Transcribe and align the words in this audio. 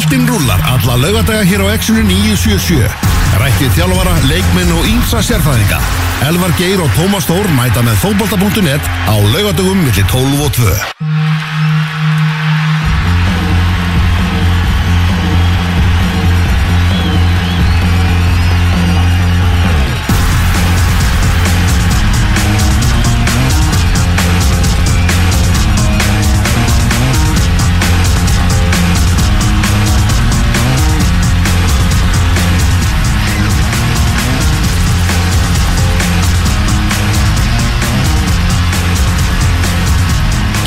Boltinn 0.00 0.26
rúlar 0.26 0.60
alla 0.64 0.96
laugadaga 0.96 1.42
hér 1.44 1.60
á 1.60 1.76
Exxonu 1.76 2.00
977. 2.08 2.88
Rættið 3.36 3.74
þjálfara, 3.76 4.14
leikmenn 4.30 4.72
og 4.72 4.86
ímsa 4.88 5.20
sérfæðinga. 5.20 5.76
Elvar 6.24 6.56
Geir 6.56 6.80
og 6.80 6.88
Tómas 6.96 7.28
Þór 7.28 7.52
mæta 7.52 7.84
með 7.84 8.00
fótbolta.net 8.06 8.80
á 8.80 9.14
laugadagum 9.20 9.84
millir 9.84 10.08
12 10.08 10.40
og 10.40 10.56
2. 10.56 11.29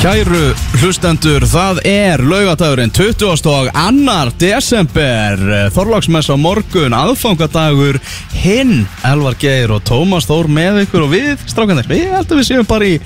Kæru 0.04 0.50
hlustendur, 0.82 1.46
það 1.48 1.78
er 1.88 2.20
laugadagurinn 2.20 2.90
20. 2.92 3.46
og 3.48 3.70
annar 3.72 4.28
desember 4.36 5.40
Þorlagsmess 5.72 6.28
á 6.28 6.36
morgun, 6.36 6.92
aðfangadagur 6.92 7.96
hinn, 8.36 8.82
Elvar 9.08 9.38
Geir 9.40 9.72
og 9.72 9.80
Tómas 9.88 10.28
Þór 10.28 10.50
með 10.52 10.82
ykkur 10.82 11.06
og 11.06 11.14
við 11.14 11.48
strákanir, 11.48 11.88
við 11.88 12.12
heldum 12.12 12.42
við 12.42 12.50
séum 12.50 12.68
bara 12.68 12.90
í 12.92 12.98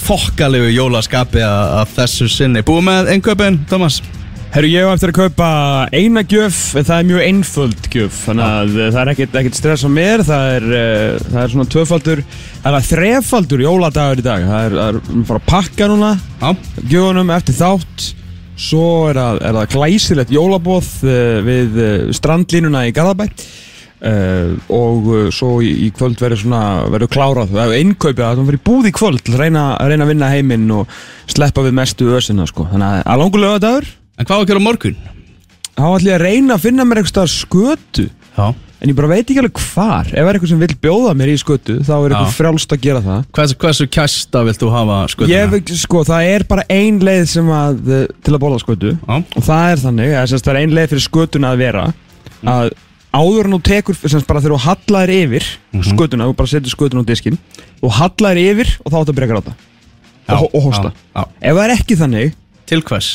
fokkalegu 0.00 0.72
jólaskapi 0.72 1.44
að 1.44 1.92
þessu 1.98 2.32
sinni 2.32 2.64
Búið 2.64 2.88
með 2.88 3.12
einhverjum, 3.18 3.60
Tómas 3.68 4.00
Herru, 4.54 4.68
ég 4.70 4.86
hef 4.86 4.94
eftir 4.94 5.10
að 5.10 5.16
kaupa 5.18 5.46
eina 5.92 6.22
gjöf, 6.24 6.58
en 6.78 6.86
það 6.86 7.00
er 7.00 7.08
mjög 7.10 7.24
einföld 7.26 7.88
gjöf, 7.92 8.20
þannig 8.28 8.44
að 8.46 8.76
uh, 8.76 8.84
það 8.94 9.00
er 9.00 9.10
ekkert, 9.12 9.34
ekkert 9.40 9.58
stress 9.58 9.84
á 9.84 9.90
mér, 9.92 10.22
það 10.24 10.52
er, 10.54 10.66
uh, 10.70 11.24
það 11.26 11.40
er 11.42 11.52
svona 11.52 11.66
tvöfaldur, 11.74 12.22
það 12.62 12.78
er 12.78 12.86
þrefaldur 12.90 13.64
jóladagur 13.66 14.22
í 14.22 14.24
dag, 14.24 14.46
það 14.46 14.68
er, 14.68 14.76
það 14.78 14.88
er 14.88 15.00
við 15.10 15.26
fara 15.28 15.42
að 15.42 15.50
pakka 15.50 15.88
núna, 15.90 16.12
Já, 16.40 16.48
gjöfunum 16.94 17.34
eftir 17.36 17.58
þátt, 17.58 18.06
svo 18.68 18.86
er 19.10 19.20
það, 19.20 19.42
er 19.50 19.58
það 19.58 19.68
glæsilegt 19.74 20.34
jólabóð 20.38 20.90
uh, 21.04 21.18
við 21.50 21.76
uh, 21.82 21.92
strandlínuna 22.16 22.86
í 22.88 22.94
Garðabæ 22.96 23.26
uh, 23.26 24.56
og 24.78 25.12
uh, 25.12 25.20
svo 25.34 25.58
í, 25.60 25.74
í 25.84 25.90
kvöld 25.98 26.22
verður 26.22 26.42
svona, 26.46 26.62
verður 26.94 27.12
klárað, 27.18 27.52
er 27.66 27.76
innkaupið 27.82 28.24
að 28.24 28.40
það 28.40 28.48
verður 28.54 28.64
búð 28.70 28.88
í 28.88 28.96
kvöld, 29.02 29.36
reyna, 29.36 29.68
reyna 29.84 30.08
að 30.08 30.14
vinna 30.14 30.32
heiminn 30.32 30.66
og 30.80 30.98
sleppa 31.28 31.66
við 31.66 31.76
mestu 31.82 32.08
ösina, 32.16 32.48
sko, 32.48 32.70
þannig 32.72 33.04
að 33.04 33.24
langur 33.26 33.44
lögadagur, 33.44 33.92
en 34.16 34.24
hvað 34.26 34.36
var 34.36 34.44
að 34.44 34.50
gera 34.52 34.64
morgun? 34.64 34.96
þá 35.76 35.82
ætlum 35.84 36.08
ég 36.08 36.14
að 36.16 36.24
reyna 36.24 36.54
að 36.56 36.62
finna 36.64 36.86
mér 36.88 37.02
eitthvað 37.02 37.28
skötu. 37.32 38.06
Já. 38.36 38.46
En 38.76 38.90
ég 38.90 38.96
bara 38.96 39.08
veit 39.08 39.24
ekki 39.24 39.40
alveg 39.40 39.60
hvar. 39.60 40.08
Ef 40.08 40.12
það 40.16 40.28
er 40.28 40.36
eitthvað 40.36 40.50
sem 40.50 40.62
vil 40.62 40.76
bjóða 40.84 41.12
mér 41.16 41.30
í 41.32 41.36
skötu 41.40 41.76
þá 41.80 41.92
er 41.96 42.12
eitthvað 42.12 42.26
Já. 42.28 42.34
frjálst 42.36 42.72
að 42.74 42.80
gera 42.84 43.02
það. 43.04 43.20
Hversu, 43.36 43.56
hversu 43.62 43.86
kæsta 43.96 44.42
vilt 44.46 44.60
þú 44.60 44.72
hafa 44.72 44.98
skötuna? 45.12 45.30
ég 45.32 45.52
veit 45.52 45.72
sko 45.80 46.02
það 46.04 46.30
er 46.32 46.44
bara 46.48 46.64
ein 46.72 46.98
leið 47.08 47.22
sem 47.32 47.52
að 47.56 47.92
eh, 47.96 48.02
til 48.24 48.34
að 48.36 48.42
bóla 48.44 48.58
skötu. 48.60 48.92
Já, 49.00 49.14
og 49.16 49.46
það 49.46 49.70
er 49.72 49.82
þannig 49.84 50.16
að 50.20 50.26
semst, 50.32 50.48
það 50.48 50.52
er 50.52 50.60
ein 50.60 50.74
leið 50.76 50.90
fyrir 50.92 51.06
skötuna 51.06 51.52
að 51.54 51.62
vera 51.64 51.86
að 52.52 52.72
áður 53.16 53.48
en 53.48 53.56
þú 53.56 53.60
tekur 53.70 54.00
semst, 54.02 54.28
bara 54.28 54.44
þegar 54.44 54.56
þú 54.56 54.62
hallaðir 54.66 55.14
yfir 55.22 55.48
skötuna, 55.88 56.28
þú 56.28 56.36
bara 56.36 56.52
setur 56.52 56.74
skötuna 56.76 57.04
á 57.04 57.08
diskin 57.08 57.40
og 57.80 57.96
hallaðir 57.96 58.52
yfir 58.52 58.74
og 58.84 58.92
þá 58.92 58.98
áttu 59.00 59.14
að 59.14 59.16
byrja 59.16 59.30
að 59.30 59.32
gráta. 59.32 59.56
Já, 60.26 60.36
og, 60.36 60.50
og 60.52 60.68
hósta 60.68 60.90
já, 60.92 61.00
já. 61.16 61.24
ef 61.40 61.56
það 61.56 61.64
er 61.64 61.74
ekki 61.78 61.98
þannig 62.02 62.36
Til 62.66 62.80
hvers? 62.82 63.10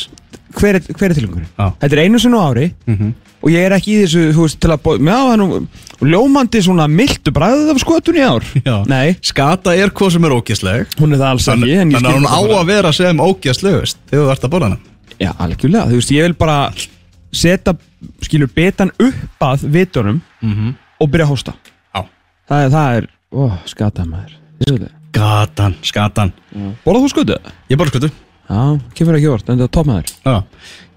Hver 0.54 0.76
er, 0.76 0.82
hver 0.94 1.10
er 1.12 1.14
tilgangurinn? 1.18 1.50
Já. 1.58 1.68
Þetta 1.82 1.94
er 1.98 2.02
einu 2.06 2.20
sinni 2.20 2.38
á 2.38 2.44
ári 2.52 2.74
Mhm. 2.88 3.14
og 3.42 3.50
ég 3.50 3.66
er 3.66 3.72
ekki 3.78 3.96
í 3.96 4.04
þessu, 4.04 4.24
þú 4.36 4.42
veist, 4.46 4.60
til 4.60 4.70
að 4.70 4.82
bó- 4.84 4.98
Já, 5.00 5.18
það 5.18 5.34
er 5.34 5.38
nú 5.42 5.68
ljómandi 6.12 6.62
svona 6.62 6.88
mildu 6.88 7.32
bræðið 7.32 7.72
af 7.72 7.78
skotun 7.82 8.16
í 8.16 8.24
ár 8.26 8.44
Já. 8.66 8.84
Nei, 8.88 9.16
Skata 9.22 9.76
er 9.76 9.90
hvað 9.90 10.12
sem 10.12 10.26
er 10.26 10.32
ógæsleg 10.38 10.88
hún 11.00 11.14
er 11.14 11.18
það 11.18 11.30
alls 11.32 11.48
ekki 11.48 11.74
en 11.78 11.92
Þannig 11.92 11.94
ég 11.94 11.96
að 11.96 12.00
skil 12.00 12.14
hún 12.14 12.26
á 12.26 12.38
þetta 12.38 12.48
bara. 12.48 12.62
að 12.62 12.66
vera 12.68 12.92
sem 12.94 13.18
ógæslegust 13.18 13.98
þegar 14.12 14.26
þú 14.26 14.32
ert 14.32 14.44
að 14.44 14.50
borða 14.50 14.70
hana 14.70 14.78
Já, 15.20 15.32
algjörlega, 15.38 15.88
þú 15.90 15.96
veist, 16.02 16.12
ég 16.12 16.22
vil 16.24 16.34
bara 16.34 16.72
setja, 17.32 17.74
skilur, 18.22 18.50
betan 18.54 18.92
upp 19.00 19.40
að 19.42 19.66
vitunum 19.72 20.22
Mhm. 20.42 20.76
og 21.00 21.10
byrja 21.12 21.26
að 21.26 21.30
hósta 21.36 21.54
Já. 21.96 22.06
Það 22.50 22.66
er, 22.66 22.70
það 22.70 22.98
er, 22.98 23.08
ó, 23.34 23.52
skata 23.66 24.04
maður. 24.06 24.90
Gatan, 25.12 25.76
skatan 25.84 26.32
Borðað 26.86 27.04
þú 27.06 27.10
skötu? 27.14 27.38
Ég 27.70 27.78
borða 27.80 27.92
skötu 27.96 28.12
Já, 28.50 28.80
kemur 28.98 29.18
ekki 29.20 29.30
vort, 29.32 29.50
en 29.50 29.60
það 29.60 29.68
er 29.68 29.76
toppmaður 29.78 30.16
Já 30.26 30.38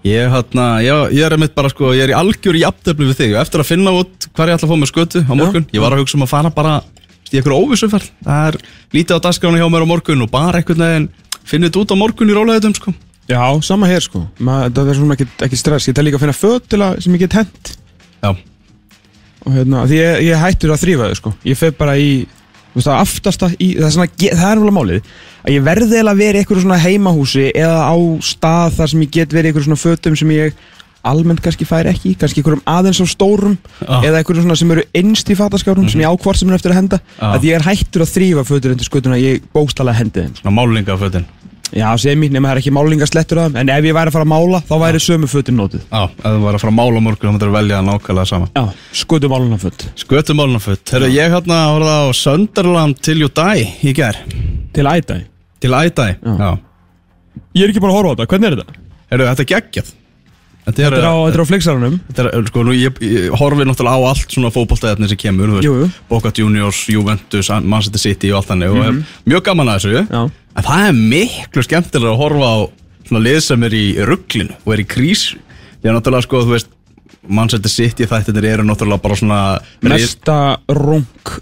Ég, 0.05 0.27
hérna, 0.29 0.65
ég, 0.85 1.13
ég 1.17 1.25
er 1.25 1.33
einmitt 1.33 1.55
bara 1.57 1.69
sko, 1.71 1.89
ég 1.97 2.05
er 2.05 2.11
í 2.13 2.17
algjör 2.17 2.57
í 2.59 2.61
aftöflu 2.67 3.07
við 3.09 3.15
þig. 3.17 3.31
Og 3.33 3.39
eftir 3.41 3.63
að 3.63 3.69
finna 3.71 3.93
út 3.97 4.27
hvað 4.37 4.51
ég 4.51 4.59
ætla 4.59 4.67
að 4.67 4.73
fá 4.75 4.77
með 4.77 4.91
skötu 4.91 5.21
á 5.25 5.33
morgun 5.33 5.65
Ég 5.73 5.81
var 5.81 5.95
að 5.95 6.03
hugsa 6.03 6.19
um 6.19 6.25
að 6.27 6.29
fara 6.29 6.51
bara 6.53 6.73
í 7.31 7.39
einhverju 7.39 7.57
óvissuferð. 7.63 8.11
Það 8.27 8.49
er 8.51 8.57
lítið 8.93 9.17
á 9.17 9.25
dagskránu 9.25 9.57
hjá 9.57 9.65
mér 9.73 9.87
á 9.89 9.89
morgun 9.89 10.21
og 10.21 10.29
bara 10.29 10.61
einhvern 10.61 10.83
veginn 10.85 11.07
finnið 11.41 11.71
þetta 11.71 11.81
út 11.81 11.95
á 11.97 12.01
morgun 12.03 12.29
í 12.29 12.37
rólegaðum 12.37 12.77
sko. 12.77 12.93
Já, 13.25 13.41
sama 13.65 13.89
hér 13.89 14.05
sko, 14.05 14.21
Ma, 14.37 14.67
það 14.69 14.91
er 14.91 14.99
svona 14.99 15.17
ekki, 15.17 15.25
ekki 15.47 15.57
stress. 15.57 15.89
Ég 15.89 15.97
tel 15.97 16.05
líka 16.05 16.19
að 16.19 16.27
finna 16.27 16.37
föt 16.37 16.67
til 16.69 16.81
að, 16.85 16.99
sem 17.01 17.15
ég 17.17 17.23
get 17.25 17.37
hent. 17.39 17.71
Já, 18.21 18.29
og 19.41 19.55
hérna, 19.55 19.87
því 19.89 19.97
ég, 19.97 20.19
ég 20.27 20.43
hættur 20.43 20.75
að 20.75 20.83
þrýfa 20.83 21.09
þau 21.09 21.17
sko. 21.23 21.33
Ég 21.49 21.57
fer 21.57 21.73
bara 21.79 21.97
í, 21.97 22.11
veist 22.75 22.87
það 22.89 23.01
aftasta 23.01 23.49
í, 23.57 23.71
það, 23.79 23.87
er 23.89 23.95
svona, 23.95 24.07
ge- 24.19 24.31
það 24.35 24.45
er 24.51 24.55
náttúrulega 24.59 24.77
málið 24.79 25.11
að 25.45 25.53
ég 25.55 25.65
verði 25.65 25.99
að 26.03 26.21
vera 26.21 26.37
í 26.37 26.43
einhverju 26.43 26.63
svona 26.65 26.79
heimahúsi 26.85 27.45
eða 27.55 27.81
á 27.87 27.95
stað 28.29 28.79
þar 28.79 28.91
sem 28.93 29.03
ég 29.05 29.13
get 29.19 29.35
verið 29.35 29.45
í 29.45 29.53
einhverju 29.53 29.69
svona 29.69 29.83
fötum 29.85 30.17
sem 30.19 30.33
ég 30.35 30.63
almennt 31.05 31.41
kannski 31.45 31.67
fær 31.69 31.85
ekki, 31.91 32.15
kannski 32.17 32.41
einhverjum 32.41 32.63
aðeins 32.65 32.97
á 32.97 33.05
stórum 33.05 33.57
Já. 33.77 33.99
eða 34.09 34.19
einhverjum 34.23 34.47
svona 34.47 34.55
sem 34.57 34.71
eru 34.73 34.83
innst 34.97 35.29
í 35.29 35.35
fataskárum 35.37 35.85
sem 35.91 36.01
ég 36.01 36.09
ákvart 36.09 36.39
sem 36.41 36.49
er 36.49 36.57
eftir 36.57 36.73
að 36.73 36.79
henda 36.81 36.99
Já. 37.19 37.27
að 37.35 37.45
ég 37.45 37.59
er 37.59 37.65
hættur 37.67 38.01
að 38.07 38.13
þrýfa 38.15 38.45
fötur 38.49 38.73
undir 38.73 38.87
skutuna 38.89 39.19
ég 39.21 39.45
bókstala 39.53 39.93
hendi 39.93 40.23
þeim 40.25 40.33
svona 40.39 40.55
málingafötin 40.57 41.27
Já, 41.73 41.87
semi, 41.97 42.27
nema 42.29 42.51
það 42.51 42.53
er 42.53 42.59
ekki 42.61 42.73
málingaslettur 42.75 43.39
að 43.41 43.47
þeim 43.47 43.55
en 43.63 43.71
ef 43.73 43.87
ég 43.87 43.95
væri 43.97 44.11
að 44.11 44.15
fara 44.15 44.25
að 44.27 44.31
mála, 44.31 44.59
þá 44.69 44.75
væri 44.83 44.99
sömu 45.01 45.29
fötin 45.31 45.57
nótið 45.57 45.81
Já, 45.89 46.03
ef 46.05 46.27
þú 46.27 46.43
var 46.43 46.57
að 46.57 46.61
fara 46.61 46.73
að 46.73 46.77
mála 46.77 47.01
morgun 47.01 47.31
þá 47.31 47.33
myndir 47.33 47.49
þú 47.49 47.55
velja 47.55 47.79
nákvæmlega 47.87 48.29
sama. 48.29 48.49
Já, 48.53 48.63
skutu 49.01 49.31
málunaföt 49.33 49.87
Skötu 49.97 50.37
málunaföt 50.37 50.93
Herru, 50.93 51.09
ég 51.09 51.33
hérna 51.33 51.59
horfði 51.73 51.97
á 51.97 52.05
Sunderland 52.21 53.01
til 53.01 53.17
die 53.25 53.65
í 53.81 53.95
gær. 53.97 54.21
Til 54.77 54.85
ædæ. 54.85 55.19
Til 55.59 55.73
die 55.73 56.15
Já. 56.21 56.37
Já. 56.37 56.49
Ég 57.55 57.65
er 57.65 57.73
ekki 57.73 57.81
bara 57.83 57.95
að 57.95 57.99
horfa 57.99 58.13
á 58.13 58.15
þetta, 58.15 58.31
hvernig 58.31 58.51
er 58.51 58.57
þetta? 58.59 58.81
Herru, 59.11 59.29
þetta 59.31 59.45
er 59.45 59.51
geggjað. 59.55 59.93
Þetta 60.65 60.81
er, 60.81 60.95
Þetta 60.95 60.97
er 60.97 61.05
á, 61.05 61.15
þetta 61.25 61.37
er 61.37 61.43
á 61.45 61.49
flixarunum 61.51 61.97
Þetta 62.07 62.23
er, 62.25 62.47
sko, 62.49 62.61
nú, 62.65 62.73
ég, 62.73 63.01
ég 63.05 63.35
horfi 63.37 63.67
náttúrulega 63.69 63.99
á 64.01 64.09
allt 64.09 64.31
svona 64.33 64.49
fótboltaðarnir 64.53 65.11
sem 65.11 65.19
kemur. 65.21 65.59
Boca 66.09 66.31
Juniors, 66.33 66.79
Juventus, 66.89 67.51
Manchester 67.61 68.01
City 68.01 68.31
og 68.33 68.39
allt 68.41 68.49
þannig 68.49 68.73
og 68.73 68.81
hef 68.81 69.19
mjög 69.29 69.43
gaman 69.45 69.69
að 69.69 69.83
þessu, 69.83 70.07
Já. 70.09 70.23
En 70.55 70.65
það 70.65 70.87
er 70.89 70.99
miklu 71.13 71.65
skemmtilega 71.65 72.13
að 72.13 72.21
horfa 72.21 72.51
á 72.51 72.57
svona 73.05 73.23
lið 73.25 73.41
sem 73.45 73.67
er 73.67 73.75
í 73.77 73.85
rugglinu 74.07 74.55
og 74.63 74.71
er 74.75 74.81
í 74.81 74.87
krísu, 74.89 75.41
því 75.81 75.91
að 75.91 75.97
náttúrulega, 75.97 76.27
sko, 76.27 76.41
þú 76.45 76.55
veist, 76.55 76.71
Manchester 77.25 77.73
City 77.73 78.07
þættinir 78.09 78.47
eru 78.53 78.65
náttúrulega 78.65 79.03
bara 79.03 79.19
svona, 79.19 79.41
Mesta 79.85 80.39
rung 80.69 81.35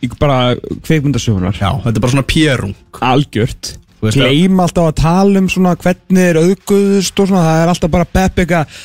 í 0.00 0.08
bara 0.20 0.54
kveikmyndasöfunar 0.86 1.56
já, 1.60 1.70
þetta 1.84 1.96
er 1.96 2.04
bara 2.04 2.14
svona 2.14 2.28
pérung, 2.28 2.74
Algjört. 3.04 3.74
Gleim 4.00 4.60
alltaf 4.64 4.86
að 4.88 4.96
tala 5.02 5.40
um 5.42 5.48
svona 5.52 5.74
hvernig 5.76 6.30
er 6.30 6.38
auðguðust 6.40 7.18
og 7.20 7.28
svona 7.28 7.42
Það 7.44 7.58
er 7.60 7.72
alltaf 7.74 7.90
bara 7.92 8.06
pepp 8.08 8.38
eitthvað 8.40 8.78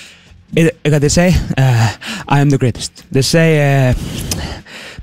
Eitthvað 0.55 1.05
they 1.05 1.11
say 1.11 1.29
uh, 1.55 1.87
I 2.27 2.41
am 2.43 2.51
the 2.51 2.59
greatest. 2.59 3.05
They 3.15 3.23
say 3.23 3.55
uh, 3.63 3.93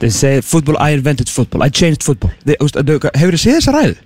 They 0.01 0.11
say 0.11 0.41
football, 0.41 0.77
I 0.77 0.91
invented 0.97 1.29
football. 1.29 1.63
I 1.63 1.71
changed 1.71 2.03
football. 2.03 2.33
Hefur 2.45 3.37
þið 3.37 3.41
séð 3.41 3.59
þessa 3.61 3.75
ræðu? 3.77 3.97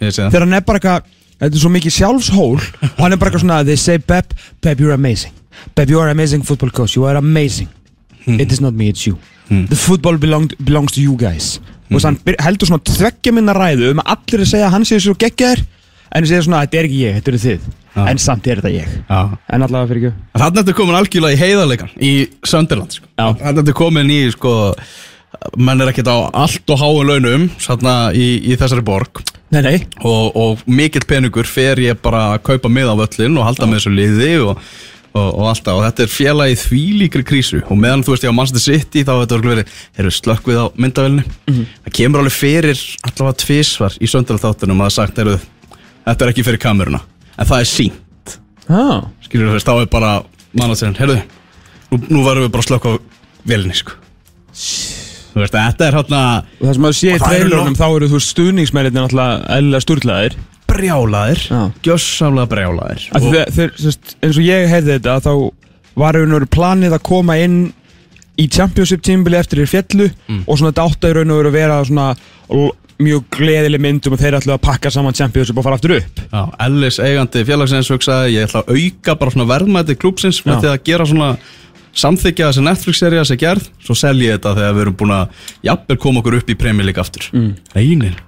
Þegar 0.00 0.46
hann 0.46 0.58
er 0.58 0.66
bara 0.66 0.80
eitthvað 0.80 1.14
Þetta 1.36 1.52
er 1.52 1.60
svo 1.60 1.70
mikið 1.72 1.92
sjálfshól 1.92 2.54
Og 2.56 3.00
hann 3.02 3.12
er 3.12 3.20
bara 3.20 3.30
eitthvað 3.30 3.44
svona 3.44 3.62
They 3.66 3.76
say 3.80 4.00
Pep, 4.00 4.32
Pep 4.64 4.80
you're 4.80 4.96
amazing. 4.96 5.34
Pep 5.76 5.90
you 5.92 6.00
are 6.00 6.12
amazing 6.12 6.44
football 6.46 6.72
coach. 6.72 6.96
You 6.96 7.04
are 7.08 7.16
amazing. 7.20 7.68
It 8.26 8.52
is 8.52 8.60
not 8.60 8.74
me, 8.74 8.88
it's 8.88 9.06
you. 9.06 9.18
The 9.48 9.76
football 9.78 10.16
belong, 10.18 10.50
belongs 10.58 10.92
to 10.96 11.00
you 11.02 11.14
guys. 11.16 11.60
Og 11.92 12.02
þannig 12.02 12.40
heldur 12.42 12.66
svona 12.66 12.82
tveggja 12.82 13.30
minna 13.34 13.54
ræðu 13.54 13.92
Um 13.92 14.00
að 14.02 14.08
allir 14.16 14.42
að 14.42 14.48
segja 14.50 14.66
að 14.66 14.72
hann 14.74 14.86
sé 14.88 14.96
svo 15.04 15.14
geggjaður 15.20 15.60
En 16.16 16.24
ég 16.24 16.30
segja 16.32 16.46
svona 16.46 16.62
Þetta 16.64 16.80
er 16.80 16.88
ekki 16.88 17.02
ég, 17.02 17.18
þetta 17.18 17.30
eru 17.32 17.42
þið. 17.44 17.68
Já. 17.96 18.00
En 18.10 18.20
samt 18.20 18.48
er 18.50 18.60
þetta 18.60 18.72
ég. 18.74 18.96
Já. 19.06 19.20
En 19.54 19.66
allavega 19.66 19.90
fyrir 19.92 20.08
ekki 20.08 20.40
Þannig 20.40 20.46
að 20.48 20.58
þetta 20.58 20.72
er 20.72 20.78
komin 20.80 20.98
algjörlega 20.98 21.36
í 21.36 21.40
heiðarleikan 21.44 21.94
í 21.96 22.12
Sunderland 22.46 22.96
sko. 22.96 23.08
Þannig 23.20 23.46
að 23.46 23.60
þetta 23.60 23.72
er 23.72 23.78
komin 23.78 24.12
í 24.12 24.18
sko, 24.34 24.52
menn 25.68 25.84
er 25.84 25.92
ekkert 25.92 26.10
á 26.10 26.16
allt 26.42 26.74
og 26.74 26.82
háum 26.82 27.06
launum 27.08 27.46
í, 27.46 28.28
í 28.50 28.58
þessari 28.58 28.84
borg 28.86 29.22
Nei, 29.54 29.62
nei. 29.62 29.76
Og, 30.02 30.34
og 30.34 30.66
mikill 30.66 31.06
peningur 31.06 31.46
fer 31.46 31.78
ég 31.78 31.98
bara 32.02 32.32
að 32.34 32.42
kaupa 32.48 32.70
mið 32.72 32.90
á 32.90 32.94
völlin 32.98 33.38
og 33.38 33.46
halda 33.46 33.68
með 33.68 33.78
þessu 33.78 33.92
liði 33.94 34.30
og, 34.42 34.62
og, 35.12 35.28
og 35.28 35.50
alltaf 35.52 35.78
og 35.78 35.84
þetta 35.84 36.04
er 36.04 36.12
félagið 36.12 36.64
því 36.64 36.80
líkri 37.02 37.26
krísu. 37.28 37.60
Og 37.70 37.78
meðan 37.78 38.02
þú 38.06 38.14
veist 38.14 38.26
ég 38.26 38.34
á 38.34 38.38
Manchester 38.38 38.64
City 38.64 39.04
þá 39.06 39.12
hefur 39.14 39.28
þetta 39.28 39.50
verið, 39.52 39.76
erum 39.94 40.10
við 40.10 40.18
slökkvið 40.18 40.58
á 40.58 40.66
myndavelni 40.74 41.26
það 41.46 41.94
kemur 42.00 42.24
alveg 42.24 42.36
fyrir 42.36 42.82
allavega 43.06 43.40
tvisvar 43.44 44.00
í 44.00 44.10
Sunderland 44.10 44.42
þáttunum 44.42 44.82
að 44.82 44.90
það 44.90 44.96
sagt 44.98 45.22
eru 45.22 45.38
þetta 45.38 46.26
er 46.26 46.34
ekki 46.34 46.46
fyrir 46.50 46.62
kameruna. 46.66 47.02
En 47.36 47.46
það 47.46 47.62
er 47.62 47.70
sínt 47.70 48.36
ah. 48.66 49.06
skilur 49.22 49.52
þú 49.52 49.58
veist, 49.60 49.70
þá 49.70 49.78
er 49.78 49.90
bara 49.94 50.12
managerinn, 50.56 50.98
heyrðu 50.98 51.20
nú, 51.92 52.02
nú 52.10 52.26
varum 52.26 52.46
við 52.46 52.54
bara 52.54 52.66
að 52.66 52.70
slökka 52.72 52.94
á 52.94 52.94
velinni 53.46 53.78
sko. 53.78 53.98
Þú 55.36 55.42
veist, 55.44 55.52
þetta 55.52 55.84
er 55.90 55.96
hérna 55.98 56.20
Og 56.40 56.66
það 56.66 56.72
sem 56.78 56.82
maður 56.86 56.96
sé 56.96 57.08
í 57.12 57.16
Og 57.20 57.52
nok- 57.52 57.76
þá 57.76 57.86
eru 57.96 58.08
þú 58.08 58.20
stuðningsmennir 58.24 58.94
náttúrulega 58.96 59.34
eðlilega 59.58 59.84
sturglaðir 59.84 60.36
brjálaðir. 60.66 61.40
Já. 61.46 61.60
gjössamlega 61.86 62.48
brjálaðir. 62.50 63.02
Af 63.14 63.22
því 63.22 63.30
þeir, 63.32 63.50
þeir, 63.56 63.70
sérst, 63.80 64.16
eins 64.22 64.36
og 64.40 64.44
ég 64.48 64.66
heyrði 64.72 64.96
þetta 64.96 65.20
þá 65.22 65.32
var 65.96 66.16
raun 66.18 66.32
og 66.32 66.40
veru 66.40 66.48
planið 66.56 66.96
að 66.96 67.02
koma 67.06 67.36
inn 67.40 67.58
í 68.36 68.48
championship 68.52 69.00
tímbili 69.06 69.38
eftir 69.38 69.62
þér 69.62 69.70
fjallu 69.70 70.08
Mm. 70.28 70.42
og 70.46 70.58
svona 70.58 70.72
átti 70.72 71.06
að 71.08 71.14
raun 71.20 71.30
og 71.30 71.38
veru 71.38 71.48
að 71.52 71.56
vera 71.60 71.78
svona 71.84 72.08
mjög 72.98 73.24
gleðileg 73.36 73.80
mynd 73.80 74.06
um 74.08 74.14
að 74.16 74.22
þeir 74.24 74.36
ætlu 74.40 74.52
að 74.56 74.62
pakka 74.64 74.90
saman 74.90 75.12
championship 75.16 75.56
og 75.60 75.64
fara 75.64 75.76
aftur 75.76 75.96
upp. 75.98 76.20
Já, 76.32 76.42
Ellis 76.66 76.98
eigandi 76.98 77.44
félagsins 77.44 77.90
hugsaði 77.92 78.34
ég 78.38 78.46
ætla 78.48 78.62
að 78.64 78.72
auka 78.76 79.14
bara 79.20 79.30
svona 79.34 79.48
verðmæti 79.50 79.96
klúpsins 80.00 80.42
með 80.48 80.62
því 80.64 80.70
að 80.72 80.84
gera 80.84 81.04
svona 81.06 81.36
samþykja 81.96 82.50
þessi 82.50 82.64
Netflix-serja 82.66 83.22
sem 83.28 83.38
gerð 83.40 83.68
svo 83.84 83.94
selji 83.96 84.28
ég 84.28 84.36
þetta 84.38 84.52
þegar 84.58 84.74
við 84.76 84.82
erum 84.84 84.96
búin 85.00 85.14
að 85.16 85.42
jafnvel 85.64 85.96
koma 86.02 86.20
okkur 86.20 86.38
upp 86.40 86.50
í 86.52 86.56
League 86.84 87.00
aftur 87.00 87.28
mm. 87.32 87.50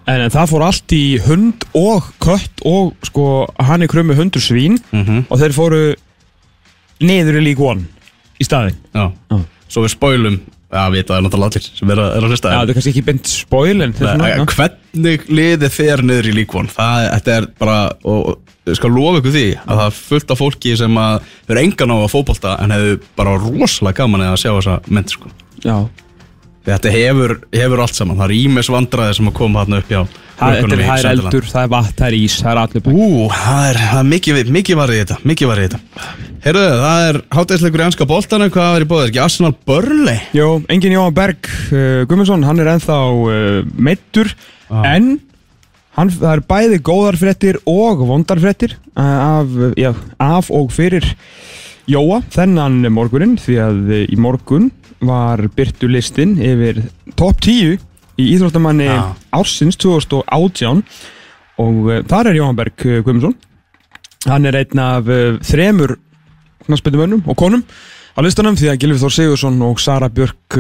En, 0.08 0.20
en 0.24 0.30
það 0.32 0.50
fór 0.54 0.64
allt 0.68 0.94
í 0.96 1.02
hund 1.26 1.66
og 1.76 2.08
kött 2.24 2.64
og 2.68 2.94
sko 3.04 3.26
hann 3.60 3.82
er 3.84 3.90
krummi 3.92 4.16
hundur 4.18 4.40
svín 4.40 4.78
Mhm. 4.92 5.26
og 5.28 5.38
þeir 5.42 5.52
fóru 5.56 5.82
niður 7.00 7.38
í 7.40 7.44
League 7.50 7.64
One 7.64 7.84
í 8.40 8.46
staðinn 8.46 8.76
Já, 8.94 9.10
Já. 9.30 9.42
svo 9.68 9.84
við 9.84 9.94
spoilum 9.96 10.40
Já, 10.68 10.82
við 10.92 11.06
það 11.08 11.16
er 11.16 11.22
náttúrulega 11.24 11.48
allir 11.48 11.66
sem 11.78 11.90
er 11.94 12.00
að, 12.02 12.08
er 12.18 12.24
að 12.26 12.32
hlusta 12.34 12.50
Já, 12.52 12.58
þetta 12.58 12.72
er 12.72 12.76
kannski 12.76 12.90
ekki 12.92 13.04
beint 13.06 13.30
spoil 13.30 13.84
en 13.86 13.94
svona, 13.96 14.28
já. 14.28 14.42
Hvernig 14.52 15.28
liðið 15.32 15.70
fer 15.72 16.02
niður 16.04 16.28
í 16.28 16.34
líkvon 16.42 16.68
Það 16.74 17.06
þetta 17.14 17.36
er 17.38 17.46
bara 17.62 17.78
og, 18.04 18.34
skal 18.76 18.92
lofa 18.92 19.22
ykkur 19.22 19.34
því 19.34 19.46
að 19.62 19.80
það 19.80 19.86
er 19.86 19.96
fullt 19.96 20.34
af 20.34 20.42
fólki 20.42 20.74
sem 20.76 21.00
að 21.00 21.32
eru 21.48 21.62
engan 21.62 21.94
á 21.94 21.96
að 21.96 22.12
fótbolta 22.12 22.58
en 22.62 22.74
hefur 22.76 23.00
bara 23.18 23.38
rosalega 23.40 24.02
gaman 24.02 24.26
að 24.28 24.38
sjá 24.42 24.50
þessa 24.50 24.76
mynd 24.92 25.14
sko. 25.14 25.32
Já. 25.64 25.76
Þetta 26.68 26.90
hefur, 26.92 27.32
hefur 27.54 27.80
allt 27.80 27.96
saman, 27.96 28.18
það 28.18 28.26
er 28.28 28.40
ímes 28.42 28.68
vandræði 28.68 29.14
sem 29.16 29.30
að 29.30 29.38
koma 29.38 29.62
þarna 29.62 29.78
upp 29.80 29.92
hjá 29.94 30.02
Það, 30.38 30.54
er, 30.54 30.66
það 30.70 30.90
er 31.00 31.06
eldur, 31.10 31.46
það 31.50 31.64
er 31.64 31.70
vatn, 31.72 31.94
það 31.98 32.04
er 32.06 32.14
ís, 32.14 32.34
það 32.38 32.50
er 32.50 32.58
allir 32.60 32.82
bæk 32.84 32.98
Ú, 32.98 33.06
það 33.32 33.62
er, 33.70 33.78
það 33.88 33.98
er 33.98 34.10
mikið, 34.12 34.36
mikið 34.54 34.76
varðið 34.78 35.00
þetta, 35.00 35.16
mikið 35.26 35.50
varðið 35.50 35.72
þetta 35.72 36.04
Heyrðu, 36.44 36.66
það 36.82 37.06
er 37.08 37.18
hátæðisleikur 37.34 37.82
í 37.82 37.86
anska 37.88 38.06
boltanu, 38.12 38.46
hvað 38.54 38.76
er 38.76 38.84
í 38.84 38.88
bóðið, 38.92 39.08
ekki 39.08 39.22
Arsenal 39.24 39.50
Burnley? 39.66 40.20
Jó, 40.38 40.46
engin 40.70 40.94
Jóhann 40.94 41.16
Berg 41.16 41.50
uh, 41.72 42.04
Gummarsson, 42.06 42.46
hann 42.46 42.62
er 42.62 42.70
ennþá 42.76 43.00
uh, 43.08 43.58
meittur 43.74 44.30
Ah. 44.68 44.84
En 44.84 45.16
hann, 45.98 46.12
það 46.12 46.32
er 46.32 46.42
bæði 46.48 46.80
góðar 46.86 47.18
fréttir 47.20 47.58
og 47.68 48.02
vondar 48.08 48.40
fréttir 48.42 48.76
uh, 48.94 49.02
af, 49.02 49.54
já, 49.78 49.92
af 50.22 50.50
og 50.54 50.72
fyrir 50.74 51.06
Jóa 51.88 52.20
þennan 52.34 52.82
morgunin 52.92 53.38
Því 53.40 53.58
að 53.64 53.78
uh, 53.88 54.02
í 54.04 54.18
morgun 54.20 54.70
var 55.04 55.44
byrtu 55.54 55.88
listin 55.90 56.36
yfir 56.42 56.82
top 57.18 57.40
10 57.44 57.78
í 58.18 58.26
Íþróttamanni 58.34 58.88
Já. 58.88 59.14
ársins 59.34 59.78
2018 59.80 60.82
og 61.62 61.78
uh, 61.88 62.00
þar 62.10 62.32
er 62.32 62.40
Jóhann 62.40 62.58
Berg 62.58 62.88
Gummarsson 63.06 63.36
Hann 64.26 64.48
er 64.50 64.58
einn 64.58 64.80
af 64.82 65.06
þremur 65.46 65.94
knassbyndumönnum 66.66 67.22
og 67.30 67.36
konum 67.38 67.62
á 67.62 68.20
listanum 68.26 68.58
því 68.58 68.72
að 68.72 68.80
Gilvi 68.82 68.98
Þór 69.00 69.14
Sigursson 69.14 69.60
og 69.62 69.78
Sara 69.80 70.10
Björk 70.10 70.58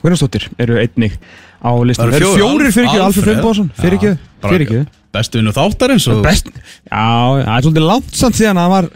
Guðnarsdóttir 0.00 0.48
eru 0.58 0.78
einnig 0.80 1.18
á 1.58 1.70
listanum. 1.84 2.14
Það 2.14 2.20
eru 2.20 2.30
fjórir. 2.36 2.72
fyrir 2.74 2.88
ekki. 2.88 3.02
Alfred 3.04 3.28
Finnbóðsson, 3.28 3.68
fyrir 3.78 3.98
ekki, 3.98 4.14
fyrir 4.44 4.64
ekki. 4.66 4.80
Bestu 5.18 5.40
vinnu 5.40 5.52
þáttarins 5.56 6.06
og 6.12 6.22
Best, 6.24 6.48
já, 6.52 7.04
það 7.42 7.52
er 7.54 7.66
svolítið 7.66 7.86
langt 7.88 8.18
samt 8.18 8.38
síðan 8.38 8.60
að 8.60 8.66
hann 8.66 8.74
var, 8.74 8.88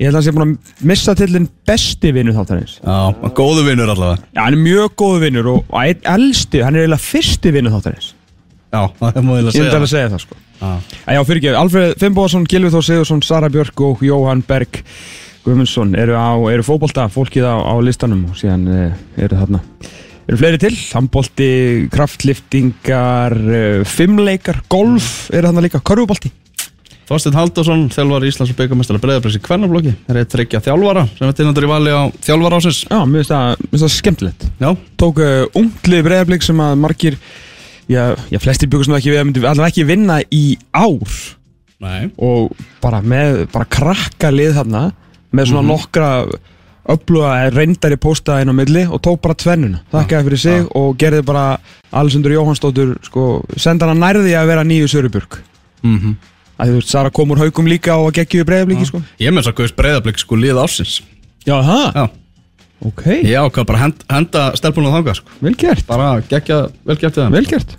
ég 0.00 0.08
held 0.08 0.16
að 0.16 0.18
hann 0.18 0.26
sé 0.26 0.34
búin 0.34 0.46
að 0.46 0.86
missa 0.90 1.14
tillin 1.18 1.48
besti 1.70 2.12
vinnu 2.16 2.34
þáttarins. 2.36 2.76
Já, 2.82 3.30
góðu 3.38 3.66
vinnur 3.68 3.92
allavega 3.94 4.18
Já, 4.34 4.42
hann 4.42 4.56
er 4.58 4.64
mjög 4.64 4.96
góðu 4.98 5.22
vinnur 5.24 5.50
og, 5.54 5.76
elsti, 5.86 6.64
hann 6.66 6.76
er 6.76 6.86
eiginlega 6.86 7.06
fyrsti 7.06 7.54
vinnu 7.54 7.72
þáttarins. 7.76 8.12
Já, 8.70 8.82
það 9.00 9.24
má 9.24 9.32
ég 9.38 9.40
Ég 9.40 9.46
að 9.46 9.46
myndi 9.46 9.56
segja 9.56 9.78
alveg 9.78 9.94
segja 9.94 10.12
það, 10.12 10.26
sko. 10.26 10.42
Já. 10.60 10.70
Já, 11.14 11.22
fyrir 11.30 11.40
ekki, 11.40 11.54
Alfred 11.62 11.98
Finnbóðsson, 12.02 12.46
Gilvi 12.50 12.74
Þór 12.74 12.86
Sigursson, 12.90 13.24
Sara 13.24 13.48
Björk 13.52 13.86
og 13.86 14.02
Jóhann 14.04 14.42
Berg 14.46 14.82
Guðmundsson 15.46 15.94
eru, 15.96 16.18
á, 16.20 16.36
eru 16.52 16.64
fólkið 16.66 17.46
á, 17.48 17.56
á 17.56 17.74
listanum 17.80 18.26
og 18.28 18.36
síðan 18.36 18.66
uh, 18.68 18.98
eru 19.16 19.38
þarna 19.40 19.62
eru 20.30 20.38
fleiri 20.38 20.60
til, 20.62 20.76
handbolti, 20.94 21.50
kraftliftingar, 21.90 23.34
uh, 23.34 23.88
fimmleikar, 23.88 24.62
golf 24.70 25.28
eru 25.34 25.50
þarna 25.50 25.64
líka, 25.66 25.82
körfubolti. 25.82 26.30
Þorstein 27.10 27.34
Halldórsson, 27.34 27.88
þjálfar 27.90 28.24
Íslands 28.28 28.52
og 28.52 28.58
byggamestara 28.60 29.00
breyðabreysi 29.02 29.40
í 29.40 29.42
kvennaflokki. 29.42 29.96
Er 30.12 30.20
eitt 30.20 30.30
þryggja 30.30 30.60
þjálfara 30.62 31.02
sem 31.16 31.26
er 31.26 31.34
tilnættur 31.34 31.66
í 31.66 31.70
vali 31.72 31.90
á 31.90 32.06
þjálfara 32.22 32.60
ásins 32.60 32.84
Já, 32.84 33.00
mér 33.02 33.24
finnst 33.24 33.32
það, 33.34 33.64
það 33.82 33.92
skemmtilegt. 33.96 34.46
Já, 34.62 34.68
Tók 35.02 35.18
uh, 35.24 35.58
unglið 35.58 36.04
breyðarblik 36.06 36.46
sem 36.46 36.62
að 36.62 36.76
margir 36.78 37.18
já, 37.90 38.04
já 38.30 38.38
flestir 38.38 38.70
byggust 38.70 38.92
nú 38.92 38.98
ekki 39.00 39.10
við 39.10 39.24
að 39.24 39.26
myndi 39.26 39.42
allavega 39.42 39.72
ekki 39.72 39.88
vinna 39.88 40.20
í 40.30 40.44
ár. 40.70 41.18
Nei. 41.82 42.12
Og 42.22 42.54
bara 42.84 43.02
með 43.02 43.42
bara 43.50 43.66
krakka 43.74 44.30
lið 44.30 44.54
þarna 44.60 44.84
með 45.34 45.50
svona 45.50 45.66
nokkra 45.66 46.12
öfluga 46.94 47.50
reyndari 47.54 47.98
pósta 48.00 48.40
inn 48.42 48.50
á 48.50 48.54
milli 48.56 48.86
og 48.88 49.00
tók 49.04 49.20
bara 49.24 49.36
tvennuna. 49.38 49.82
Þakkaði 49.92 50.28
fyrir 50.28 50.42
sig 50.42 50.66
og 50.76 50.96
gerði 51.00 51.22
bara 51.28 51.44
Alessundur 51.90 52.34
Jóhannsdóttur 52.34 52.96
sko, 53.06 53.28
senda 53.56 53.86
hana 53.88 53.98
nærði 53.98 54.34
að 54.38 54.50
vera 54.52 54.66
nýju 54.66 54.90
Söruburg 54.90 55.40
mm 55.86 56.18
að 56.60 56.68
þú 56.74 56.76
veist, 56.76 56.90
Sara 56.92 57.08
kom 57.08 57.30
úr 57.32 57.40
haugum 57.40 57.68
líka 57.70 57.94
og 57.96 58.10
geggju 58.12 58.42
í 58.42 58.44
breyðabliki 58.44 58.84
sko. 58.84 58.98
Ég 59.16 59.32
þess 59.32 59.48
að 59.48 59.54
guðist 59.56 59.76
breyðablík 59.78 60.18
sko 60.20 60.36
lið 60.36 60.58
ásins 60.60 60.98
Já, 61.48 61.54
það? 61.64 61.86
Já, 61.96 62.02
Ok, 62.80 63.02
ég 63.12 63.36
ákvað 63.36 63.66
bara 63.68 63.80
hend, 63.82 64.04
henda 64.08 64.42
stelpunum 64.56 64.94
þangað 64.94 65.18
sko. 65.18 65.34
Vel 65.44 65.52
gert, 65.60 65.84
Bara 65.88 66.14
gegja, 66.30 66.62
vel 66.88 66.96
gert 67.00 67.18
þeim. 67.18 67.34
Vel 67.34 67.44
gert. 67.48 67.74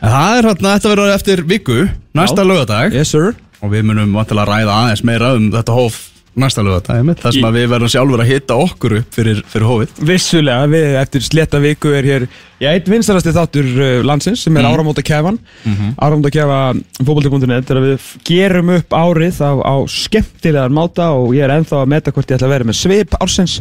Það 0.00 0.32
er 0.36 0.48
hérna, 0.50 0.74
þetta 0.74 0.90
verður 0.92 1.12
eftir 1.14 1.42
viku, 1.48 1.78
næsta 2.16 2.44
lögadag 2.44 2.96
Yes 2.96 3.12
sir. 3.14 3.32
Og 3.60 3.72
við 3.72 3.86
munum 3.88 4.12
vantilega 4.16 4.44
að 4.46 4.52
ræða 4.52 4.76
aðeins 4.76 5.04
meira 5.08 5.32
um 5.36 5.48
þetta 5.52 5.76
hóf 5.76 5.96
næsta 6.40 6.64
einmitt, 6.94 7.20
Það 7.22 7.36
sem 7.36 7.48
að 7.48 7.58
við 7.58 7.66
verðum 7.74 7.92
sjálfur 7.92 8.22
að 8.24 8.30
hitta 8.30 8.56
okkur 8.64 8.94
upp 9.00 9.18
fyrir, 9.18 9.42
fyrir 9.50 9.66
hófið 9.68 10.00
Vissulega, 10.10 10.70
við 10.70 10.96
eftir 11.00 11.26
sletta 11.26 11.60
viku 11.62 11.92
er 11.96 12.08
hér 12.08 12.26
Já, 12.60 12.68
eitt 12.74 12.88
vinstalasti 12.92 13.32
þáttur 13.32 13.68
uh, 13.72 13.90
landsins 14.04 14.42
sem 14.44 14.56
er 14.56 14.66
mm. 14.66 14.74
áramóta 14.74 15.04
kefan 15.06 15.38
mm 15.40 15.76
-hmm. 15.76 15.94
Áramóta 15.96 16.32
kefa 16.34 16.58
fókbalti.net 17.00 17.68
þegar 17.68 17.86
við 17.86 18.08
gerum 18.28 18.74
upp 18.74 18.92
árið 18.92 19.40
á, 19.40 19.52
á 19.64 19.74
skemmtilegar 19.88 20.68
máta 20.68 21.10
og 21.16 21.32
ég 21.34 21.44
er 21.44 21.54
ennþá 21.56 21.80
að 21.80 21.92
meta 21.94 22.12
hvort 22.12 22.30
ég 22.30 22.36
ætla 22.36 22.48
að 22.48 22.54
vera 22.54 22.68
með 22.68 22.76
svip 22.76 23.14
ársins. 23.20 23.60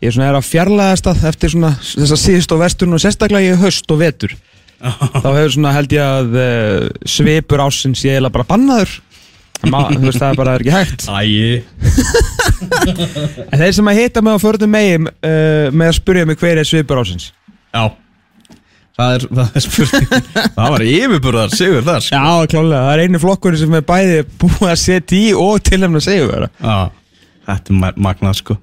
Ég 0.00 0.08
er 0.08 0.14
svona 0.16 0.30
er 0.30 0.38
að 0.38 0.48
fjarlæðast 0.48 1.06
að 1.06 1.26
eftir 1.28 1.52
svona 1.52 1.72
þessa 1.80 2.16
síðust 2.16 2.54
og 2.54 2.62
vesturinn 2.62 2.96
og 2.96 3.02
sérstaklega 3.04 3.52
í 3.52 3.60
haust 3.60 3.90
og 3.92 4.00
vetur. 4.00 4.32
Þá 5.22 5.28
hefur 5.36 5.52
svona 5.52 5.74
held 5.76 5.92
ég 5.92 6.00
að 6.00 6.40
uh, 6.40 6.88
svipur 7.04 7.60
ársins 7.60 8.04
ég 8.04 8.16
er 8.16 8.32
bara 8.32 8.48
bannaður 8.48 8.96
þú 9.64 10.02
veist, 10.06 10.18
það 10.20 10.28
er 10.32 10.38
bara 10.40 10.54
er 10.56 10.62
ekki 10.64 10.74
hægt. 10.74 11.06
Æi. 11.10 11.62
En 13.50 13.58
þeir 13.60 13.74
sem 13.76 13.90
að 13.90 13.98
hitta 14.00 14.22
mig 14.24 14.36
á 14.36 14.38
förnum 14.42 14.70
megin 14.72 15.08
uh, 15.10 15.66
með 15.72 15.90
að 15.90 15.96
spyrja 15.98 16.28
mig 16.28 16.38
hver 16.40 16.60
er 16.62 16.68
svipur 16.68 17.00
ásins 17.02 17.30
Já. 17.74 17.84
Það 19.00 19.14
er, 19.16 19.24
það 19.38 19.54
er 19.56 19.64
spurning. 19.64 20.08
Það 20.56 20.72
var 20.74 20.82
yfirburðar 20.84 21.52
sigur 21.56 21.84
þar 21.86 22.02
sko. 22.04 22.18
Já, 22.20 22.48
klálega, 22.52 22.80
það 22.84 22.94
er 22.96 23.02
einu 23.06 23.20
flokkur 23.22 23.56
sem 23.60 23.76
er 23.78 23.84
bæði 23.88 24.16
búið 24.42 24.66
að 24.72 24.80
setja 24.82 25.16
í 25.20 25.28
og 25.40 25.60
tilhemna 25.64 26.02
segja 26.04 26.26
vera 26.28 26.48
Já, 26.60 26.78
þetta 27.48 27.72
er 27.72 27.78
ma- 27.84 27.94
magnað 28.10 28.40
sko. 28.42 28.56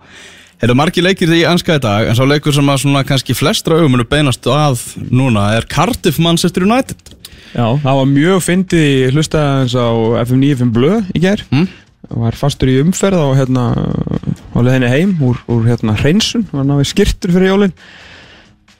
Þetta 0.58 0.74
er 0.74 0.77
margir 0.80 1.06
leikir 1.06 1.34
í 1.38 1.44
anska 1.46 1.75
í 1.77 1.82
dag 1.84 2.08
En 2.10 2.16
svo 2.18 2.25
leikur 2.25 2.54
sem 2.56 2.70
að 2.74 2.80
svona 2.82 3.04
kannski 3.06 3.36
flestra 3.38 3.77
augum 3.77 3.94
munu 3.94 4.06
beinast 4.10 4.48
að 4.50 4.82
núna 5.13 5.51
er 5.58 5.68
Cardiff 5.70 6.18
Manchester 6.22 6.66
United 6.66 7.13
Já, 7.54 7.68
það 7.84 8.00
var 8.00 8.10
mjög 8.12 8.42
fyndið 8.46 8.88
í 8.88 8.96
hlustaðans 9.13 9.75
á 9.77 9.88
FM 10.24 10.42
95 10.44 10.74
Blöð 10.75 11.13
í 11.13 11.24
gær. 11.24 11.44
Mm. 11.54 11.70
Var 12.08 12.38
fastur 12.39 12.72
í 12.72 12.80
umferð 12.80 13.20
á 13.20 13.30
hérna 13.36 13.70
á 13.75 14.60
leðinni 14.63 14.92
heim 14.92 15.16
úr, 15.24 15.39
úr 15.51 15.66
hérna 15.68 15.96
hreinsun. 16.00 16.48
Var 16.54 16.68
náði 16.68 16.92
skirtur 16.92 17.34
fyrir 17.36 17.51
jólin. 17.51 17.74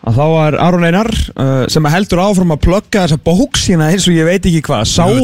Að 0.08 0.20
þá 0.20 0.26
var 0.30 0.56
Aron 0.62 0.86
Einar 0.88 1.10
uh, 1.10 1.64
sem 1.74 1.88
heldur 1.92 2.22
áfram 2.22 2.54
að 2.54 2.62
plugga 2.64 3.02
þessa 3.04 3.18
bók 3.26 3.58
sína 3.60 3.90
eins 3.92 4.06
og 4.08 4.16
ég 4.16 4.28
veit 4.30 4.46
ekki 4.46 4.62
hvað. 4.70 4.86
Sáu 4.88 5.18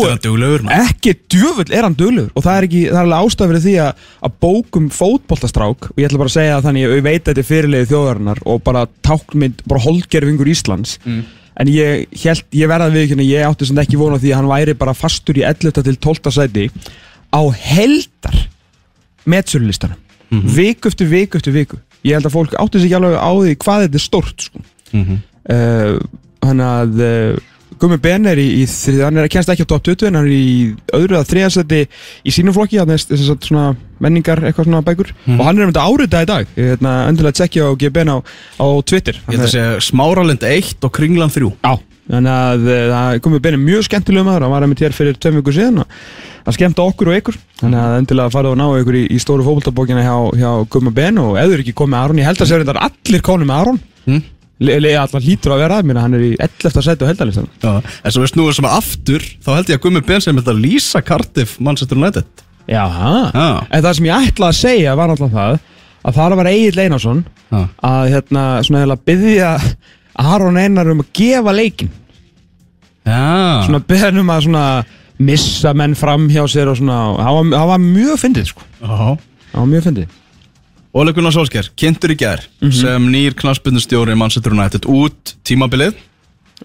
ekki 0.76 1.14
djöfull 1.32 1.70
er 1.70 1.86
hann 1.88 1.96
duglegur. 1.96 2.34
Og 2.34 2.44
það 2.44 2.58
er, 2.58 2.68
ekki, 2.68 2.82
það 2.90 2.98
er 3.00 3.06
alveg 3.06 3.30
ástæð 3.30 3.54
fyrir 3.54 3.64
því 3.68 3.76
að, 3.86 4.10
að 4.28 4.36
bókum 4.44 4.90
fótboltastrák 4.98 5.88
og 5.92 6.02
ég 6.02 6.10
ætla 6.10 6.24
bara 6.24 6.34
að 6.34 6.36
segja 6.40 6.58
það 6.58 6.68
þannig 6.68 6.88
að 6.90 6.98
ég 6.98 7.06
veit 7.08 7.22
að 7.22 7.30
þetta 7.30 7.44
er 7.44 7.50
fyrirlegi 7.52 7.90
þjóðarinnar 7.94 8.44
og 8.50 8.60
bara 8.66 8.84
tákmynd, 9.08 9.64
bara 9.70 9.86
holdgerfingur 9.86 10.52
Íslands 10.52 10.98
en 11.60 11.70
ég, 11.70 12.08
held, 12.24 12.46
ég 12.56 12.70
verða 12.72 12.92
við 12.94 13.08
ekki 13.08 13.28
ég 13.30 13.48
átti 13.48 13.70
sem 13.70 13.82
ekki 13.84 14.00
vona 14.00 14.20
því 14.22 14.34
að 14.34 14.40
hann 14.42 14.52
væri 14.52 14.78
bara 14.78 14.96
fastur 14.98 15.38
í 15.38 15.46
11. 15.46 15.84
til 15.86 15.98
12. 15.98 16.34
sæti 16.34 16.70
á 17.34 17.42
heldar 17.52 18.40
metsölulistanum 19.30 20.00
viku 20.56 20.90
eftir 20.90 21.10
viku 21.12 21.38
eftir 21.38 21.54
viku 21.54 21.78
ég 22.04 22.18
held 22.18 22.28
að 22.28 22.36
fólk 22.36 22.56
átti 22.60 22.82
sig 22.82 22.90
ekki 22.90 23.00
alveg 23.00 23.16
á 23.20 23.32
því 23.32 23.56
hvað 23.64 23.86
þetta 23.86 24.00
er 24.00 24.04
stórt 24.04 24.46
sko. 24.48 24.64
Mhm. 24.92 25.20
uh, 25.54 25.98
hann 26.44 26.64
að 26.64 27.04
uh, 27.04 27.38
Gummi 27.84 28.00
Ben 28.00 28.30
er 28.32 28.40
í, 28.40 28.48
í 28.64 28.66
hann 29.04 29.18
er 29.20 29.28
að 29.28 29.34
kennst 29.34 29.50
ekki 29.52 29.66
á 29.68 29.72
top 29.74 29.84
20 29.84 30.08
en 30.08 30.18
hann 30.18 30.28
er 30.30 30.36
í 30.36 30.52
öðru 30.96 31.18
að 31.20 31.30
þriðasetti 31.34 31.82
í 32.24 32.32
sínum 32.32 32.56
flokki, 32.56 32.80
hann 32.80 32.94
er 32.96 33.02
að 33.04 33.34
svona 33.44 33.66
menningar 34.04 34.40
eitthvað 34.40 34.70
svona 34.70 34.84
bækur. 34.88 35.12
Mhm. 35.26 35.40
og 35.40 35.48
hann 35.48 35.58
er 35.60 35.66
um 35.66 35.74
þetta 35.74 35.88
árita 35.88 36.22
í 36.24 36.30
dag, 36.30 36.54
ég 36.56 36.70
hérna, 36.74 36.94
endilega 37.10 37.40
tjekkja 37.42 37.68
á 37.68 37.72
G. 37.76 37.90
Ben 37.92 38.14
á, 38.16 38.18
á 38.24 38.68
Twitter. 38.88 39.20
Ég 39.28 39.36
held 39.36 39.48
að 39.50 39.56
segja 39.58 39.82
Smáralind 39.84 40.48
1 40.48 40.88
og 40.88 40.94
Kringlan 40.96 41.34
3 41.34 41.52
Já, 41.60 41.74
þannig 42.12 42.38
að 42.40 42.68
eh, 42.72 42.86
það 42.94 43.20
Gummi 43.26 43.42
Ben 43.44 43.58
er 43.58 43.66
mjög 43.68 43.88
skemmtilega 43.90 44.28
maður, 44.30 44.46
hann 44.48 44.56
var 44.56 44.68
einmitt 44.68 44.84
hér 44.84 44.96
fyrir 44.96 45.20
tveim 45.20 45.42
vikur 45.42 45.58
síðan 45.58 45.84
og 45.84 45.98
að 46.44 46.58
skemmta 46.58 46.84
okkur 46.88 47.12
og 47.12 47.20
ykkur. 47.20 47.40
Þannig 47.62 47.80
að 47.84 47.98
endilega 48.02 48.34
farið 48.34 48.54
og 48.54 48.60
ná 48.60 48.66
ykkur 48.80 49.00
í, 49.00 49.04
í 49.12 49.20
stóru 49.20 49.46
fókbaltabókina 49.48 50.04
hjá, 50.04 50.16
hjá 50.40 50.52
Gummi 50.72 50.92
Ben. 50.96 51.20
Og 51.24 51.40
er 51.40 51.60
ekki 51.60 51.76
komið 51.76 52.00
Aron, 52.00 52.20
ég 52.20 52.28
held 52.28 52.44
að 52.44 52.50
segja 52.52 52.64
reyndar 52.64 52.82
allir 52.84 53.24
konum 53.24 53.48
með 53.52 53.62
Aron. 53.62 53.80
Mm. 54.08 54.24
Alltaf 54.62 55.24
lítur 55.26 55.56
að 55.56 55.64
vera 55.64 55.80
að 55.82 55.88
minna, 55.90 56.04
hann 56.06 56.14
er 56.14 56.24
í 56.24 56.32
11. 56.38 56.82
sæti 56.86 57.04
á 57.04 57.10
heldalistan 57.10 57.48
Já, 57.64 57.72
en 58.06 58.14
svo 58.14 58.22
við 58.24 58.32
snúum 58.32 58.54
sem 58.56 58.68
aftur 58.70 59.24
þá 59.44 59.50
held 59.58 59.72
ég 59.74 59.80
að 59.80 59.84
Gummi 59.88 60.02
Ben 60.06 60.22
sem 60.24 60.38
þetta 60.38 60.54
lýsa 60.56 61.02
Cardiff 61.04 61.58
Manchester 61.60 61.98
United 62.00 62.44
Já, 62.70 62.86
Já. 63.34 63.48
en 63.68 63.84
það 63.84 63.94
sem 63.98 64.08
ég 64.08 64.30
ætlaði 64.30 64.54
að 64.54 64.60
segja 64.62 64.94
var 64.96 65.12
náttúrulega 65.12 65.34
það 65.42 65.60
að 66.04 66.18
það 66.20 66.38
var 66.40 66.52
Egil 66.54 66.80
Einarsson 66.86 67.26
Já. 67.50 67.60
að 67.90 68.08
hérna 68.14 68.46
svona 68.64 68.84
heila 68.86 69.00
byggja 69.10 69.52
Aron 70.24 70.58
Einar 70.62 70.92
um 70.94 71.02
að 71.04 71.12
gefa 71.18 71.56
leikin 71.58 71.92
Já, 73.04 73.66
svona 73.68 73.82
byggja 73.90 74.14
um 74.22 74.32
að 74.32 74.46
svona 74.48 74.66
missa 75.24 75.74
menn 75.78 75.96
fram 75.98 76.30
hjá 76.32 76.44
sér 76.50 76.72
og 76.72 76.78
svona 76.80 77.02
það 77.20 77.36
var, 77.40 77.50
það 77.58 77.72
var 77.74 77.84
mjög 77.90 78.22
fyndið 78.22 78.52
sko 78.54 78.64
Já. 78.80 78.96
það 79.52 79.60
var 79.60 79.72
mjög 79.74 79.88
fyndið 79.90 80.20
Ole 80.94 81.14
Gunnar 81.16 81.34
Solskjær, 81.34 81.72
kynntur 81.80 82.12
í 82.14 82.18
gær 82.20 82.44
Mhm. 82.62 82.72
sem 82.72 83.08
nýr 83.12 83.34
knarsbyrnustjóri 83.40 84.16
Manchester 84.18 84.54
United 84.54 84.86
út 84.86 85.34
tímabilið. 85.44 85.96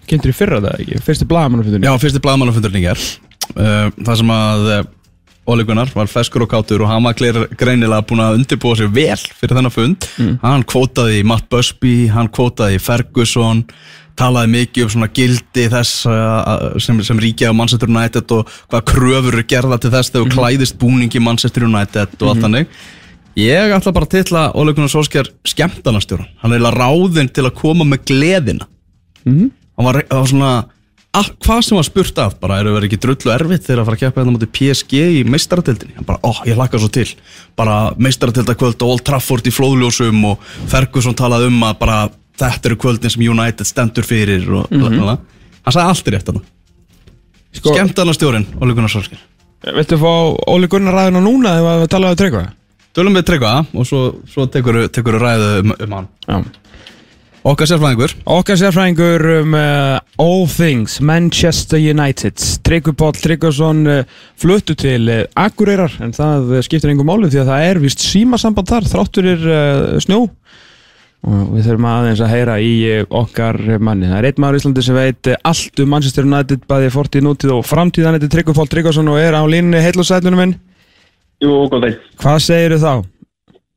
Kynntur 0.07 0.29
í 0.31 0.35
fyrra 0.37 0.59
það 0.61 0.79
ekki, 0.83 0.99
fyrsti 1.03 1.25
blagamannafundunni 1.27 1.85
Já, 1.89 1.95
fyrsti 1.99 2.21
blaðmannafundurinn 2.23 2.77
í 2.79 2.85
gær. 2.85 3.01
Uh, 3.57 3.89
Það 4.05 4.17
sem 4.21 4.27
að 4.35 4.67
uh, 4.79 4.83
Ole 5.49 5.63
Gunnar 5.65 5.89
var 5.95 6.05
feskur 6.05 6.43
og 6.45 6.49
kátur 6.51 6.83
og 6.85 6.87
hann 6.91 7.01
var 7.03 7.13
greinilega 7.17 8.05
búin 8.05 8.21
að 8.21 8.35
undirbúa 8.37 8.77
sér 8.77 8.91
vel 8.93 9.17
fyrir 9.17 9.55
þennan 9.57 9.73
fund. 9.73 10.05
Hann 10.43 10.63
kvótaði 10.63 11.23
Matt 11.25 11.49
Busby, 11.49 12.05
hann 12.13 12.29
kvótaði 12.29 12.77
Ferguson 12.79 13.63
talaði 14.19 14.51
mikið 14.51 14.83
um 14.83 14.89
svona 14.93 15.07
gildi 15.15 15.65
þess 15.71 16.05
uh, 16.05 16.77
sem, 16.77 17.01
sem 17.07 17.17
ríkja 17.17 17.49
á 17.49 17.53
Manchester 17.55 17.89
United 17.89 18.29
og 18.35 18.45
hvað 18.69 18.85
kröfur 18.91 19.33
eru 19.33 19.43
gerða 19.47 19.79
til 19.81 19.89
þess 19.93 20.11
þegar 20.11 20.27
þú 20.27 20.33
klæðist 20.37 20.77
búningi 20.77 21.21
Manchester 21.23 21.63
United 21.65 22.13
og 22.21 22.27
allt 22.35 22.43
þannig 22.45 22.67
Ég 23.39 23.71
ætla 23.75 23.93
bara 23.95 24.07
að 24.07 24.17
titla 24.17 24.41
Ole 24.59 24.73
Gunnar 24.75 24.91
Solskjær 24.91 25.29
skemmtanastjóran 25.47 26.27
Hann 26.41 26.55
er 26.57 26.75
ráðinn 26.75 27.31
til 27.31 27.45
að 27.47 27.55
koma 27.61 27.87
með 27.87 28.03
gleðina. 28.11 28.67
Hann 29.23 29.87
var, 29.87 30.01
var 30.09 30.27
svona 30.27 30.51
að, 31.15 31.31
hvað 31.45 31.61
sem 31.65 31.79
var 31.79 31.87
spurt 31.87 32.19
af, 32.21 32.35
bara 32.41 32.59
eru 32.59 32.75
verið 32.75 32.89
ekki 32.89 33.01
drullu 33.05 33.31
erfitt 33.33 33.65
þegar 33.65 33.81
að 33.81 33.87
fara 33.87 33.97
að 33.97 34.03
keppa 34.03 34.21
hérna 34.21 34.33
mútið 34.35 34.51
PSG 34.57 34.99
í 35.19 35.23
meistaratildinni, 35.25 35.95
hann 35.97 36.05
bara, 36.05 36.19
ó, 36.21 36.31
ég 36.45 36.59
hlakka 36.59 36.81
svo 36.81 36.89
til. 36.93 37.07
Bara 37.57 37.77
meistaratildakvöld 37.97 38.83
og 38.85 38.93
Old 38.93 39.05
Trafford 39.07 39.47
í 39.49 39.53
flóðljósum 39.55 40.21
og 40.29 40.43
Ferguson 40.69 41.17
talaði 41.17 41.49
um 41.49 41.63
að 41.65 41.79
bara 41.81 41.97
þetta 42.39 42.69
eru 42.71 42.79
kvöldin 42.79 43.13
sem 43.13 43.25
United 43.25 43.67
stendur 43.67 44.07
fyrir 44.07 44.45
og 44.47 44.69
mm 44.71 44.85
-hmm. 44.85 45.17
hann 45.63 45.73
sagði 45.73 45.89
allt 45.89 46.07
í 46.07 46.13
rétt 46.15 46.31
hann 46.31 46.41
Sko- 47.51 47.73
skemmtana 47.73 48.13
stjórin, 48.13 48.45
Óli 48.61 48.73
Gunnar 48.73 48.89
Solskjær 48.89 49.19
Viltu 49.75 49.97
fá 49.97 50.13
Óli 50.47 50.67
Gunnar 50.67 50.93
ræðina 50.93 51.21
núna 51.21 51.57
ef 51.59 51.65
að 51.65 51.81
við 51.81 51.89
talaðum 51.89 52.39
um? 52.39 52.58
Tölum 52.97 53.13
við 53.19 53.27
tryggva 53.27 53.59
og 53.77 53.85
svo, 53.85 54.01
svo 54.29 54.47
tekur, 54.49 54.87
tekur 54.93 55.19
ræðu 55.21 55.51
um, 55.61 55.75
um 55.85 55.95
hann. 55.99 56.09
Já. 56.25 56.39
Okkar 57.49 57.69
sérfræðingur. 57.69 58.13
Okkar 58.27 58.57
sérfræðingur 58.59 59.23
um 59.37 59.53
uh, 59.55 59.99
All 60.19 60.43
Things 60.51 60.97
Manchester 60.99 61.79
United. 61.79 62.35
Tryggvi 62.67 62.91
Páll 62.99 63.15
Tryggvason 63.15 63.79
uh, 63.87 64.17
fluttu 64.39 64.75
til 64.75 65.07
uh, 65.07 65.21
Akureyrar 65.39 65.95
en 66.03 66.11
það 66.17 66.57
skiptir 66.67 66.91
engum 66.91 67.07
máli 67.07 67.29
því 67.31 67.43
að 67.45 67.53
það 67.53 67.67
er 67.69 67.81
vist 67.85 68.03
símasamband 68.03 68.73
þar 68.73 68.89
þrátturir 68.91 69.47
snjó. 70.03 70.25
Og 71.29 71.49
við 71.53 71.65
þurfum 71.67 71.87
aðeins 71.91 72.21
að 72.23 72.31
heyra 72.31 72.59
í 72.63 72.73
okkar 73.21 73.57
manni. 73.83 74.07
Það 74.07 74.19
er 74.19 74.27
einn 74.29 74.43
maður 74.43 74.57
í 74.57 74.61
Íslandi 74.61 74.83
sem 74.87 74.99
veit 74.99 75.31
allt 75.37 75.83
um 75.83 75.89
Manchester 75.93 76.27
United 76.27 76.67
bæði 76.67 76.91
fortíð, 76.95 77.25
nútíð 77.27 77.55
og 77.57 77.67
framtíð 77.67 78.07
hann 78.07 78.19
heitir 78.19 78.31
Tryggvi 78.35 78.55
Páll 78.55 78.71
Tryggvason 78.71 79.11
og 79.11 79.19
er 79.19 79.35
á 79.35 79.43
línni 79.47 79.83
heil 79.83 79.99
og 79.99 80.07
sætlunum 80.07 80.43
minn. 80.43 80.59
Jú, 81.39 81.51
góð 81.71 81.85
þeir. 81.85 81.99
Hvað 82.19 82.39
segir 82.43 82.79
þá? 82.79 82.93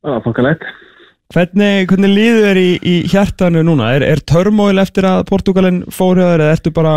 Það 0.02 0.16
er 0.16 0.24
fokkalegt. 0.24 0.70
Hvernig, 1.32 1.86
hvernig 1.88 2.10
líður 2.12 2.42
þér 2.44 2.58
í, 2.60 2.70
í 2.84 2.94
hjartanu 3.08 3.62
núna? 3.64 3.92
Er, 3.96 4.04
er 4.04 4.20
törmóil 4.28 4.82
eftir 4.82 5.06
að 5.08 5.22
Portugalin 5.30 5.78
fór 5.94 6.18
hjá 6.20 6.26
þér 6.26 6.42
eða 6.44 6.56
ertu 6.58 6.72
bara, 6.76 6.94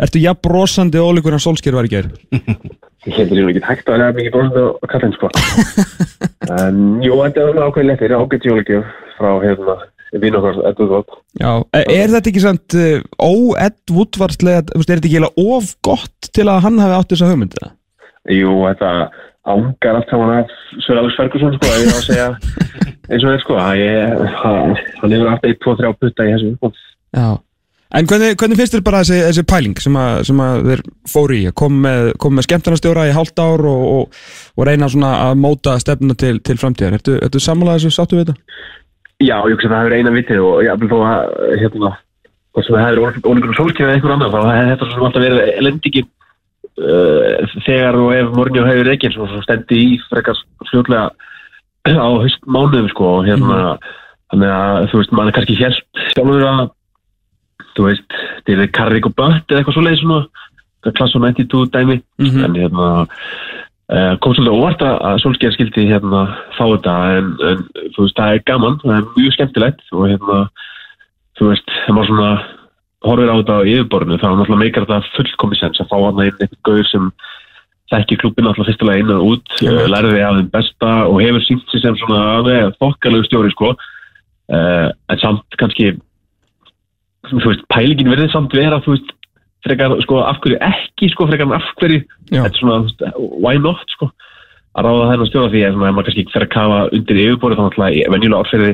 ertu 0.00 0.22
jafn 0.22 0.40
brosandi 0.46 1.02
ólíkur 1.02 1.36
en 1.36 1.42
Solskjær 1.44 1.76
var 1.76 1.88
í 1.88 1.92
gerð? 1.92 2.14
Ég 3.04 3.18
heldur 3.18 3.42
ég 3.42 3.50
ekki 3.50 3.64
hægt 3.66 3.90
að 3.90 3.98
vera 3.98 4.14
mikið 4.16 4.32
bróðandi 4.32 4.62
á 4.64 4.86
kallin, 4.94 5.12
sko. 5.18 5.28
en 6.62 6.78
jú, 7.04 7.18
þetta 7.18 7.42
er 7.50 7.58
ákveðin 7.66 7.90
lettir, 7.90 8.14
ágætt 8.16 8.48
jólugjöf 8.48 8.94
frá 9.18 9.28
hérna, 9.42 9.74
vinn 10.22 10.38
okkar, 10.38 10.62
Edvard 10.70 10.94
Vott. 10.94 11.18
Já, 11.36 11.50
er, 11.76 11.90
er 11.98 12.14
þetta 12.14 12.32
ekki 12.32 12.44
samt 12.46 12.78
uh, 12.80 12.96
óedd 13.20 13.92
vútvarslega, 13.92 14.64
er 14.64 14.88
þetta 14.88 15.10
ekki 15.10 15.44
of 15.44 15.74
gott 15.84 16.32
til 16.32 16.48
að 16.48 16.64
hann 16.64 16.80
hafi 16.80 16.96
átt 16.96 17.12
þessa 17.12 17.28
hugmyndið? 17.34 17.68
Jú, 18.32 18.56
þetta 18.70 18.94
ángar 19.44 19.98
allt 19.98 20.12
saman 20.12 20.36
af 20.38 20.52
Sir 20.84 20.98
Alex 20.98 21.16
Ferguson, 21.18 21.56
sko, 21.56 21.70
ef 21.70 21.82
ég 21.82 21.90
á 21.92 21.96
að 21.96 22.06
segja 22.08 22.28
eins 23.10 23.24
og 23.24 23.30
þeir, 23.30 23.42
sko. 23.42 23.56
að 23.60 23.80
Ég, 23.80 24.22
hann 24.42 25.16
hefur 25.16 25.32
alltaf 25.32 25.50
1-2-3 25.50 25.96
putta 26.00 26.28
í 26.28 26.32
þessu, 26.34 26.54
sko. 26.58 26.72
Já. 27.14 27.28
En 27.94 28.08
hvernig, 28.10 28.34
hvernig 28.40 28.58
finnst 28.58 28.74
þér 28.74 28.82
bara 28.82 29.00
þessi, 29.04 29.18
þessi 29.28 29.42
pæling 29.46 29.82
sem 29.82 29.96
að, 30.00 30.16
sem 30.26 30.40
að 30.42 30.64
þeir 30.70 30.80
fóru 31.12 31.36
í? 31.36 31.42
Kom 31.54 31.76
með, 31.84 32.08
með 32.26 32.46
skemmtarnastjóra 32.48 33.04
í 33.06 33.12
hálft 33.14 33.38
ár 33.38 33.62
og, 33.70 33.84
og, 33.90 34.22
og 34.58 34.66
reyna 34.66 34.88
svona 34.90 35.12
að 35.28 35.36
móta 35.44 35.76
stefnuna 35.78 36.16
til, 36.18 36.40
til 36.42 36.56
framtíðar. 36.58 36.96
Ertu, 36.98 37.14
ertu 37.22 37.42
sammálaðið 37.44 37.84
þessu 37.84 37.94
sáttu 37.94 38.18
við 38.18 38.24
þetta? 38.24 38.64
Já, 39.22 39.36
ég 39.36 39.54
hugsa 39.54 39.68
að 39.68 39.76
það 39.76 39.84
hefur 39.84 39.96
eina 40.00 40.14
vitið 40.16 40.42
og 40.42 40.58
ég 40.66 40.82
vil 40.82 40.90
þó 40.90 40.96
að, 41.06 41.38
hérna, 41.60 41.92
hvort 42.54 42.66
sem 42.66 42.74
það 42.74 42.84
hefur 42.88 43.30
ólíkur 43.30 43.56
sólskjöf 43.60 43.86
eða 43.86 43.94
einhver 43.94 44.16
annar, 44.16 44.34
þá 44.34 44.40
hefur 44.42 44.72
þetta 44.72 44.90
sem 44.90 45.06
alltaf 45.06 45.26
verið 45.28 45.62
lendingin 45.68 46.08
uh, 46.08 46.23
þegar 47.64 47.98
og 48.00 48.12
ef 48.16 48.32
Mornjó 48.34 48.64
hefur 48.66 48.90
ekki 48.92 49.10
eins 49.10 49.18
og 49.22 49.34
stendi 49.44 49.78
í 49.78 49.98
frekar 50.10 50.38
fljótlega 50.70 51.10
á 51.86 52.08
mánuðum, 52.48 52.88
sko, 52.90 53.18
og 53.20 53.26
hérna, 53.28 53.76
þannig 54.32 54.54
að, 54.54 54.88
þú 54.90 55.00
veist, 55.02 55.12
mann 55.12 55.28
er 55.28 55.36
kannski 55.36 55.58
hérst 55.58 56.00
sjálfur 56.14 56.46
að, 56.48 56.70
þú 57.76 57.88
veist, 57.90 58.16
David 58.48 58.72
Carrick 58.72 59.06
og 59.06 59.14
Bött 59.18 59.52
eða 59.52 59.60
eitthvað 59.60 59.76
svoleiði 59.76 60.00
svona, 60.00 60.24
klass 60.96 61.14
og 61.14 61.22
92 61.22 61.70
dæmi, 61.74 62.00
Mhm. 62.18 62.44
en 62.44 62.54
hérna, 62.54 62.88
Uh, 63.84 64.16
kom 64.24 64.32
svolítið 64.32 64.54
óvart 64.56 64.80
að 64.80 65.18
Solskjær 65.20 65.52
skildi 65.52 65.82
hérna 65.90 66.22
fá 66.56 66.64
þetta 66.72 66.92
en, 67.18 67.26
en 67.44 67.58
þú 67.92 68.06
veist 68.06 68.16
það 68.16 68.30
er 68.32 68.38
gaman, 68.48 68.78
það 68.80 68.94
er 68.96 69.10
mjög 69.12 69.34
skemmtilegt 69.34 69.82
og 69.92 70.06
hérna 70.08 70.38
þú 71.36 71.48
veist, 71.50 71.68
þegar 71.68 71.92
maður 71.98 72.08
svona 72.08 72.30
horfir 73.04 73.30
á 73.30 73.36
þetta 73.38 73.56
á 73.60 73.68
yfirborðinu 73.68 74.18
þá 74.20 74.26
er 74.28 74.36
náttúrulega 74.38 74.62
meikar 74.62 74.86
þetta 74.86 75.14
fullkomis 75.16 75.62
sens 75.62 75.80
að 75.82 75.90
fá 75.90 75.96
hann 76.00 76.22
inn 76.24 76.30
einhvern 76.30 76.62
gauður 76.68 76.90
sem 76.90 77.10
þekkir 77.92 78.20
klubin 78.22 78.48
alltaf 78.48 78.68
fyrstulega 78.70 79.02
inn 79.02 79.12
og 79.14 79.26
út, 79.34 79.56
uh, 79.66 79.82
lærði 79.92 80.22
af 80.24 80.38
þeim 80.38 80.50
besta 80.54 80.92
og 81.10 81.20
hefur 81.22 81.44
sínt 81.44 81.66
sig 81.70 81.84
sem 81.84 81.98
svona 82.00 82.70
þokkalegu 82.80 83.28
stjóri 83.28 83.52
sko. 83.52 83.74
Uh, 84.52 84.88
en 85.12 85.20
samt 85.20 85.58
kannski 85.60 85.94
þú 87.30 87.44
veist, 87.44 87.64
pælingin 87.72 88.10
verður 88.12 88.32
samt 88.32 88.56
vera 88.56 88.80
veist, 88.84 89.12
frekar 89.64 89.94
sko 90.04 90.20
af 90.24 90.40
hverju 90.44 90.60
ekki 90.64 91.08
sko, 91.12 91.28
frekar 91.30 91.48
en 91.48 91.56
af 91.56 91.68
hverju. 91.80 92.02
Já. 92.32 92.42
þetta 92.44 92.52
er 92.52 92.60
svona, 92.60 93.12
why 93.40 93.60
not 93.60 93.96
sko 93.96 94.10
að 94.74 94.88
ráða 94.88 95.10
þennan 95.12 95.30
stjóra 95.30 95.52
því 95.52 95.62
að 95.68 95.78
maður 95.80 96.08
kannski 96.08 96.26
fer 96.32 96.44
að 96.44 96.52
kafa 96.54 96.80
undir 96.96 97.20
yfirborðið 97.24 97.60
þá 97.60 97.64
náttúrulega 97.64 98.12
venjulega 98.14 98.42
árferði 98.42 98.72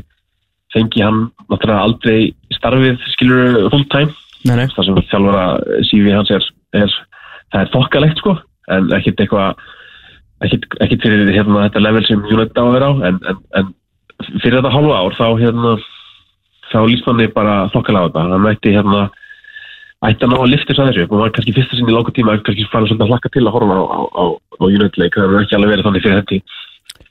fengi 0.75 1.03
hann 1.05 1.27
náttúrulega 1.51 1.85
aldrei 1.87 2.19
starfið 2.57 3.05
skilur 3.17 3.69
full 3.73 3.87
time 3.93 4.15
Nei, 4.49 4.57
nei. 4.57 4.69
það 4.73 4.87
sem 4.87 5.01
þjálfara 5.11 5.45
CV 5.91 6.15
hans 6.15 6.31
er, 6.33 6.47
er 6.79 6.93
það 7.53 7.61
er 7.65 7.73
þokkalegt 7.75 8.23
sko 8.23 8.37
en 8.73 8.89
ekkit 8.97 9.21
eitthvað 9.21 9.61
ekkit 10.41 11.03
fyrir 11.05 11.29
hérna, 11.35 11.67
þetta 11.67 11.83
level 11.85 12.05
sem 12.09 12.23
United 12.25 12.57
á 12.57 12.65
að 12.65 12.75
vera 12.79 12.89
á 12.89 12.93
en, 13.11 13.19
en, 13.29 13.41
en 13.61 13.73
fyrir 14.41 14.57
þetta 14.61 14.73
hálfa 14.73 15.01
ár 15.03 15.17
þá 15.19 15.27
hérna 15.41 15.75
þá 16.71 16.79
líst 16.87 17.09
manni 17.09 17.27
bara 17.35 17.65
þokkalega 17.75 18.07
á 18.07 18.09
þetta. 18.09 18.23
Hann 18.31 18.45
mætti 18.47 18.73
hérna 18.73 19.03
ætti 20.07 20.25
að 20.25 20.33
ná 20.33 20.37
að 20.39 20.53
lifta 20.55 20.73
þess 20.73 20.81
að 20.81 20.91
þessu 20.91 21.07
og 21.07 21.17
maður 21.19 21.33
kannski 21.37 21.55
fyrsta 21.57 21.77
sinni 21.77 21.93
í 21.93 21.97
láka 21.97 22.15
tíma 22.17 22.37
kannski 22.41 22.69
fara 22.73 22.89
svolítið 22.89 23.05
að 23.05 23.13
hlakka 23.13 23.33
til 23.35 23.43
að 23.45 23.55
horfa 23.57 23.77
á, 23.77 23.85
á, 23.85 24.01
á, 24.17 24.25
á 24.33 24.65
United 24.65 25.01
leik 25.03 25.19
það 25.19 25.35
er 25.35 25.45
ekki 25.45 25.59
alveg 25.59 25.73
verið 25.75 25.89
þannig 25.89 26.05
fyrir 26.07 26.21
hendi 26.21 26.39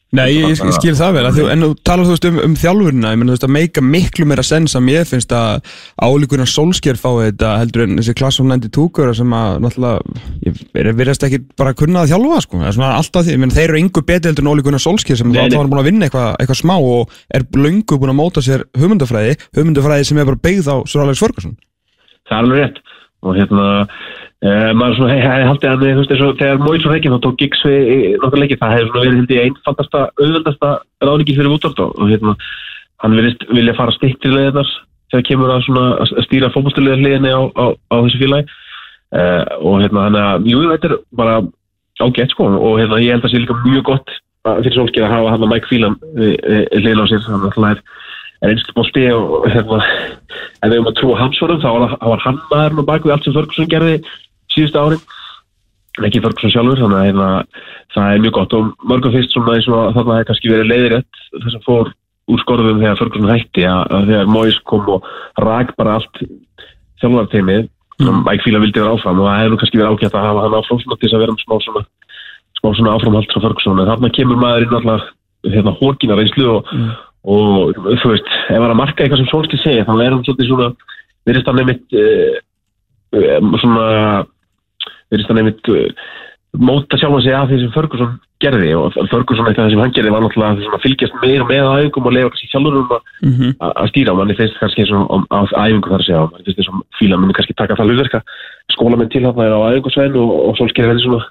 Nei, 0.09 0.31
ég, 0.33 0.47
ég, 0.49 0.57
ég 0.65 0.73
skil 0.73 0.95
það 0.97 1.11
vel, 1.19 1.23
að 1.27 1.35
þú, 1.37 1.43
en 1.53 1.63
þú 1.63 1.67
talar 1.85 2.07
þú 2.07 2.13
veist 2.15 2.23
um, 2.25 2.37
um 2.41 2.53
þjálfurina, 2.57 3.11
ég 3.13 3.19
menn 3.21 3.29
þú 3.29 3.33
veist 3.35 3.43
að 3.45 3.51
meika 3.53 3.83
miklu 3.85 4.25
meira 4.25 4.45
sens 4.47 4.73
að 4.73 4.83
mér 4.87 5.03
finnst 5.05 5.35
að 5.37 5.75
álíkurinn 6.01 6.49
Solskjær 6.49 6.97
fái 6.97 7.27
þetta 7.27 7.51
heldur 7.61 7.83
en 7.83 7.99
þessi 7.99 8.15
klass 8.17 8.41
of 8.41 8.47
92 8.49 9.13
sem 9.19 9.35
að 9.37 9.59
náttúrulega, 9.67 10.17
ég 10.47 10.63
er 10.81 10.89
verðast 10.97 11.27
ekki 11.27 11.43
bara 11.61 11.75
að 11.75 11.81
kunna 11.83 12.01
að 12.01 12.15
þjálfa 12.15 12.41
sko, 12.47 12.57
það 12.63 12.71
er 12.71 12.77
svona 12.79 12.91
alltaf 12.97 13.27
því, 13.27 13.35
ég 13.35 13.43
menn 13.43 13.53
þeir 13.53 13.67
eru 13.67 13.83
yngu 13.83 14.05
betri 14.09 14.31
heldur 14.31 14.47
en 14.47 14.51
álíkurinn 14.55 14.85
Solskjær 14.87 15.21
sem 15.21 15.29
nei. 15.29 15.43
var 15.53 15.69
búin 15.69 15.83
að 15.83 15.91
vinna 15.91 16.09
eitthvað 16.09 16.29
eitthva 16.41 16.57
smá 16.57 16.75
og 16.79 17.13
er 17.29 17.45
löngu 17.53 18.01
búin 18.01 18.15
að 18.15 18.21
móta 18.23 18.41
sér 18.41 18.65
hugmyndafræði, 18.81 19.37
hugmyndafræði 19.59 20.09
sem 20.09 20.17
er 20.17 20.31
bara 20.31 20.41
beigð 20.41 20.73
á 20.73 20.75
Sir 20.89 21.05
Alex 21.05 21.21
Ferguson. 21.21 21.53
það 22.25 22.39
er 22.39 22.47
alveg 22.47 22.65
rétt 22.65 22.81
og 23.19 23.37
hérna 23.37 23.69
uh, 24.45 24.71
maður 24.77 24.97
svona 24.97 25.15
hef 25.15 25.25
hef 25.29 25.47
haldið 25.49 25.69
að 25.69 25.83
þú 25.83 25.99
veist 25.99 26.13
eins 26.15 26.23
og 26.25 26.37
þegar 26.39 26.61
Móis 26.63 26.85
var 26.87 26.97
ekki 26.97 27.11
þá 27.13 27.19
tók 27.25 27.39
Giggs 27.41 27.63
við 27.65 27.91
í 27.95 27.97
nokkur 28.23 28.41
leikir 28.43 28.61
það 28.61 28.75
hefur 28.77 28.91
svona 28.91 29.03
verið 29.05 29.19
held 29.19 29.33
ég 29.35 29.47
einfaldasta 29.49 30.03
auðvöldasta 30.19 30.71
ráningi 31.07 31.37
fyrir 31.37 31.53
útvarp 31.55 31.83
og 31.87 32.05
hérna 32.11 32.35
hann 33.03 33.17
vilist 33.19 33.45
vilja 33.49 33.77
fara 33.77 33.95
stiktri 33.95 34.31
leðinar 34.33 34.71
þegar 35.09 35.27
kemur 35.29 35.53
að 35.55 35.63
svona 35.67 35.85
að 36.03 36.25
stýra 36.27 36.51
fótballstöluðið 36.53 37.03
hliðinni 37.03 37.31
á, 37.33 37.41
á, 37.49 37.65
á 37.73 37.95
þessu 38.05 38.19
félagi. 38.21 38.57
Uh, 39.09 39.43
og 39.65 39.79
hérna 39.81 40.03
hann 40.05 40.17
að 40.21 40.49
jú 40.51 40.59
þetta 40.69 40.91
er 40.91 40.99
bara 41.17 41.39
ágætt 41.99 42.35
sko 42.35 42.45
og 42.45 42.75
hérna 42.77 42.99
ég 43.01 43.15
held 43.15 43.23
að 43.23 43.31
það 43.31 43.33
sé 43.33 43.41
líka 43.41 43.55
mjög 43.63 43.87
gott 43.87 44.11
að- 44.45 44.59
fyrir 44.61 44.75
Solskjær 44.77 45.07
að 45.07 45.15
hafa 45.15 45.31
hann 45.33 45.45
að 45.47 45.51
Mike 45.55 45.69
Phelan 45.71 45.95
hliðin 46.13 47.01
á 47.01 47.05
sér 47.09 47.25
hann 47.25 47.47
alltaf 47.49 47.81
er 48.39 48.53
einstaklega 48.53 48.77
bólti 48.77 49.05
og 49.11 49.47
hérna, 49.51 49.79
ef 50.63 50.69
við 50.69 50.77
höfum 50.77 50.89
að 50.91 50.97
trúa 50.99 51.19
hamsvarum 51.19 51.61
þá 51.63 51.69
var, 51.73 51.95
þá 51.99 52.07
var 52.13 52.23
hann 52.23 52.39
maðurinn 52.51 52.83
á 52.83 52.89
bakvið 52.89 53.13
allt 53.15 53.27
sem 53.27 53.35
Ferguson 53.35 53.71
gerði 53.71 53.95
síðustu 54.59 54.83
árin. 54.83 55.01
En 55.99 56.07
ekki 56.07 56.21
Ferguson 56.23 56.53
sjálfur 56.53 56.79
þannig 56.79 56.99
að 56.99 57.07
hérna, 57.09 57.29
það 57.95 58.11
er 58.13 58.21
mjög 58.23 58.35
gott. 58.37 58.53
Og 58.55 58.85
mörgum 58.91 59.15
fyrst 59.15 59.33
svona 59.33 59.55
eins 59.57 59.67
og 59.67 59.73
þannig 59.79 59.99
að 59.99 60.05
það 60.05 60.19
hefði 60.19 60.29
kannski 60.29 60.53
verið 60.53 60.69
leiðirétt 60.69 61.13
þess 61.33 61.57
að 61.57 61.65
fór 61.65 61.91
úr 62.29 62.43
skorðum 62.43 62.81
þegar 62.83 62.99
Ferguson 62.99 63.33
hætti 63.33 63.65
að, 63.65 63.81
að 63.97 64.07
þegar 64.11 64.31
Moyes 64.35 64.59
kom 64.69 64.85
og 64.93 65.09
rak 65.41 65.73
bara 65.79 65.97
allt 65.97 66.15
þjálfarteimið 67.01 67.63
mm. 67.65 68.19
Mike 68.27 68.43
Phelan 68.45 68.63
vildi 68.63 68.79
vera 68.83 68.93
áfram. 68.95 69.19
Og 69.19 69.27
það 69.27 69.39
hefði 69.39 69.51
nú 69.53 69.59
kannski 69.61 69.81
verið 69.81 69.91
ágætt 69.95 70.15
að 70.15 70.27
hafa 70.29 70.45
hann 70.45 70.57
áfram 70.59 70.81
svona 70.83 70.99
til 70.99 71.07
þess 71.07 71.17
að 71.17 71.23
vera 71.25 71.35
með 71.35 71.43
smá 71.43 71.55
svona 71.65 71.83
smá 72.59 72.69
svona 72.75 72.95
áframhald 72.95 73.29
frá 73.33 73.41
Ferguson. 73.47 73.79
En 73.81 73.89
þarna 73.89 74.15
kemur 74.15 74.39
maðurinn 74.39 74.77
alltaf 74.79 75.03
hérna 75.47 75.71
hókina 75.79 76.17
reynslu 76.19 76.45
og, 76.57 76.73
og 77.23 77.47
þú 78.01 78.07
veist, 78.13 78.27
ef 78.49 78.59
hann 78.59 78.73
að 78.73 78.81
marka 78.81 79.03
eitthvað 79.03 79.21
sem 79.23 79.31
Solskjaer 79.31 79.63
segja 79.63 79.87
þá 79.87 79.93
er 79.95 80.11
hann 80.13 80.25
svolítið 80.27 80.47
svona 80.51 80.69
verðist 85.11 85.31
hann 85.31 85.41
einmitt 85.41 85.69
uh, 85.73 85.85
móta 86.57 86.97
sjálf 86.97 87.19
að 87.19 87.25
segja 87.25 87.39
að 87.43 87.51
því 87.51 87.59
sem 87.61 87.73
Ferguson 87.75 88.13
gerði 88.39 88.69
og 88.79 88.95
Ferguson 89.11 89.49
eitthvað 89.49 89.73
sem 89.73 89.81
hann 89.83 89.95
gerði 89.97 90.13
var 90.13 90.23
náttúrulega 90.23 90.69
að 90.73 90.83
fylgjast 90.85 91.17
meira 91.21 91.47
með 91.49 91.67
æfingum 91.75 92.07
og 92.09 92.15
leiða 92.15 92.29
kannski 92.33 92.51
sjálfur 92.53 92.77
um 92.79 92.93
að 92.95 93.01
Mhm. 93.19 93.49
að 93.59 93.73
að 93.83 93.89
stýra 93.91 94.15
manni. 94.15 94.37
Finnst 94.39 94.59
kannski 94.61 94.85
eins 94.85 94.93
og 94.95 95.25
á 95.29 95.39
æfingu 95.67 95.91
þar 95.91 95.99
að 95.99 96.07
segja 96.07 96.21
manni. 96.23 96.45
Finnst 96.47 96.59
þess 96.61 96.71
að 96.71 96.85
fíla 96.99 97.19
manni 97.19 97.35
kannski 97.35 97.57
taka 97.59 97.75
það 97.75 97.89
hlutverka 97.91 98.21
skóla 98.71 98.97
minn 98.97 99.09
til 99.11 99.25
hann 99.27 99.35
á 99.35 99.67
æfingu 99.75 100.23
og, 100.23 100.29
og 100.49 100.57
Solskjaer 100.57 100.89
verði 100.93 101.03
svona 101.03 101.25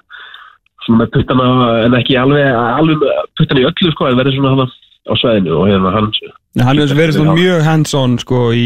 svona 0.85 1.03
með 1.03 1.11
puttana 1.15 1.47
en 1.85 1.97
ekki 1.99 2.17
alveg, 2.19 2.47
alveg 2.49 3.03
puttana 3.37 3.63
í 3.63 3.67
öllu 3.69 3.93
sko, 3.93 4.09
en 4.09 4.19
verður 4.19 4.37
svona 4.37 4.53
hann 4.53 4.71
á 5.09 5.13
sveðinu 5.19 5.57
og 5.57 5.69
hérna 5.69 5.93
hann 5.95 6.11
Nei, 6.57 6.65
Hann 6.65 6.81
hefur 6.81 6.97
verið 6.97 7.17
svona 7.19 7.35
mjög 7.37 7.59
hands-on 7.61 8.17
sko, 8.23 8.39
í, 8.57 8.65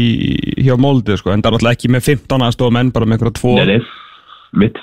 hjá 0.64 0.76
Molde 0.80 1.18
sko, 1.20 1.34
en 1.34 1.42
það 1.44 1.50
er 1.50 1.56
náttúrulega 1.58 1.76
ekki 1.76 1.90
með 1.92 2.06
15 2.08 2.46
aðstofa 2.46 2.72
menn, 2.72 2.92
bara 2.94 3.08
með 3.08 3.18
einhverja 3.18 3.36
tvo 3.40 3.52
mitt 4.54 4.78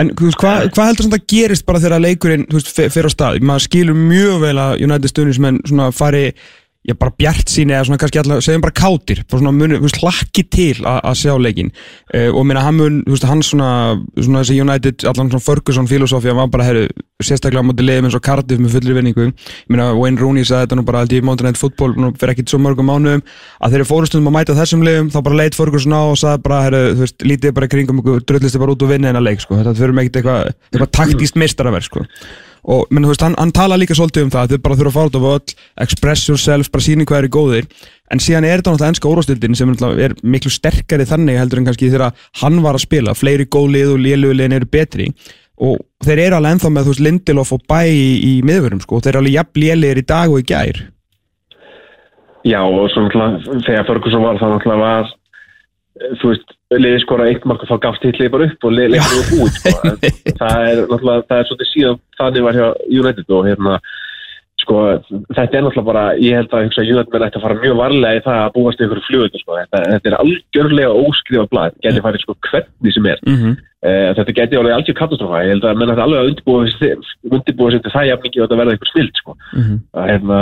En 0.00 0.10
hvað 0.18 0.68
hva 0.74 0.88
heldur 0.88 1.06
svona 1.06 1.20
að 1.20 1.26
gerist 1.30 1.66
bara 1.68 1.80
þegar 1.82 2.02
leikurinn 2.02 2.46
veist, 2.50 2.70
fer 2.74 3.06
á 3.06 3.10
stað? 3.12 3.40
Maður 3.46 3.66
skilur 3.68 3.98
mjög 3.98 4.40
vel 4.42 4.56
að 4.58 4.82
United 4.82 5.12
stuðnismenn 5.12 5.60
svona 5.68 5.90
fari 5.94 6.24
já, 6.84 6.94
bara 7.00 7.12
bjart 7.18 7.48
síni 7.48 7.72
eða 7.72 7.86
svona 7.88 7.98
kannski 8.00 8.20
alltaf, 8.20 8.42
segjum 8.44 8.64
bara 8.64 8.74
kátir, 8.76 9.22
bara 9.24 9.40
svona 9.40 9.52
muni, 9.56 9.78
þú 9.78 9.86
veist, 9.86 10.00
hlakki 10.02 10.44
til 10.52 10.84
að 10.84 11.14
sjá 11.20 11.32
leikin 11.40 11.70
uh, 11.72 12.30
og 12.30 12.44
minna 12.44 12.64
hann 12.64 12.76
mun, 12.78 13.00
þú 13.06 13.12
veist, 13.14 13.26
hann 13.28 13.42
svona, 13.46 13.70
svona 14.18 14.42
þessi 14.42 14.60
United, 14.64 14.96
allan 15.08 15.30
svona 15.32 15.46
Ferguson 15.46 15.88
filosófía 15.90 16.36
var 16.36 16.48
bara, 16.52 16.66
herru, 16.68 16.84
sérstaklega 17.24 17.64
á 17.64 17.68
móti 17.68 17.86
leiðum 17.86 18.10
eins 18.10 18.18
og 18.18 18.24
Cardiff 18.26 18.60
með 18.60 18.74
fullri 18.74 18.94
vinningu. 18.98 19.28
Ég 19.30 19.70
minna, 19.72 19.86
Wayne 19.96 20.20
Rooney 20.20 20.44
sagði 20.44 20.66
þetta 20.66 20.76
nú 20.80 20.84
bara 20.88 21.00
aldrei 21.04 21.20
í 21.20 21.24
Mountain 21.24 21.46
Night 21.48 21.60
Football 21.60 21.92
nú 21.96 22.10
fyrir 22.18 22.34
ekkit 22.34 22.52
svo 22.52 22.58
mörgum 22.60 22.90
mánuðum 22.90 23.22
að 23.24 23.70
þeir 23.70 23.80
eru 23.80 23.88
fórustundum 23.88 24.28
að 24.28 24.36
mæta 24.36 24.58
þessum 24.58 24.84
leiðum 24.84 25.08
þá 25.14 25.18
bara 25.24 25.38
leit 25.40 25.56
Ferguson 25.56 25.94
á 25.94 26.02
og 26.02 26.18
sagði 26.20 26.44
bara, 26.44 26.58
herru, 26.66 26.82
þú 26.90 27.02
veist, 27.06 27.18
lítið 27.24 27.54
bara 27.56 27.70
kringum 27.70 28.02
ykkur, 28.02 28.26
drullist 28.28 28.60
bara 28.60 28.74
út 28.74 28.84
og 28.84 28.90
vinna 28.92 29.14
og 32.64 32.88
menn, 32.94 33.06
veist, 33.08 33.22
hann, 33.24 33.36
hann 33.36 33.52
tala 33.54 33.76
líka 33.80 33.96
svolítið 33.96 34.26
um 34.26 34.32
það 34.32 34.46
að 34.46 34.54
þau 34.54 34.64
bara 34.64 34.78
þurfa 34.80 34.90
að 34.90 34.96
fara 34.96 35.10
út 35.10 35.18
á 35.18 35.26
völl, 35.26 35.54
express 35.84 36.28
yourself 36.30 36.70
bara 36.72 36.86
síni 36.86 37.06
hvað 37.08 37.20
er 37.20 37.30
góðir, 37.34 37.68
en 38.12 38.22
síðan 38.22 38.46
er 38.48 38.60
þetta 38.60 38.74
náttúrulega 38.74 38.94
ennska 38.94 39.10
úrvastildin 39.10 39.58
sem 39.58 39.74
er 40.06 40.16
miklu 40.22 40.52
sterkari 40.52 41.06
þannig 41.08 41.40
heldur 41.40 41.60
en 41.60 41.68
kannski 41.68 41.90
þegar 41.92 42.28
hann 42.42 42.62
var 42.64 42.78
að 42.78 42.86
spila. 42.86 43.16
Fleiri 43.18 43.48
góð 43.50 43.68
lið 43.74 43.92
og 43.94 44.02
lélugliðin 44.04 44.56
eru 44.58 44.70
betri. 44.70 45.10
Og 45.64 45.78
þeir 46.02 46.24
eru 46.26 46.38
alveg 46.38 46.56
ennþá 46.56 46.72
með 46.72 46.86
þú 46.86 46.92
veist 46.94 47.04
Lindelof 47.04 47.52
og 47.54 47.66
Bæ 47.70 47.80
í, 47.86 48.08
í 48.26 48.32
miðvörum 48.46 48.80
sko, 48.82 48.98
þeir 49.04 49.12
eru 49.14 49.22
alveg 49.22 49.36
jafn 49.36 49.60
lélegir 49.62 50.00
í 50.00 50.06
dag 50.08 50.32
og 50.32 50.40
í 50.40 50.48
gær. 50.48 50.80
Já, 52.44 52.60
og 52.60 52.88
svo 52.92 53.04
náttúrulega 53.04 53.60
þegar 53.64 53.86
Ferguson 53.88 54.24
var 54.24 54.40
það 54.40 54.56
náttúrulega 54.56 54.82
var 54.82 55.12
þú 56.20 56.32
veist, 56.32 56.56
liðið 56.80 57.02
skora 57.04 57.28
eitt 57.30 57.44
mark 57.48 57.64
og 57.64 57.70
þá 57.70 57.76
gafst 57.86 58.06
hitlið 58.06 58.32
bara 58.34 58.48
upp 58.50 58.66
og 58.68 58.74
liðið 58.78 59.18
upp 59.20 59.34
út 59.44 59.60
sko. 59.60 59.92
Það 60.40 60.70
er 60.70 60.80
náttúrulega, 60.80 61.26
það 61.28 61.38
er 61.38 61.50
svolítið 61.50 61.70
síðan 61.72 62.00
þannig 62.18 62.46
var 62.48 62.58
hjá 62.58 62.66
United 63.02 63.36
og 63.36 63.46
hérna 63.48 63.78
sko, 64.64 64.78
þetta 65.34 65.58
er 65.58 65.64
náttúrulega 65.64 65.86
bara 65.86 66.04
ég 66.20 66.38
held 66.38 66.54
að 66.54 66.66
hugsa 66.68 66.84
United 66.84 67.12
menn 67.12 67.26
ætti 67.26 67.38
að 67.40 67.44
fara 67.44 67.60
mjög 67.60 67.76
varlega 67.80 68.18
í 68.18 68.24
það 68.24 68.40
að 68.40 68.56
búast 68.56 68.82
ykkur 68.84 69.02
fljóðu 69.08 69.40
sko. 69.42 69.58
þetta, 69.60 69.82
þetta 69.90 70.10
er 70.10 70.16
algjörlega 70.22 71.04
óskrifa 71.04 71.46
blað. 71.52 71.76
Þetta 71.76 71.86
geti 71.88 72.04
farið 72.06 72.24
sko 72.24 72.36
hvernig 72.48 72.96
sem 72.96 73.08
er. 73.12 73.22
Mm 73.28 73.36
-hmm. 73.40 73.54
uh, 73.88 74.08
þetta 74.18 74.36
geti 74.38 74.60
alveg 74.60 74.76
algjör 74.78 74.98
katastrófa 75.00 75.44
ég 75.44 75.52
held 75.54 75.68
að 75.68 75.78
menn 75.80 75.94
ætti 75.94 76.04
alveg 76.06 76.20
að 76.20 76.28
undirbúa 77.34 77.70
sig 77.70 77.84
til 77.84 77.94
það 77.94 78.08
jafn 78.10 78.24
mikið 78.24 78.42
og 78.42 78.48
þetta 78.48 78.60
verða 78.60 78.74
eitthvað 78.74 78.92
snild 78.92 79.22
sko. 79.22 79.36
Að 79.94 80.10
hérna 80.12 80.40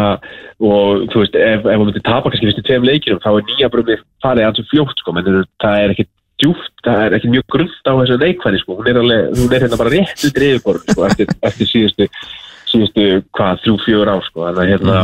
og 0.63 1.07
þú 1.11 1.23
veist, 1.25 1.37
ef, 1.37 1.61
ef 1.61 1.77
maður 1.77 1.87
myndi 1.91 2.07
tapa 2.07 2.31
kannski 2.31 2.67
tveim 2.67 2.87
leikjum, 2.87 3.23
þá 3.23 3.31
er 3.35 3.47
nýja 3.49 3.73
brömi 3.73 3.97
farið 4.23 4.47
alls 4.47 4.69
fljótt, 4.71 4.99
sko, 4.99 5.13
menn 5.13 5.47
það 5.59 5.79
er 5.83 5.95
ekki 5.95 6.07
djúft, 6.43 6.73
það 6.85 7.05
er 7.07 7.17
ekki 7.19 7.33
mjög 7.33 7.45
grunnt 7.55 7.89
á 7.89 7.93
þessu 7.95 8.19
leikvæði, 8.21 8.63
sko, 8.63 8.79
hún 8.79 8.91
er 8.91 9.01
alveg, 9.01 9.29
hún 9.39 9.55
er 9.55 9.65
hérna 9.67 9.79
bara 9.81 9.93
rétt 9.95 10.25
undir 10.29 10.49
yfirborð, 10.49 10.89
sko, 10.91 11.07
eftir, 11.09 11.37
eftir 11.49 11.71
síðustu 11.71 12.09
síðustu, 12.73 13.07
hvað, 13.37 13.63
þrjú, 13.65 13.77
fjögur 13.85 14.11
ár, 14.13 14.27
sko, 14.29 14.49
hérna 14.59 14.99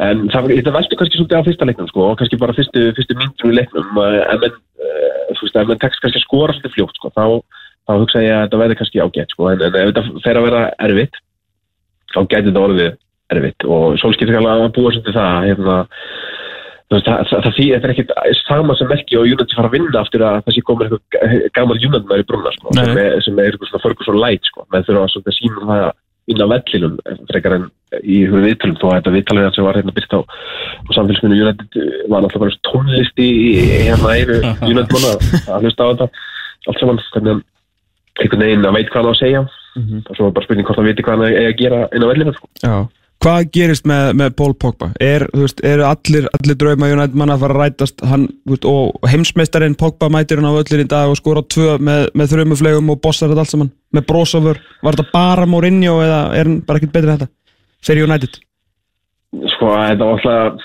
en 0.00 0.24
það 0.32 0.46
var, 0.46 0.54
þetta 0.56 0.74
veldur 0.74 0.98
kannski 1.00 1.18
svolítið 1.18 1.42
á 1.42 1.46
fyrsta 1.46 1.68
leiknum, 1.68 1.88
sko, 1.90 2.06
og 2.08 2.18
kannski 2.20 2.38
bara 2.40 2.56
fyrstu, 2.56 2.86
fyrstu 2.96 3.16
myndum 3.18 3.52
í 3.52 3.58
leiknum, 3.58 3.90
eh, 4.00 4.20
en 4.32 4.40
menn 4.42 4.56
uh, 4.56 5.34
þú 5.36 5.44
veist, 5.44 5.58
ef 5.60 5.68
menn 5.68 5.82
tekst 5.82 6.02
kannski 6.02 6.20
að 6.20 6.24
skora 6.24 6.56
svolítið 6.56 6.76
fljótt, 6.76 6.98
sko, 6.98 7.12
þá, 7.14 7.24
þá 7.86 7.92
hugsa 8.00 8.24
ég 8.24 8.34
að 8.34 8.42
þetta 8.46 8.60
verði 8.62 8.78
kannski 8.80 9.02
ágætt, 9.04 9.34
sko, 9.36 9.50
en, 9.52 9.64
en 9.66 9.78
ef 9.82 9.92
þetta 9.92 10.24
fer 10.24 10.40
að 10.40 10.46
vera 10.48 10.62
erfitt, 10.88 11.20
þá 12.14 12.20
gæti 12.22 12.48
þetta 12.48 12.64
orðið 12.64 12.90
erfitt. 13.30 13.66
Og 13.68 13.98
sólskiptir 14.02 14.40
alveg 14.40 14.64
að 14.66 14.72
búa 14.78 14.94
svolítið 14.94 15.18
það 15.18 15.48
hérna, 15.50 15.76
það, 16.90 17.02
það, 17.06 17.24
það, 17.30 17.56
þetta 17.56 17.88
er 17.88 17.94
ekkit 17.94 18.12
sama 18.42 18.76
sem 18.78 18.90
merki 18.90 19.18
og 19.18 19.26
United 19.30 19.56
fara 19.56 19.70
að 19.70 19.76
vinna 19.78 20.02
aftur 20.02 20.26
að 20.26 20.38
það 20.46 20.56
sé 20.56 20.62
komið 20.66 20.94
eitthvað 20.98 21.48
gammal 21.56 21.78
í 21.80 22.28
brunna 22.28 22.54
sko, 22.56 22.76
sem, 22.76 23.02
er, 23.02 23.18
sem 23.24 23.38
er 23.38 23.50
eitthvað 23.50 23.72
svona 23.72 23.84
förgur 23.86 24.08
svo 24.08 24.16
light 24.18 24.48
sko, 24.50 24.66
menn 24.74 24.86
þurfa 24.88 25.06
að 25.20 25.36
sína 25.38 25.68
það 25.68 25.84
að 25.88 25.92
vinna 26.30 26.46
vellinum 26.50 26.98
frekar 27.30 27.56
en 27.56 27.68
í 28.04 28.20
ykkur 28.24 28.44
viðtölum 28.44 28.76
þó 28.78 28.84
að 28.90 28.96
þetta 28.98 29.14
viðtalið 29.16 29.46
sem 29.56 29.66
var 29.66 29.78
hérna 29.80 29.94
byrst 29.96 30.12
á, 30.14 30.20
á 30.20 30.90
samfélagsminu 30.94 31.38
United 31.42 31.78
eh, 31.80 32.02
var 32.12 32.22
náttúrulega 32.22 32.44
bara 32.44 32.60
tónlist 32.68 33.22
í, 33.22 33.30
hérna 33.88 34.12
eyru 34.14 34.36
United 34.70 34.92
manna 34.94 35.14
að 35.56 35.66
hlusta 35.66 35.88
á 35.88 35.90
þetta 35.90 36.10
allt 36.68 36.82
saman, 36.82 37.02
hvernig 37.14 37.42
einhvern 38.20 38.44
veginn 38.44 38.68
að 38.68 38.76
veit 38.76 38.92
hvað 38.92 39.00
hann 39.00 39.10
á 39.10 39.14
að 39.14 39.20
segja. 39.20 39.42
Og 40.10 40.16
svo 40.16 40.28
er 40.28 40.34
bara 40.36 40.46
spurning 40.46 40.66
hvort 40.68 40.80
hann 40.80 40.88
viti 40.90 41.04
hvað 41.06 41.20
hann 41.22 41.28
er 41.30 41.50
að 41.50 41.60
gera 41.60 41.82
inn 41.96 42.04
á 42.04 42.10
vellinu 42.10 42.34
sko. 42.36 42.50
Hvað 43.20 43.50
gerist 43.52 43.84
með, 43.84 44.14
með 44.16 44.30
Paul 44.38 44.54
Pogba? 44.56 44.86
Er, 45.04 45.26
veist, 45.36 45.58
eru 45.66 45.84
allir, 45.84 46.24
allir 46.38 46.56
drauma 46.56 46.88
United 46.88 47.18
manna 47.20 47.34
að 47.36 47.42
fara 47.44 47.56
að 47.56 47.60
rætast 47.60 48.00
hann, 48.08 48.22
veist, 48.48 48.64
og 48.64 48.96
heimsmeistarinn 49.12 49.76
Pogba 49.76 50.08
mætir 50.08 50.40
hann 50.40 50.48
á 50.48 50.56
öllin 50.56 50.86
í 50.86 50.88
dag 50.88 51.12
og 51.12 51.18
skora 51.20 51.42
tvö 51.44 51.74
með, 51.84 52.06
með 52.16 52.32
þrjumuflegum 52.32 52.88
og 52.94 53.00
bossar 53.04 53.28
þetta 53.28 53.44
allt 53.44 53.52
saman 53.52 53.70
með 53.92 54.06
brósofur, 54.08 54.62
var 54.86 54.96
þetta 54.96 55.12
bara 55.12 55.44
Mourinho 55.52 55.98
eða 56.00 56.20
er 56.38 56.48
hann 56.48 56.62
bara 56.64 56.80
ekkert 56.80 56.94
betri 56.96 57.10
en 57.12 57.18
þetta? 57.20 57.30
Fyrir 57.84 58.08
United? 58.08 58.40
sko 59.52 59.68
þetta 59.76 60.06
var 60.08 60.16
alltaf 60.16 60.64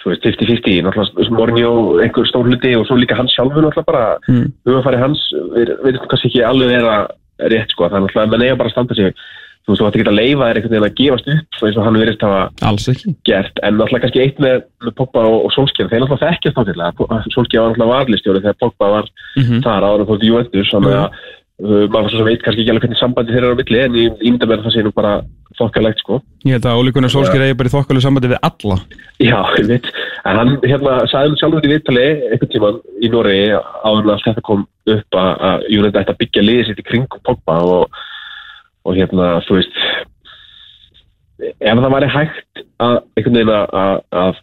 þú 0.00 0.12
veist 0.12 0.26
50-50 0.28 0.84
náttúrulega 0.86 1.34
Mourinho 1.40 1.72
einhver 2.04 2.28
stór 2.28 2.46
hluti 2.52 2.70
og 2.78 2.84
svo 2.88 3.00
líka 3.00 3.16
hans 3.18 3.32
sjálfur 3.36 3.64
náttúrulega 3.64 3.88
bara 3.88 4.04
Mm. 4.28 4.52
hugafæri 4.68 5.00
hans 5.00 5.24
við 5.56 5.72
veitum 5.88 6.08
kannski 6.12 6.28
ekki 6.30 6.44
alveg 6.46 6.68
vera 6.76 6.94
rétt 7.48 7.72
sko 7.72 7.88
það 7.88 7.96
er 7.96 8.04
náttúrulega 8.04 8.30
menn 8.36 8.44
eiga 8.46 8.58
bara 8.60 8.68
að 8.68 8.76
standa 8.76 8.94
sig 9.00 9.14
þú 9.66 9.72
veist 9.74 9.82
þú 9.82 9.88
ætti 9.90 10.00
ekki 10.00 10.10
að 10.12 10.18
leifa 10.20 10.46
þér 10.50 10.58
einhvern 10.60 10.74
veginn 10.74 10.88
að 10.88 10.98
gefast 11.00 11.28
upp 11.34 11.64
eins 11.66 11.76
og 11.80 11.84
hann 11.86 11.98
verist 12.00 12.22
hafa 12.26 12.40
Alls 12.70 12.86
ekki. 12.92 13.14
gert 13.28 13.60
en 13.62 13.76
náttúrulega 13.78 14.02
kannski 14.06 14.22
eitt 14.24 14.38
með, 14.42 14.62
með 14.86 14.94
Pogba 15.00 15.26
og, 15.28 15.36
og 15.46 15.52
Solskjaer 15.56 15.90
þeir 15.92 16.04
náttúrulega 16.06 16.30
þekkjast 16.30 16.56
náttúrulega 16.60 17.20
Solskjaer 17.34 17.62
var 17.66 17.74
náttúrulega 17.74 17.92
varlistjóri 17.96 18.42
þegar 18.46 18.58
Pogba 18.64 18.90
var 18.96 19.12
Mhm. 19.36 19.60
þar 19.62 19.84
áður 19.86 20.00
en 20.00 20.08
fórt 20.10 20.24
Juventus 20.26 20.72
þannig 20.72 20.96
að 20.96 21.10
uh, 21.60 21.84
maður 21.92 22.10
svo 22.16 22.24
veit 22.24 22.42
kannski 22.42 22.62
ekki 22.64 22.72
alveg 22.72 22.82
hvernig 22.86 22.98
sambandi 23.02 23.32
þeir 23.36 23.44
eru 23.44 23.54
á 23.54 23.60
milli 23.60 23.78
en 23.84 23.98
ég 24.00 24.24
ímynda 24.24 24.46
mér 24.48 24.58
að 24.62 24.64
það 24.66 24.74
sé 24.74 24.82
nú 24.86 24.92
bara 24.96 25.12
þokkalegt 25.60 25.98
sko. 26.00 26.16
Ég 26.48 26.54
held 26.56 26.64
að 26.70 26.78
Óli 26.80 26.92
Gunnar 26.96 27.10
Solskjær 27.12 27.42
eigi 27.44 27.56
bara 27.58 27.68
í 27.68 27.72
þokkalu 27.74 28.00
sambandi 28.00 28.30
við 28.32 28.38
alla. 28.48 28.76
Já, 29.20 29.40
ég 29.60 29.66
veit, 29.68 29.88
en 30.24 30.38
hann 30.40 30.52
hérna 30.64 30.94
sagði 31.10 31.36
sjálfur 31.36 31.66
í 31.68 31.72
viðtali 31.74 32.04
og, 38.90 38.98
hérna, 38.98 39.32
þú 39.46 39.58
veist 39.58 39.82
ef 41.40 41.80
það 41.80 41.92
væri 41.94 42.14
hægt 42.14 42.64
að 42.82 42.96
einhvern 43.16 43.38
veginn 43.38 43.52
að, 43.56 44.00
að, 44.22 44.40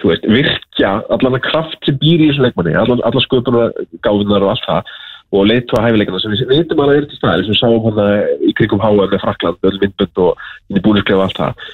þú 0.00 0.10
veist, 0.12 0.28
virkja 0.36 0.92
allan 1.12 1.38
að 1.38 1.46
kraft 1.48 1.88
sem 1.88 1.98
býr 2.00 2.20
í 2.22 2.28
þessu 2.30 2.46
leikmanni 2.46 2.76
allan, 2.78 3.02
allan 3.08 3.26
sköpunar, 3.26 3.74
gáðunar 4.04 4.46
og 4.46 4.54
allt 4.54 4.68
það 4.68 4.92
og 5.32 5.46
leitu 5.48 5.76
að 5.78 5.86
hæfileikana 5.88 6.20
sem 6.20 6.34
við 6.34 6.50
veitum 6.50 6.82
að 6.84 6.90
það 6.90 6.98
er 6.98 7.06
til 7.08 7.18
staðir 7.18 7.46
sem 7.48 7.58
sáum 7.58 7.86
hann 7.86 8.00
í 8.44 8.52
krigum 8.56 8.82
háa 8.82 8.92
með 9.00 9.22
Frakland, 9.22 9.62
öll 9.64 9.78
myndbönd 9.80 10.20
og 10.20 10.82
búinisklefa 10.84 11.22
og 11.22 11.24
allt 11.26 11.40
það 11.40 11.70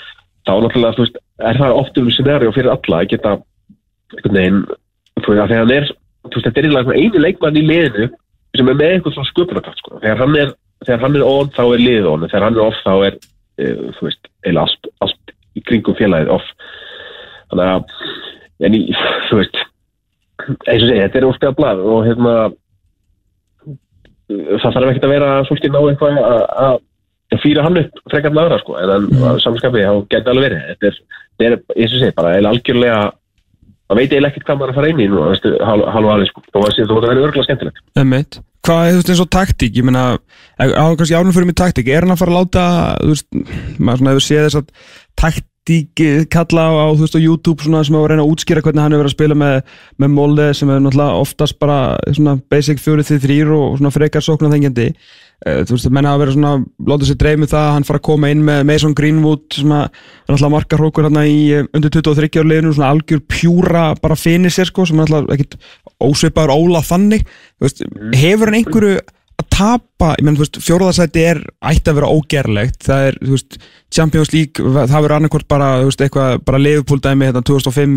þá 0.49 0.53
náttúrulega, 0.65 0.97
þú 0.97 1.05
veist, 1.05 1.19
er 1.51 1.59
það 1.59 1.79
oft 1.81 1.99
um 2.01 2.11
scenario 2.15 2.53
fyrir 2.55 2.73
alla 2.73 3.01
að 3.03 3.11
geta 3.13 3.35
einhvern 4.15 4.39
veginn, 4.39 4.63
þú 5.19 5.35
veist, 5.35 5.51
þegar 5.51 5.53
hann 5.59 5.75
er 5.75 5.91
þú 5.91 6.35
veist, 6.35 6.47
þetta 6.47 6.61
er 6.61 6.69
eiginlega 6.69 6.97
einu 7.03 7.23
leikmann 7.25 7.59
í 7.59 7.65
liðinu 7.67 8.09
sem 8.57 8.71
er 8.71 8.79
með 8.79 8.95
einhvern 8.95 9.17
svona 9.17 9.33
sköpunarkraft 9.33 9.83
sko. 9.83 9.99
þegar 10.03 10.23
hann 10.23 10.39
er, 10.39 10.55
þegar 10.87 11.03
hann 11.05 11.19
er 11.19 11.27
on 11.27 11.51
þá 11.57 11.63
er 11.65 11.83
liðið 11.85 12.11
on, 12.13 12.27
þegar 12.29 12.47
hann 12.47 12.59
er 12.59 12.67
off 12.67 12.83
þá 12.85 12.93
er 13.09 13.19
uh, 13.19 13.89
þú 13.99 14.09
veist, 14.09 14.31
eiginlega 14.45 14.67
allt, 14.67 14.91
allt 15.07 15.35
í 15.59 15.65
kringum 15.67 15.99
félagið 15.99 16.35
off. 16.37 16.49
Þannig 17.49 17.73
að, 17.75 17.97
en 18.69 18.77
í, 18.79 18.83
þú 19.31 19.41
veist 19.41 19.63
eins 20.49 20.85
og 20.85 20.89
segja, 20.89 21.07
þetta 21.07 21.21
er 21.21 21.29
óspjað 21.29 21.57
blað 21.59 21.81
og 21.85 22.05
hérna 22.07 22.35
það 24.29 24.75
þarf 24.77 24.91
ekkert 24.91 25.07
að 25.09 25.15
vera 25.15 25.31
svolítið 25.49 25.75
ná 25.75 25.81
eitthvað 25.81 26.21
að- 26.23 26.85
fýra 27.43 27.65
hann 27.65 27.77
upp 27.77 27.99
frekar 28.09 28.33
með 28.33 28.47
aðra 28.47 28.59
sko, 28.63 28.77
en 28.81 29.09
mm. 29.09 29.41
samanskapið 29.45 29.85
þá 29.85 29.97
geti 30.15 30.31
alveg 30.33 30.47
verið. 30.47 30.61
Þetta 30.69 30.87
er, 30.89 31.01
þetta 31.39 31.49
er 31.49 31.83
eins 31.83 31.93
og 31.93 32.01
segja, 32.01 32.15
bara 32.17 32.31
algjörlega 32.51 33.01
það 33.89 34.01
veit 34.01 34.13
eiginlega 34.13 34.33
ekkert 34.33 34.49
hvað 34.49 34.61
maður 34.61 34.75
að 34.75 34.79
fara 34.79 34.93
inn 34.93 35.01
í 35.01 35.09
núna, 35.09 35.57
hálf 35.69 36.13
aðeins 36.13 36.33
sko, 36.33 36.45
þó 36.53 36.59
að 36.61 36.79
það 36.79 37.09
verið 37.09 37.27
örgulega 37.29 37.49
skemmtilegt. 37.49 37.83
Emmett 37.99 38.41
Hvað 38.69 38.85
er 38.85 38.91
þú 38.91 38.99
veist 38.99 39.11
eins 39.13 39.21
og 39.23 39.29
taktík, 39.33 39.77
ég 39.79 39.85
meina 39.87 40.03
á 40.59 40.87
kannski 40.99 41.15
ánum 41.17 41.33
fyrir 41.33 41.49
mig 41.49 41.57
taktík, 41.57 41.89
er 41.89 42.05
hann 42.05 42.13
að 42.13 42.21
fara 42.21 42.35
að 42.35 42.41
láta 42.43 42.65
þú 43.01 43.15
veist, 43.15 43.29
maður 43.79 44.01
svona 44.01 44.13
hefur 44.13 44.27
séð 44.27 44.43
þess 44.45 44.59
að 44.59 44.73
taktík 45.23 45.47
eh, 45.77 46.25
kalla 46.33 46.67
á, 46.69 46.73
á 46.83 46.87
veist 46.99 47.19
YouTube 47.21 47.65
svona 47.65 47.85
sem 47.87 47.97
að 47.99 48.11
reyna 48.13 48.25
að 48.27 48.35
útskýra 48.35 48.65
hvernig 48.65 48.85
hann 48.85 48.97
hefur 48.97 49.05
verið 49.05 49.13
að 49.13 49.17
spila 49.19 49.39
með, 49.45 49.57
með 50.01 50.13
Molde 50.17 50.51
sem 50.57 50.73
er 50.73 50.83
náttúrulega 50.85 51.23
oftast 51.23 51.59
bara 51.63 51.79
svona 52.11 52.39
basic 52.51 52.83
4-3 52.83 53.41
og 53.55 53.81
svona 53.81 53.95
frekar 53.95 54.25
sóknar 54.25 54.55
þengjandi 54.57 54.93
þú 55.39 55.77
veist, 55.77 55.87
menna 55.95 56.13
að 56.17 56.23
vera 56.25 56.33
svona 56.35 56.53
láta 56.91 57.07
sér 57.07 57.19
dreif 57.21 57.39
með 57.39 57.53
það 57.53 57.65
að 57.65 57.75
hann 57.77 57.85
fara 57.87 58.01
að 58.01 58.07
koma 58.09 58.31
inn 58.33 58.41
með 58.47 58.65
Mason 58.67 58.95
Greenwood 58.99 59.45
sem 59.55 59.75
að 59.75 59.85
er 59.85 60.33
náttúrulega 60.33 60.55
margar 60.55 60.83
hrókur 60.83 61.07
hérna 61.07 61.23
í 61.31 61.37
eh, 61.55 61.69
undir 61.79 61.93
23 61.95 62.31
ára 62.41 62.51
liðinu, 62.51 62.73
svona 62.75 62.89
algjör 62.91 63.23
pjúra 63.31 63.85
bara 64.03 64.19
finisir 64.19 64.67
sko, 64.67 64.87
sem 64.89 64.99
er 64.99 65.07
náttúrulega 65.07 65.39
ekkit 65.39 65.55
ósvipaður 66.03 66.55
óla 66.57 66.83
þannig. 66.87 67.23
Þú 67.55 67.69
veist, 67.69 67.87
hefur 68.19 68.51
hann 68.51 68.59
einhverju 68.59 68.99
tapa, 69.59 70.13
ég 70.19 70.25
menn, 70.27 70.37
þú 70.39 70.45
veist, 70.45 70.59
fjóraðarsæti 70.63 71.25
er 71.27 71.41
ætti 71.67 71.91
að 71.91 71.99
vera 71.99 72.11
ógerlegt, 72.15 72.79
það 72.87 73.07
er, 73.09 73.19
þú 73.25 73.35
veist 73.35 73.59
Champions 73.95 74.33
League, 74.35 74.73
það 74.79 74.95
verður 74.95 75.17
annarkvort 75.17 75.49
bara, 75.51 75.71
þú 75.83 75.91
veist, 75.91 76.05
eitthvað, 76.07 76.35
bara 76.47 76.63
leifupúldæmi 76.63 77.29
hérna 77.29 77.45
2005 77.51 77.97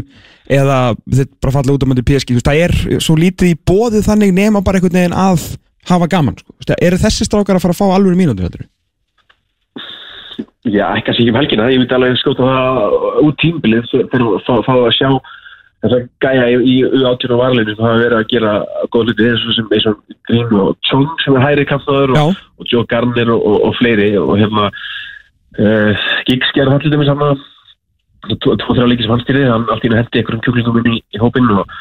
eða 0.57 0.79
þetta 1.05 1.41
bara 1.45 1.55
falla 1.57 1.75
út 1.75 1.85
á 1.85 1.89
mæti 1.91 2.05
PSG, 2.09 2.33
þú 2.33 2.39
veist, 2.39 2.49
það 2.49 2.61
er 2.65 3.03
svo 3.05 3.17
lítið 3.19 3.53
í 3.53 3.59
bóðið 3.71 4.07
þannig 4.09 4.35
nema 4.37 4.63
bara 4.65 4.81
einhvern 4.81 4.99
veginn 4.99 5.17
að 5.27 5.49
hafa 5.91 6.11
gaman, 6.11 6.39
sko, 6.41 6.55
þú 6.55 6.63
veist, 6.63 6.77
eru 6.89 7.01
þessi 7.05 7.27
strákar 7.29 7.59
að 7.59 7.67
fara 7.67 7.77
að 7.77 7.81
fá 7.83 7.97
alveg 7.97 8.17
mínútur, 8.19 8.49
heldur 8.49 8.69
Já, 10.61 10.91
ekki 10.93 11.09
að 11.09 11.15
sé 11.17 11.23
ekki 11.23 11.31
um 11.33 11.37
helgina, 11.39 11.69
ég 11.73 11.81
myndi 11.81 11.95
alveg 11.97 12.19
skjóta 12.21 12.45
það 12.45 12.97
út 13.25 13.37
tímbilið 13.41 13.87
þegar 13.89 14.65
fá 14.67 14.73
að 14.77 14.91
sjá 14.93 15.07
þess 15.81 15.97
að 15.97 16.07
gæja 16.21 16.47
í, 16.53 16.57
í 16.61 16.75
U18 16.85 17.33
og 17.35 17.39
varleinu 17.41 17.75
það 17.77 17.87
hafa 17.87 18.01
verið 18.03 18.17
að 18.17 18.27
gera 18.31 18.51
góð 18.93 19.07
hluti 19.09 19.29
og 19.31 19.55
sem 19.55 19.71
eins 19.75 19.87
og 19.89 20.17
Green 20.29 20.59
og 20.61 20.75
Chong 20.89 21.23
sem 21.23 21.37
er 21.37 21.45
hæri 21.45 21.65
kampnaður 21.69 22.13
Já. 22.15 22.21
og, 22.23 22.43
og 22.61 22.69
Joe 22.69 22.89
Garner 22.91 23.31
og, 23.33 23.45
og, 23.49 23.57
og 23.69 23.77
fleiri 23.79 24.11
og 24.21 24.35
hérna 24.37 24.67
uh, 24.69 26.05
Giggs 26.29 26.53
gerði 26.57 26.75
það 26.75 26.85
til 26.85 26.93
dæmis 26.93 27.11
hann 27.11 27.41
tvo-þrjá 28.45 28.89
líki 28.91 29.07
sem 29.07 29.15
hann 29.15 29.23
styrði 29.25 29.49
hann 29.49 29.65
allt 29.73 29.81
í 29.81 29.89
henni 29.89 30.01
hendi 30.03 30.21
einhverjum 30.21 30.45
kjúklingum 30.45 30.81
inn 30.83 30.91
í, 30.93 31.01
í 31.01 31.21
hópinn 31.21 31.49
og 31.55 31.63
uh, 31.65 31.73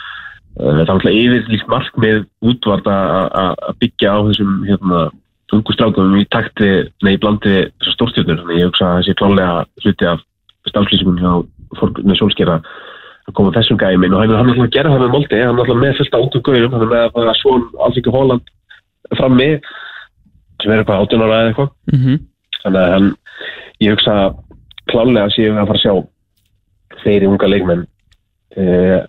það 0.57 0.81
var 0.81 0.95
alltaf 0.97 1.13
yfir 1.13 1.53
líkt 1.53 1.73
markmið 1.73 2.23
útvart 2.41 2.89
að 2.89 3.75
byggja 3.85 4.17
á 4.17 4.19
þessum 4.31 4.61
hérna 4.69 5.09
ungu 5.51 5.75
strákum 5.75 6.15
í 6.15 6.27
takti, 6.31 6.69
nei, 7.03 7.17
í 7.17 7.21
blandi 7.21 7.57
þessar 7.81 7.97
stórstjörnur, 7.97 8.45
þannig 8.45 8.61
ég 8.61 8.69
hugsa 8.71 8.87
að 8.87 9.01
þessi 9.01 9.17
klálega 9.19 9.55
hluti 9.83 10.07
af 10.07 10.23
stálklýsingun 10.71 11.19
hjá 11.21 11.33
Þorgrunni 11.79 12.17
Solskjera 12.19 12.61
að 13.31 13.37
koma 13.39 13.53
þessum 13.55 13.79
gæmi 13.81 14.11
og 14.11 14.19
hann 14.21 14.33
er 14.35 14.41
alltaf 14.41 14.65
að 14.65 14.75
gera 14.77 14.93
það 14.93 15.05
með 15.05 15.15
Moldi, 15.15 15.41
hann 15.41 15.55
er 15.55 15.63
alltaf 15.65 15.81
með 15.81 15.97
fullt 15.99 16.17
á 16.17 16.21
ungum 16.21 16.45
gaurum, 16.49 16.75
hann 16.75 16.85
er 16.87 16.91
með 16.93 17.05
að 17.05 17.15
fara 17.17 17.37
svon 17.39 17.65
Alþingi 17.87 18.15
Hóland 18.15 18.53
frammi 19.19 19.49
sem 20.61 20.73
er 20.73 20.83
eitthvað 20.83 21.05
18 21.07 21.25
ára 21.25 21.39
eða 21.41 21.51
eitthvað 21.51 21.71
mm 21.93 22.01
-hmm. 22.03 22.21
þannig 22.65 22.81
að 22.83 22.93
hann, 22.95 23.09
ég 23.81 23.97
hugsa 23.97 24.17
klálega 24.91 25.33
séum 25.35 25.57
við 25.57 25.63
að 25.63 25.71
fara 25.71 25.81
að 25.81 25.85
sjá 25.87 25.95
fleiri 27.01 27.31
unga 27.31 27.49
leikmenn 27.49 27.87
eh, 28.57 29.01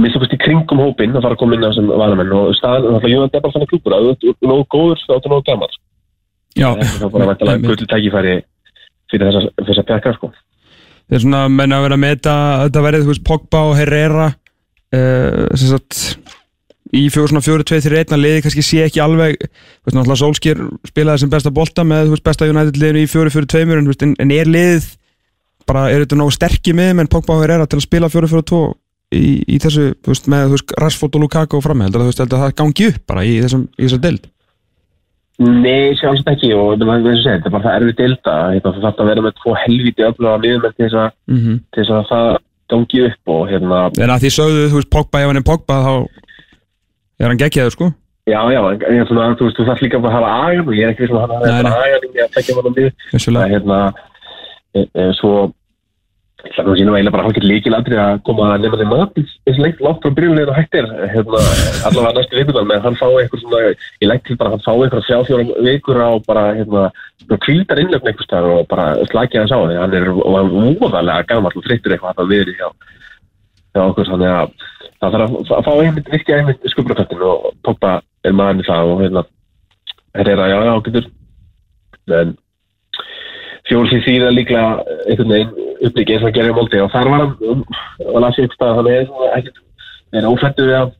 minnst 0.00 0.34
í 0.34 0.40
kringum 0.40 0.80
hópinn 0.80 1.16
að 1.16 1.24
fara 1.26 1.36
að 1.36 1.42
koma 1.42 1.56
inn 1.56 1.68
á 1.68 1.70
sem 1.76 1.86
varamenn 1.86 2.32
og 2.32 2.54
staðan, 2.56 3.00
það 3.00 3.08
er 3.08 3.14
Jóhann 3.14 3.32
Deppal 3.34 3.52
þannig 3.52 3.72
klúpur 3.72 3.96
að 3.96 4.06
þú 4.06 4.32
ert 4.32 4.48
nógu 4.48 4.66
góður 4.72 5.02
þá 5.04 5.12
áttu 5.16 5.32
nógu 5.32 5.46
gammal 5.48 5.72
það 6.80 7.04
er 7.06 7.12
bara 7.14 7.28
vantilega 7.30 7.56
einmitt. 7.58 7.70
gull 7.70 7.90
tækifæri 7.90 8.34
fyrir 9.10 9.28
þessa, 9.28 9.52
þessa 9.66 9.84
pekka 9.90 10.14
sko. 10.16 10.30
Það 11.10 11.16
er 11.16 11.22
svona, 11.24 11.46
menn 11.50 11.74
að 11.74 11.84
vera 11.88 11.96
að 11.96 12.02
meta 12.04 12.32
að 12.40 12.60
þetta 12.68 12.82
verið, 12.84 13.00
þú 13.02 13.10
veist, 13.10 13.24
Pogba 13.26 13.62
og 13.66 13.72
Herrera 13.74 14.28
uh, 14.30 15.48
sem 15.58 15.72
sagt 15.72 16.02
í 16.94 17.02
fjór, 17.10 17.26
svona 17.30 17.42
fjóru, 17.42 17.66
tveið, 17.66 17.82
þrjir, 17.86 17.98
einn 17.98 18.14
að 18.14 18.22
liði 18.22 18.44
kannski 18.44 18.62
sé 18.66 18.84
ekki 18.84 19.02
alveg, 19.02 19.36
þú 19.42 19.88
veist, 19.88 19.96
náttúrulega 19.96 20.20
Solskjær 20.22 20.62
spilaði 20.90 21.22
sem 21.24 21.32
besta 21.32 21.52
bolta 21.54 21.84
með, 21.86 22.06
þú 22.06 22.14
veist, 22.14 22.26
besta 22.30 22.50
United 22.50 22.78
liðinu 22.78 23.02
í 23.02 23.10
fjóru, 23.10 23.32
fjóru, 23.34 23.50
tveimur, 23.50 23.82
en, 23.82 23.90
en, 24.06 24.14
en 24.22 24.34
er 24.34 24.50
liðið 24.50 24.88
bara, 25.70 25.88
er 25.90 26.04
þetta 26.04 26.18
nógu 26.18 26.34
sterkir 26.34 26.78
með 26.78 26.96
menn 26.98 27.10
Pogba 27.10 27.36
og 27.36 27.44
Herrera 27.44 27.66
til 27.70 27.78
að 27.78 27.86
spila 27.86 28.10
fjóru, 28.10 28.30
fjóru, 28.30 28.46
tvo 28.50 28.62
í, 29.14 29.24
í 29.50 29.60
þessu, 29.62 29.90
þú 29.98 30.14
veist, 30.14 30.30
með, 30.30 30.46
þú 30.46 30.58
veist, 30.58 30.76
Rashford 30.82 31.18
og 31.18 31.26
Lukaku 31.26 31.58
og 31.58 31.66
að, 31.66 31.98
þú 31.98 32.10
veist, 32.10 32.22
það 32.34 32.54
gangi 32.62 32.90
upp 32.90 33.02
bara 33.10 33.26
í 33.26 33.38
þessum, 33.42 33.66
í 33.78 33.86
þessar 33.86 34.02
deild 34.06 34.30
Nei, 35.40 35.94
sjálfsagt 35.96 36.34
ekki 36.34 36.50
og 36.52 36.74
þetta 36.76 36.96
er, 36.98 37.20
segja, 37.22 37.36
þetta 37.38 37.48
er 37.48 37.54
bara 37.54 37.64
það 37.64 37.76
erfið 37.78 37.94
delta 37.96 38.32
þetta 38.52 38.72
það 38.74 38.82
þarf 38.84 38.98
að 39.00 39.10
vera 39.10 39.22
með 39.24 39.36
tvo 39.38 39.54
helviti 39.56 40.04
öfluga 40.04 40.34
miðumenn 40.42 40.74
til 40.76 40.84
þess 40.84 40.98
að, 41.00 41.14
mm 41.30 41.38
-hmm. 41.40 41.94
að 41.96 42.10
það 42.10 42.28
gangi 42.70 43.00
upp 43.06 43.32
og 43.34 43.40
hérna 43.48 43.78
En 43.96 44.12
að 44.12 44.20
því 44.24 44.30
sögðu, 44.36 44.66
þú 44.68 44.80
veist, 44.80 44.90
Pogba, 44.92 45.22
ef 45.22 45.30
hann 45.30 45.40
er 45.40 45.46
Pogba 45.48 45.78
þá 45.86 45.94
er 47.20 47.28
hann 47.30 47.40
geggjaður, 47.40 47.74
sko 47.76 47.88
já, 48.28 48.40
já, 48.52 48.60
en, 48.90 49.06
svona, 49.08 49.30
þú 49.38 49.48
veist, 49.48 49.56
þú 49.56 49.66
þarf 49.70 49.82
líka 49.84 50.00
að 50.00 50.12
hafa 50.12 50.34
agan 50.44 50.68
og 50.68 50.76
ég 50.76 50.84
er 50.84 50.92
ekki 50.92 51.06
viss 51.06 51.14
um 51.14 51.22
að 51.22 51.24
hann 51.24 51.40
Nei, 51.40 51.56
hafa 51.56 51.70
nei. 51.70 51.88
agan 51.88 52.04
í 52.04 52.20
að 52.20 52.34
tekja 52.36 52.56
hann 52.58 52.68
á 52.68 52.72
mið 52.76 52.90
Vissulega. 53.14 53.40
það 53.40 53.54
hérna 53.54 53.78
e, 54.76 54.84
e, 54.84 55.06
svo 55.18 55.32
það 56.54 56.66
nú 56.66 56.94
eiginlega 56.94 57.12
bara 57.14 57.24
hálfgett 57.26 57.46
líkilandri 57.46 57.98
að 58.00 58.20
koma 58.26 58.48
að 58.54 58.64
nefna 58.64 58.80
þeim 58.80 58.92
mat 58.94 59.18
eins 59.20 59.60
lengt 59.60 59.82
látt 59.84 60.02
frá 60.04 60.14
byrjulegin 60.16 60.52
og 60.52 60.58
hægt 60.58 60.76
er. 60.78 60.88
Hérna, 61.14 61.40
allavega 61.88 62.12
næstu 62.16 62.38
vikundan 62.38 62.68
með 62.68 62.78
að 62.78 62.86
hann 62.88 62.98
fái 63.00 63.10
eitthvað 63.20 63.42
svona, 63.44 63.62
ég 64.02 64.10
legg 64.10 64.24
til 64.26 64.36
bara 64.40 64.50
að 64.50 64.56
hann 64.56 64.64
fái 64.66 64.84
eitthvað 64.86 65.06
þrjá 65.08 65.18
fjóra 65.28 65.66
vikur 65.68 66.00
á 66.00 66.10
bara 66.26 66.44
hérna, 66.58 66.84
kvíldar 67.44 67.82
innlöfn 67.82 68.10
einhvers 68.10 68.28
staðar 68.28 68.56
og 68.56 68.68
bara 68.70 68.86
slækja 69.10 69.44
hans 69.44 69.54
á 69.54 69.58
því. 69.60 69.78
Hann 69.80 69.96
er 69.98 70.10
óvaðalega 70.16 71.28
gammal 71.30 71.54
og 71.54 71.66
þreyttur 71.66 71.96
eitthvað 71.96 72.24
að 72.24 72.34
verið 72.34 72.60
hjá, 72.60 72.68
hjá 73.76 73.82
okkur 73.86 74.12
þannig 74.12 74.36
að 74.36 74.54
það 75.00 75.16
þarf 75.16 75.26
að, 75.26 75.52
að 75.58 75.66
fá 75.68 75.72
einmitt 75.76 76.12
vikti 76.12 76.36
einmitt 76.36 76.70
skubraköttin 76.74 77.26
og 77.26 77.50
Pogba 77.66 77.98
er 78.26 78.36
maður 78.36 78.64
í 78.64 78.68
það 78.68 78.94
og 78.94 79.02
hérna 79.04 79.24
er 80.18 80.32
að 80.34 80.52
já, 80.52 80.58
já, 80.66 80.74
getur. 80.86 81.10
En 82.10 82.32
fjóls 83.70 83.92
í 83.96 84.00
síðan 84.04 84.34
líklega 84.36 84.84
einhvern 85.08 85.34
veginn 85.34 85.52
uppbyggja 85.88 86.16
eins 86.18 86.24
og 86.26 86.30
í 86.52 86.56
Moldi 86.58 86.80
og 86.84 86.90
þar 86.92 87.10
var 87.12 87.20
hann 87.24 87.36
um, 87.50 87.64
og 88.10 88.18
las 88.24 88.38
ég 88.40 88.48
upp 88.50 88.56
stað 88.58 88.76
hann 88.80 88.90
er 88.92 89.04
svona 89.08 89.30
ekkert 89.38 89.60
er 90.20 90.26
ófættu 90.30 90.66
við 90.68 90.76
að 90.80 90.90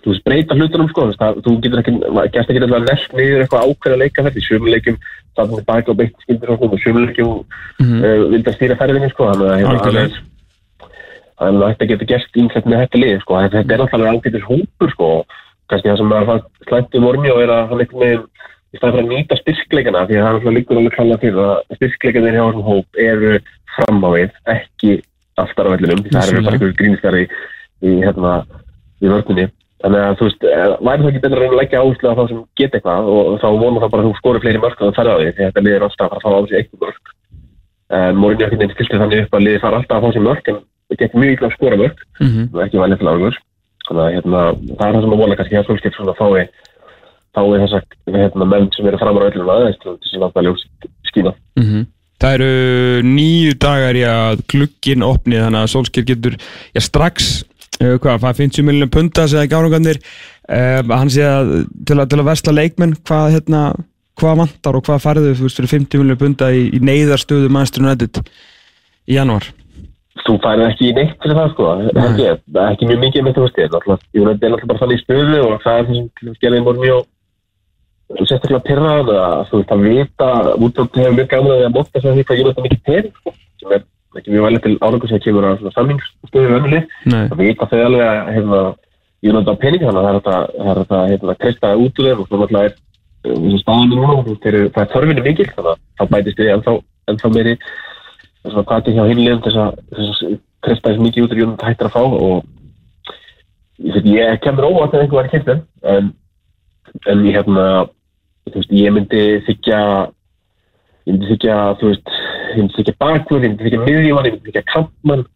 þú 0.00 0.12
veist 0.12 0.24
breyta 0.24 0.54
hlutunum 0.56 0.88
sko 0.92 1.06
það- 1.18 1.40
þú 1.44 1.54
getur 1.64 1.80
ekki, 1.82 1.92
gæst 2.36 2.50
ekki 2.52 2.60
alltaf 2.62 2.84
nelt 2.86 3.14
niður 3.18 3.42
eitthvað 3.44 3.64
ákveð 3.70 3.94
að 3.96 4.02
leika 4.04 4.24
þetta 4.26 4.40
í 4.40 4.46
sjömuleikjum 4.46 4.98
þannig 5.36 5.58
að 5.60 5.66
baka 5.72 5.90
og 5.90 5.96
beitt 5.98 6.22
skildir 6.24 6.52
og 6.54 6.78
sjömuleikjum 6.84 7.32
Mhm. 7.80 8.04
uh, 8.04 8.24
vildi 8.30 8.50
að 8.50 8.56
stýra 8.60 8.76
ferðinni 8.80 9.10
sko 9.10 9.26
þannig 9.32 9.50
að 9.50 9.58
hérna, 9.58 9.74
Algjörlega. 9.80 10.20
er 11.40 11.70
ætti 11.72 11.84
að 11.84 11.90
geta 11.94 12.04
gert 12.12 12.36
ímsett 12.36 12.66
með 12.68 12.80
þetta 12.84 12.98
lið 13.00 13.20
sko. 13.24 13.34
Þetta 13.40 13.56
þetta 13.62 13.72
er 13.74 13.80
alltaf 13.80 14.00
ágætis 14.12 14.44
hópur 14.50 14.90
sko. 14.92 15.08
Kannski 15.70 15.88
það 15.88 15.96
sem 15.96 16.08
maður 16.10 16.26
að 18.70 18.74
í 18.74 18.80
staðan 18.80 18.96
fyrir 18.96 19.06
að 19.06 19.14
nýta 19.16 19.38
styrkleikana 19.40 20.06
því 20.06 20.16
að 20.16 20.20
það 20.20 20.28
er 20.30 20.34
alltaf 20.38 20.54
líkur 20.56 20.80
alveg 20.80 20.94
klála 20.96 21.18
fyrir 21.20 21.38
að 21.44 21.78
styrkleikanir 21.78 22.36
hjá 22.36 22.44
þessum 22.46 22.66
hóp 22.70 23.00
eru 23.04 23.32
fram 23.76 24.04
á 24.06 24.10
við, 24.14 24.30
ekki 24.46 24.92
aftar 25.40 25.66
á 25.66 25.72
vellinum, 25.74 26.02
því 26.04 26.10
það 26.14 26.30
eru 26.30 26.44
bara 26.44 26.54
einhverjum 26.56 26.78
grínskari 26.80 27.24
í, 27.80 27.94
hérna, 28.04 28.32
í 29.00 29.10
vörðinni 29.10 29.46
þannig 29.80 30.02
að 30.04 30.16
þú 30.20 30.26
veist, 30.28 30.42
eh, 30.44 30.72
væri 30.84 31.02
það 31.02 31.10
ekki 31.10 31.22
betra 31.24 31.40
að 31.40 31.50
að 31.50 31.60
leggja 31.60 31.80
áherslu 31.80 32.10
á 32.12 32.18
þá 32.18 32.24
sem 32.28 32.40
geta 32.60 32.76
eitthvað 32.76 33.06
og 33.10 33.38
þá 33.40 33.48
vona 33.62 33.80
það 33.80 33.92
bara 33.94 34.02
að 34.02 34.08
þú 34.10 34.16
skori 34.20 34.42
fleiri 34.44 34.60
mörg 34.60 34.76
og 34.76 34.86
það 34.90 34.98
ferða 35.00 35.14
á 35.14 35.18
því 35.20 35.30
því 35.30 35.40
að 35.40 35.48
þetta 35.48 35.64
liðir 35.64 35.86
alltaf 35.86 36.10
að 36.10 36.16
að 36.16 36.24
fá 36.24 36.30
á 36.30 36.40
þessu 36.40 36.58
eitthvað 36.60 36.82
mörg 36.84 37.04
Mourinho 37.90 38.46
ekki 38.46 38.58
nefnir 38.60 38.76
stilti 38.76 39.00
þannig 39.00 39.22
upp 39.24 39.34
að 39.34 39.44
liði 39.46 39.60
fara 39.64 39.78
alltaf 39.80 39.96
að 39.96 40.04
fá 40.04 40.12
sér 40.14 40.26
mörg 40.28 40.50
en 40.52 40.58
það 40.60 41.00
gekk 41.00 41.14
mjög 41.18 41.32
illa 41.34 41.48
að 41.48 41.54
skora 41.56 41.78
mörg 41.80 41.96
Mhm. 42.20 42.42
og 42.52 42.60
ekki 42.66 42.82
valið 42.82 42.98
til 43.00 43.08
águr 43.10 43.36
þannig 43.88 44.04
að 44.04 44.12
hérna, 44.14 44.40
það 44.76 44.86
er 44.86 44.94
það 44.94 45.00
sem 45.00 45.14
að 45.16 45.22
vona 45.22 45.36
kannski 45.40 45.56
að 45.58 45.66
Solskjaer 45.66 45.96
svona 45.96 46.14
fái 46.20 46.48
fái 47.36 47.62
þessa 47.62 47.80
hérna, 48.10 48.48
menn 48.48 48.68
sem 48.74 48.88
eru 48.90 48.98
fram 49.00 49.18
á 49.18 49.22
öllum 49.28 49.50
aðeins 49.54 49.78
til 49.82 49.96
þess 49.96 50.16
að 50.16 50.24
láta 50.26 50.44
ljós 50.46 50.66
skína 51.10 51.34
Mhm. 51.60 51.86
Það 52.20 52.34
eru 52.36 53.02
nýju 53.08 53.52
dagar 53.56 53.96
í 53.96 54.02
að 54.04 54.42
glugginn 54.52 55.04
opni 55.06 55.38
þannig 55.40 55.62
að 55.62 55.70
Solskjær 55.72 56.04
getur 56.10 56.34
já, 56.36 56.80
strax, 56.84 57.44
uh, 57.80 57.96
hvað, 57.96 58.18
það 58.26 58.42
50 58.42 58.66
miljonum 58.66 58.90
punta 58.92 59.24
segja 59.30 59.48
gárugandir 59.48 60.02
uh, 60.50 60.82
hann 60.84 61.08
að 61.08 61.54
til, 61.88 61.96
að 61.96 62.10
til 62.12 62.20
að 62.20 62.28
versla 62.28 62.52
leikmenn 62.52 62.92
hvað, 63.08 63.30
hérna, 63.38 63.62
hvað 64.20 64.36
vantar 64.42 64.76
og 64.76 64.84
hvað 64.84 65.00
farðu 65.06 65.32
þú 65.32 65.48
veist 65.48 65.62
fyrir 65.62 65.72
50 65.78 66.02
miljonum 66.02 66.20
punta 66.20 66.50
í, 66.52 66.66
í 66.76 66.82
neyðarstöðu 66.84 67.48
Manchester 67.48 67.86
United 67.86 68.20
í 69.08 69.16
janúar? 69.16 69.48
Þú 70.20 70.36
færði 70.44 70.66
ekki 70.68 70.90
neitt 70.92 71.16
fyrir 71.22 71.38
það 71.38 71.52
sko. 71.54 71.70
Ekki, 72.04 72.26
ekki 72.66 72.88
mjög 72.90 73.00
mikið 73.06 73.24
með 73.24 73.38
þú 73.38 73.46
veist 73.46 73.60
ég 73.62 73.70
er 73.70 74.28
náttúrulega 74.28 74.68
bara 74.68 74.82
þannig 74.82 75.00
í 75.00 75.04
stöðu 75.06 75.40
og 75.46 75.56
það 75.64 75.78
er 75.78 75.88
það 75.88 75.96
sem 76.20 76.36
gerði 76.44 76.60
mér 76.66 76.82
mjög 76.84 77.06
sérstaklega 78.18 78.62
pyrraðan 78.66 79.10
að 79.14 79.40
þú 79.50 79.60
veist 79.60 79.72
að 79.74 79.84
vita 79.86 80.28
útlátt 80.58 80.98
hefur 80.98 81.16
mjög 81.16 81.28
gaman 81.30 81.52
að 81.54 81.64
að 81.66 81.74
móta 81.76 82.00
að 82.00 82.16
því 82.16 82.24
hvað 82.26 82.40
ég 82.40 82.46
náttúrulega 82.46 82.66
mikið 82.66 82.82
pening 82.88 83.14
sko, 83.14 83.34
sem 83.60 83.74
er 83.76 83.84
ekki 84.18 84.34
mjög 84.34 84.46
velið 84.46 84.62
til 84.64 84.76
árangur 84.82 85.10
sem 85.10 85.22
kemur 85.24 85.46
að 85.46 85.66
samningsstöðu 85.76 86.52
vömmili 86.54 86.80
Nei. 87.06 87.24
að 87.28 87.36
vita 87.38 87.68
þau 87.70 87.82
alveg 87.84 88.06
að 88.06 88.30
hefna, 88.34 88.60
ég 89.22 89.36
náttúrulega 89.36 89.62
pening 89.64 89.84
þannig 89.84 90.00
að 90.00 90.06
það 90.06 90.14
er 90.14 90.24
það 90.26 90.66
er 90.66 90.80
þetta 90.80 91.02
hefna, 91.12 91.36
treysta 91.44 91.72
út 91.76 92.00
úr 92.00 92.08
þeim 92.08 92.22
og 92.24 92.30
svo 92.30 92.40
náttúrulega 92.40 92.70
er 92.70 92.74
uh, 92.74 93.38
þessi 93.44 93.62
staðan 93.62 93.94
núna 93.94 94.16
og 94.16 94.30
það 94.42 94.82
er 94.82 94.92
þörfinni 94.96 95.26
mikil 95.28 95.50
þannig 95.54 95.70
að 95.70 95.82
þá 96.00 96.04
bætist 96.16 96.42
við 96.42 96.52
ennþá, 96.56 96.76
meiri 97.36 97.56
þess 98.40 98.56
að 98.56 98.66
hvað 98.72 98.90
er 98.90 98.96
hjá 98.98 99.04
hinlegum 99.12 99.44
þess 99.46 99.60
að 99.60 99.70
að 99.94 100.38
treysta 100.66 100.90
þess 100.90 101.04
mikið 101.06 101.26
út 101.26 101.34
að 101.36 101.40
og 102.18 102.42
ég, 103.80 104.02
veit, 104.02 104.42
kemur 104.42 104.66
óvart 104.66 104.96
að 104.98 105.06
en 105.86 106.10
en 107.06 107.24
ég 107.24 107.36
hérna 107.38 107.86
veist, 108.48 108.72
ég 108.72 108.94
myndi 108.94 109.22
þykja 109.48 109.80
ég 111.06 111.12
myndi 111.12 111.30
þykja 111.34 111.58
veist, 111.82 112.14
ég 112.54 112.62
myndi 112.62 112.78
þykja 112.78 112.96
bakvörð 113.04 113.44
ég 113.44 113.52
myndi 113.52 113.68
þykja 113.68 113.84
miðjumann, 113.86 114.28
ég 114.28 114.36
myndi 114.36 114.50
þykja 114.50 114.66
kampmann 114.72 115.26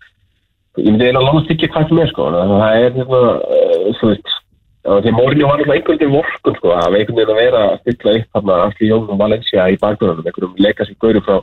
ég 0.79 0.89
myndi 0.91 1.09
eiginlega 1.09 1.27
láta 1.29 1.49
þykja 1.51 1.73
hvað 1.75 1.91
sem 1.91 2.03
er 2.05 2.13
sko, 2.13 2.31
það 2.35 2.65
er 2.69 2.97
hérna 2.99 3.21
uh, 4.85 4.99
því 5.05 5.13
Mourinho 5.17 5.49
var 5.49 5.61
alltaf 5.61 5.75
einhvern 5.75 6.01
veginn 6.01 6.17
vorkun 6.17 6.59
sko, 6.59 6.73
það 6.73 6.89
var 6.91 6.99
einhvern 6.99 7.21
veginn 7.21 7.35
að 7.35 7.43
vera 7.43 7.63
að 7.69 7.79
stilla 7.85 8.17
upp 8.19 8.39
hérna 8.39 8.59
Asli 8.65 8.91
Jón 8.91 9.07
og 9.09 9.21
Valencia 9.21 9.69
í 9.73 9.79
bakvörðunum, 9.81 10.27
einhverjum 10.29 10.59
leika 10.61 10.89
sér 10.89 10.99
gauru 11.01 11.23
frá 11.25 11.39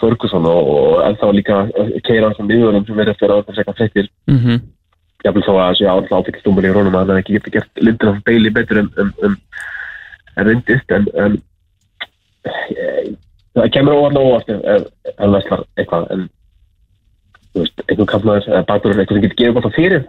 Ferguson 0.00 0.46
og, 0.48 0.70
og 0.74 1.02
ennþá 1.08 1.32
líka 1.34 1.58
keira 2.06 2.30
þessum 2.30 2.48
miðjunum 2.50 2.86
sem 2.86 2.98
verður 2.98 3.18
fyrir 3.20 3.34
að 3.34 3.44
það 3.48 3.58
segja 3.58 3.76
frektir 3.78 4.08
mm 4.30 4.38
-hmm. 4.38 4.62
jafnvel 5.24 5.44
þó 5.46 5.52
að 5.52 5.60
það 5.60 5.76
sé 5.78 5.90
alltaf 5.92 6.18
áfyllstumur 6.18 6.66
í 6.66 6.72
rónum 6.74 6.98
að 6.98 7.12
hefði 7.12 7.22
ekki 7.22 7.36
getið 7.38 7.56
gert 7.58 7.84
Lindelöf 7.86 8.18
Bailey 8.26 8.54
betur 8.58 8.82
en, 8.82 8.90
en, 8.98 9.12
en, 9.22 9.24
en 9.28 9.36
reyndist 10.42 10.94
en, 10.94 11.06
en 11.24 11.36
eh, 12.48 13.12
það 13.54 13.70
kemur 13.76 13.98
óvarlega 13.98 14.26
óvart 14.30 14.52
ef, 14.54 14.86
hann 15.18 15.36
veistlar 15.36 15.64
eitthvað 15.78 16.10
en 16.14 16.26
einhvern 17.54 18.10
kampnaður 18.10 18.50
eða 18.50 18.66
bakverður 18.68 19.02
eitthvað 19.02 19.18
sem 19.18 19.26
getur 19.26 19.40
gefið 19.40 19.56
bótt 19.58 19.68
á 19.70 19.78
fyrir. 19.78 20.06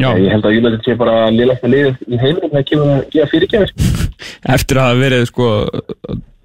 Ég 0.00 0.30
held 0.30 0.46
að 0.46 0.56
United 0.56 0.86
sé 0.86 0.94
bara 0.98 1.14
liðlægt 1.34 1.64
með 1.64 1.72
liðið 1.74 2.02
í 2.06 2.18
heiminum 2.20 2.52
þegar 2.52 2.66
kemur 2.68 2.90
að 2.94 3.00
gefa 3.14 3.30
fyrirgjafir 3.32 3.72
eftir 4.54 4.80
að 4.80 5.02
verið 5.02 5.24
sko 5.28 5.48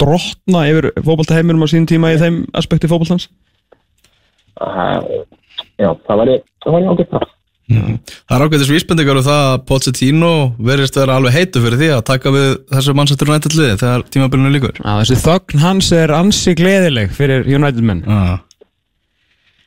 drottna 0.02 0.63
yfir 0.71 0.89
fótboltaheiminum 0.98 1.65
á 1.65 1.67
sín 1.71 1.86
tíma 1.89 2.13
í 2.13 2.19
þeim 2.21 2.41
aspekti 2.58 2.89
fótboltans? 2.91 3.30
Já, 5.78 5.89
það 6.08 6.26
það 6.65 6.76
væri 6.76 6.89
ágætt 6.89 7.13
það 7.13 7.30
Það 7.65 8.36
er 8.36 8.43
ágætis 8.45 8.69
vísbendingar 8.69 9.17
um 9.17 9.25
það 9.25 9.43
að 9.49 9.63
Pochettino 9.69 10.34
verðist 10.67 10.97
vera 10.99 11.15
alveg 11.17 11.34
heitu 11.34 11.63
fyrir 11.63 11.80
því 11.82 11.88
að 11.95 12.04
taka 12.12 12.34
við 12.36 12.49
þessu 12.69 12.93
Manchester 12.97 13.32
United 13.32 13.56
liði 13.58 13.78
þegar 13.82 14.04
tímabilinu 14.13 14.51
líkur 14.54 14.82
Já, 14.84 14.91
þessi 15.01 15.17
þögn 15.23 15.63
hans 15.63 15.89
er 15.97 16.13
ansi 16.13 16.54
gleðileg 16.60 17.15
fyrir 17.15 17.49
United 17.49 17.88
menn. 17.88 18.04
Ah. 18.06 18.36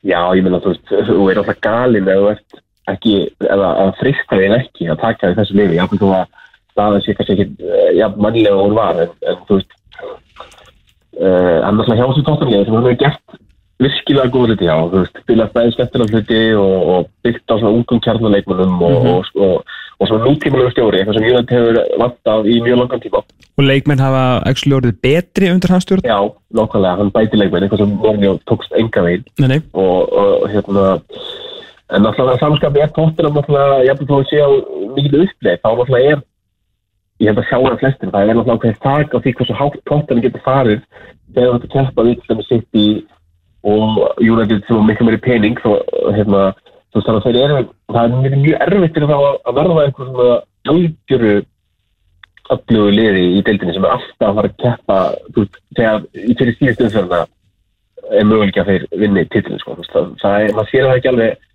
Já, 0.06 0.20
ég 0.38 0.46
meina, 0.46 0.60
þú 0.62 0.76
veist, 0.76 0.92
þú 1.08 1.26
er 1.32 1.40
alltaf 1.42 1.58
galinn 1.64 2.10
ef 2.12 2.20
þú 2.20 2.30
ert 2.36 2.62
ekki, 2.92 3.16
eða 3.48 3.72
að 3.82 3.90
frista 3.98 4.38
þig 4.38 4.54
ekki 4.60 4.88
að 4.92 5.02
taka 5.02 5.32
því 5.32 5.38
þessu 5.40 5.58
lifi, 5.58 5.78
jáfnveg 5.80 6.04
þú 6.04 6.12
að 6.16 6.38
staðan 6.72 7.04
sé 7.04 7.16
kannski 7.18 7.34
ekki, 7.34 7.48
uh, 7.66 7.90
já, 7.98 8.06
mannlega 8.14 8.54
og 8.54 8.68
hún 8.68 8.78
var, 8.78 9.02
en, 9.02 9.12
en 9.26 9.42
þú 9.48 9.58
veist, 9.58 9.76
uh, 11.18 11.58
hann 11.66 11.82
alltaf 11.82 11.98
hjá 11.98 12.06
þessu 12.06 12.24
tóttanlega 12.28 12.68
sem 12.68 12.78
hann 12.78 12.86
hefur 12.86 13.02
gert 13.02 13.38
virkilega 13.78 14.32
góð 14.34 14.48
hluti, 14.48 14.66
já, 14.66 14.74
þú 14.90 15.02
veist, 15.02 15.18
spilað 15.22 15.52
bæði 15.54 15.74
skemmtilega 15.74 16.14
hluti 16.14 16.40
og, 16.58 16.78
og 16.92 17.10
byggt 17.26 17.52
á 17.52 17.54
svona 17.54 17.74
ungum 17.76 18.00
kjarnaleikmunum 18.02 18.80
og, 18.88 19.08
og, 19.12 19.28
og, 19.38 19.74
og 19.98 20.10
svona 20.10 20.26
nútímanlega 20.26 20.74
stjóri, 20.74 21.00
eitthvað 21.00 21.18
sem 21.18 21.26
Júland 21.28 21.52
hefur 21.54 21.78
vantað 22.02 22.48
í 22.50 22.56
mjög 22.64 22.80
langan 22.82 23.04
tíma. 23.04 23.22
og 23.58 23.66
leikmenn 23.66 24.02
hafa 24.02 24.22
actually 24.50 24.78
orðið 24.78 24.98
betri 25.02 25.50
undir 25.52 25.74
hans 25.74 25.86
stjórn? 25.86 26.06
Já, 26.06 26.18
nákvæmlega, 26.54 26.96
hann 27.02 27.12
bæti 27.14 27.38
leikmenn, 27.38 27.66
eitthvað 27.66 27.84
sem 27.84 27.94
Mourinho 28.02 28.38
tókst 28.50 28.74
enga 28.78 29.04
veginn. 29.06 29.28
Nei, 29.42 29.48
nei, 29.54 29.60
og, 29.74 30.10
og 30.10 30.48
hérna 30.50 30.88
en 31.88 32.04
náttúrulega 32.04 32.42
samskapi 32.42 32.82
er 32.82 32.90
tóttir 32.96 33.30
náttúrulega, 33.30 33.84
ég 33.86 33.94
hef 33.94 34.02
búin 34.02 34.24
að 34.24 34.32
sé 34.32 34.42
á 34.42 34.50
mikið 34.96 35.22
uppleið, 35.24 35.62
þá 35.62 35.70
náttúrulega 35.70 36.16
er 36.16 36.26
ég 37.18 37.30
held 37.30 37.40
að 37.42 37.48
sjá 37.48 37.58
það 37.58 37.78
flestir, 37.82 38.10
það 38.12 38.20
er 38.22 38.36
náttúrulega 38.38 38.62
hvernig 38.64 38.82
þak 38.84 39.14
á 39.14 39.18
því 39.22 39.32
hversu 39.38 39.56
hátt 39.58 39.78
tóttirinn 39.90 40.24
getur 40.26 40.44
farið 40.44 40.82
þegar 41.34 41.54
þetta 41.54 41.72
keppa 41.74 42.04
við 42.06 42.26
dæmis 42.28 42.50
sitt 42.50 42.78
í 42.78 42.86
og 43.68 44.22
United 44.22 44.64
sem 44.66 44.80
á 44.80 44.88
miklu 44.88 45.06
meiri 45.08 45.20
pening 45.24 45.60
þá 45.62 45.70
hérna, 46.16 46.42
þú 46.92 46.98
veist 46.98 47.08
þannig 47.08 47.38
að 47.44 47.70
það 47.92 48.02
er 48.02 48.16
mjög, 48.16 48.36
mjög 48.44 48.60
erfitt 48.66 48.94
fyrir 48.96 49.10
þá 49.12 49.18
að- 49.18 49.54
verða 49.58 49.84
einhver 49.84 50.10
svona 50.10 50.28
algjöru 50.72 51.32
öflugu 52.54 52.92
liði 52.96 53.24
í 53.36 53.42
deildinni 53.44 53.74
sem 53.76 53.84
er 53.84 53.96
alltaf 53.96 54.28
að 54.28 54.38
fara 54.38 54.48
að 54.48 54.60
keppa 54.62 54.98
þú 55.34 55.42
veist, 55.42 55.58
þegar 55.76 56.06
í 56.16 56.36
fyrir 56.38 56.56
síðustu 56.58 56.86
umfjörna 56.88 57.20
er 58.08 58.24
möguleik 58.24 58.56
að 58.62 58.70
þeir 58.70 58.86
vinni 59.02 59.24
titlinn 59.28 59.60
sko. 59.60 59.74
Þú 59.76 59.82
veist, 59.82 59.92
það, 59.92 60.06
það 60.22 60.44
er, 60.44 60.54
maður 60.56 60.70
sér 60.72 60.86
það 60.88 60.96
ekki 60.96 61.10
alveg 61.12 61.47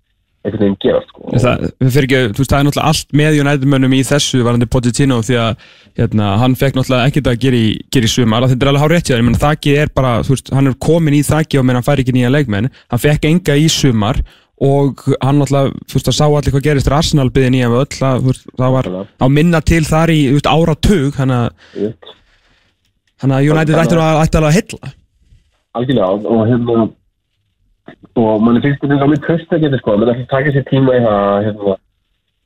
einhvern 0.44 0.62
veginn 0.62 0.76
gerast 0.82 1.10
sko. 1.10 1.24
það, 1.32 1.64
ekki, 2.02 2.20
þú 2.36 2.42
veist, 2.42 2.52
það 2.52 2.58
er 2.58 2.66
náttúrulega 2.68 2.90
allt 2.90 3.16
með 3.16 3.38
United 3.40 3.70
mönnum 3.72 3.96
í 3.96 4.02
þessu 4.04 4.42
varandi 4.44 4.68
Pochettino 4.70 5.18
því 5.24 5.36
að 5.40 5.66
hérna, 6.00 6.30
hann 6.42 6.56
fekk 6.60 6.78
náttúrulega 6.78 7.10
ekkert 7.10 7.30
að 7.32 7.38
gera 7.44 7.60
í, 7.60 7.68
gera 7.94 8.08
í 8.08 8.12
sumar, 8.12 8.46
þetta 8.50 8.66
er 8.66 8.72
alveg 8.72 8.84
hár 8.84 8.94
rétt 8.94 9.08
hjá 9.08 9.14
þér, 9.14 9.22
ég 9.22 9.28
menn 9.28 9.42
þakki 9.44 9.76
er 9.82 9.92
bara, 9.96 10.14
veist, 10.28 10.50
hann 10.54 10.70
er 10.70 10.78
komin 10.86 11.16
í 11.16 11.22
þakki 11.26 11.60
og 11.60 11.68
menn 11.68 11.80
hann 11.80 11.86
fær 11.86 12.02
ekki 12.02 12.16
nýja 12.16 12.32
leikmenn, 12.32 12.72
hann 12.92 13.04
fekk 13.04 13.28
enga 13.30 13.56
í 13.56 13.68
sumar 13.72 14.20
og 14.64 15.00
hann 15.18 15.40
náttúrulega, 15.40 15.72
þú 15.88 15.98
veist, 15.98 16.10
það 16.10 16.18
sá 16.18 16.26
allir 16.28 16.54
hvað 16.54 16.66
gerist. 16.68 16.90
Arsenal 16.94 17.30
byði 17.34 17.48
nýja 17.56 17.70
með 17.72 17.80
öll, 17.82 17.96
það, 17.96 18.28
það 18.60 18.76
var 18.76 18.90
á 19.02 19.26
minna 19.32 19.60
til 19.66 19.80
þar 19.88 20.12
í, 20.14 20.20
veist, 20.36 20.50
áratug 20.50 21.16
hann 21.18 21.32
að, 21.34 21.48
hann 23.24 23.34
að 23.34 23.48
United 23.48 23.80
ætti 23.80 23.98
alveg 23.98 24.44
að 24.44 24.58
heilla 24.60 24.94
algjörlega 25.74 26.30
og 26.30 26.44
hérna 26.48 26.84
og 28.14 28.42
manni 28.42 28.62
finnst 28.64 28.82
þetta 28.82 29.00
að 29.00 29.12
mjög 29.12 29.24
köst 29.26 29.54
að 29.54 29.64
geta 29.64 29.80
sko, 29.80 29.96
menn 29.98 30.12
ætla 30.12 30.24
að 30.24 30.30
taka 30.34 30.52
sér 30.54 30.66
tíma 30.68 30.94
í 30.94 31.02
það 31.04 31.48
hérna, 31.48 31.76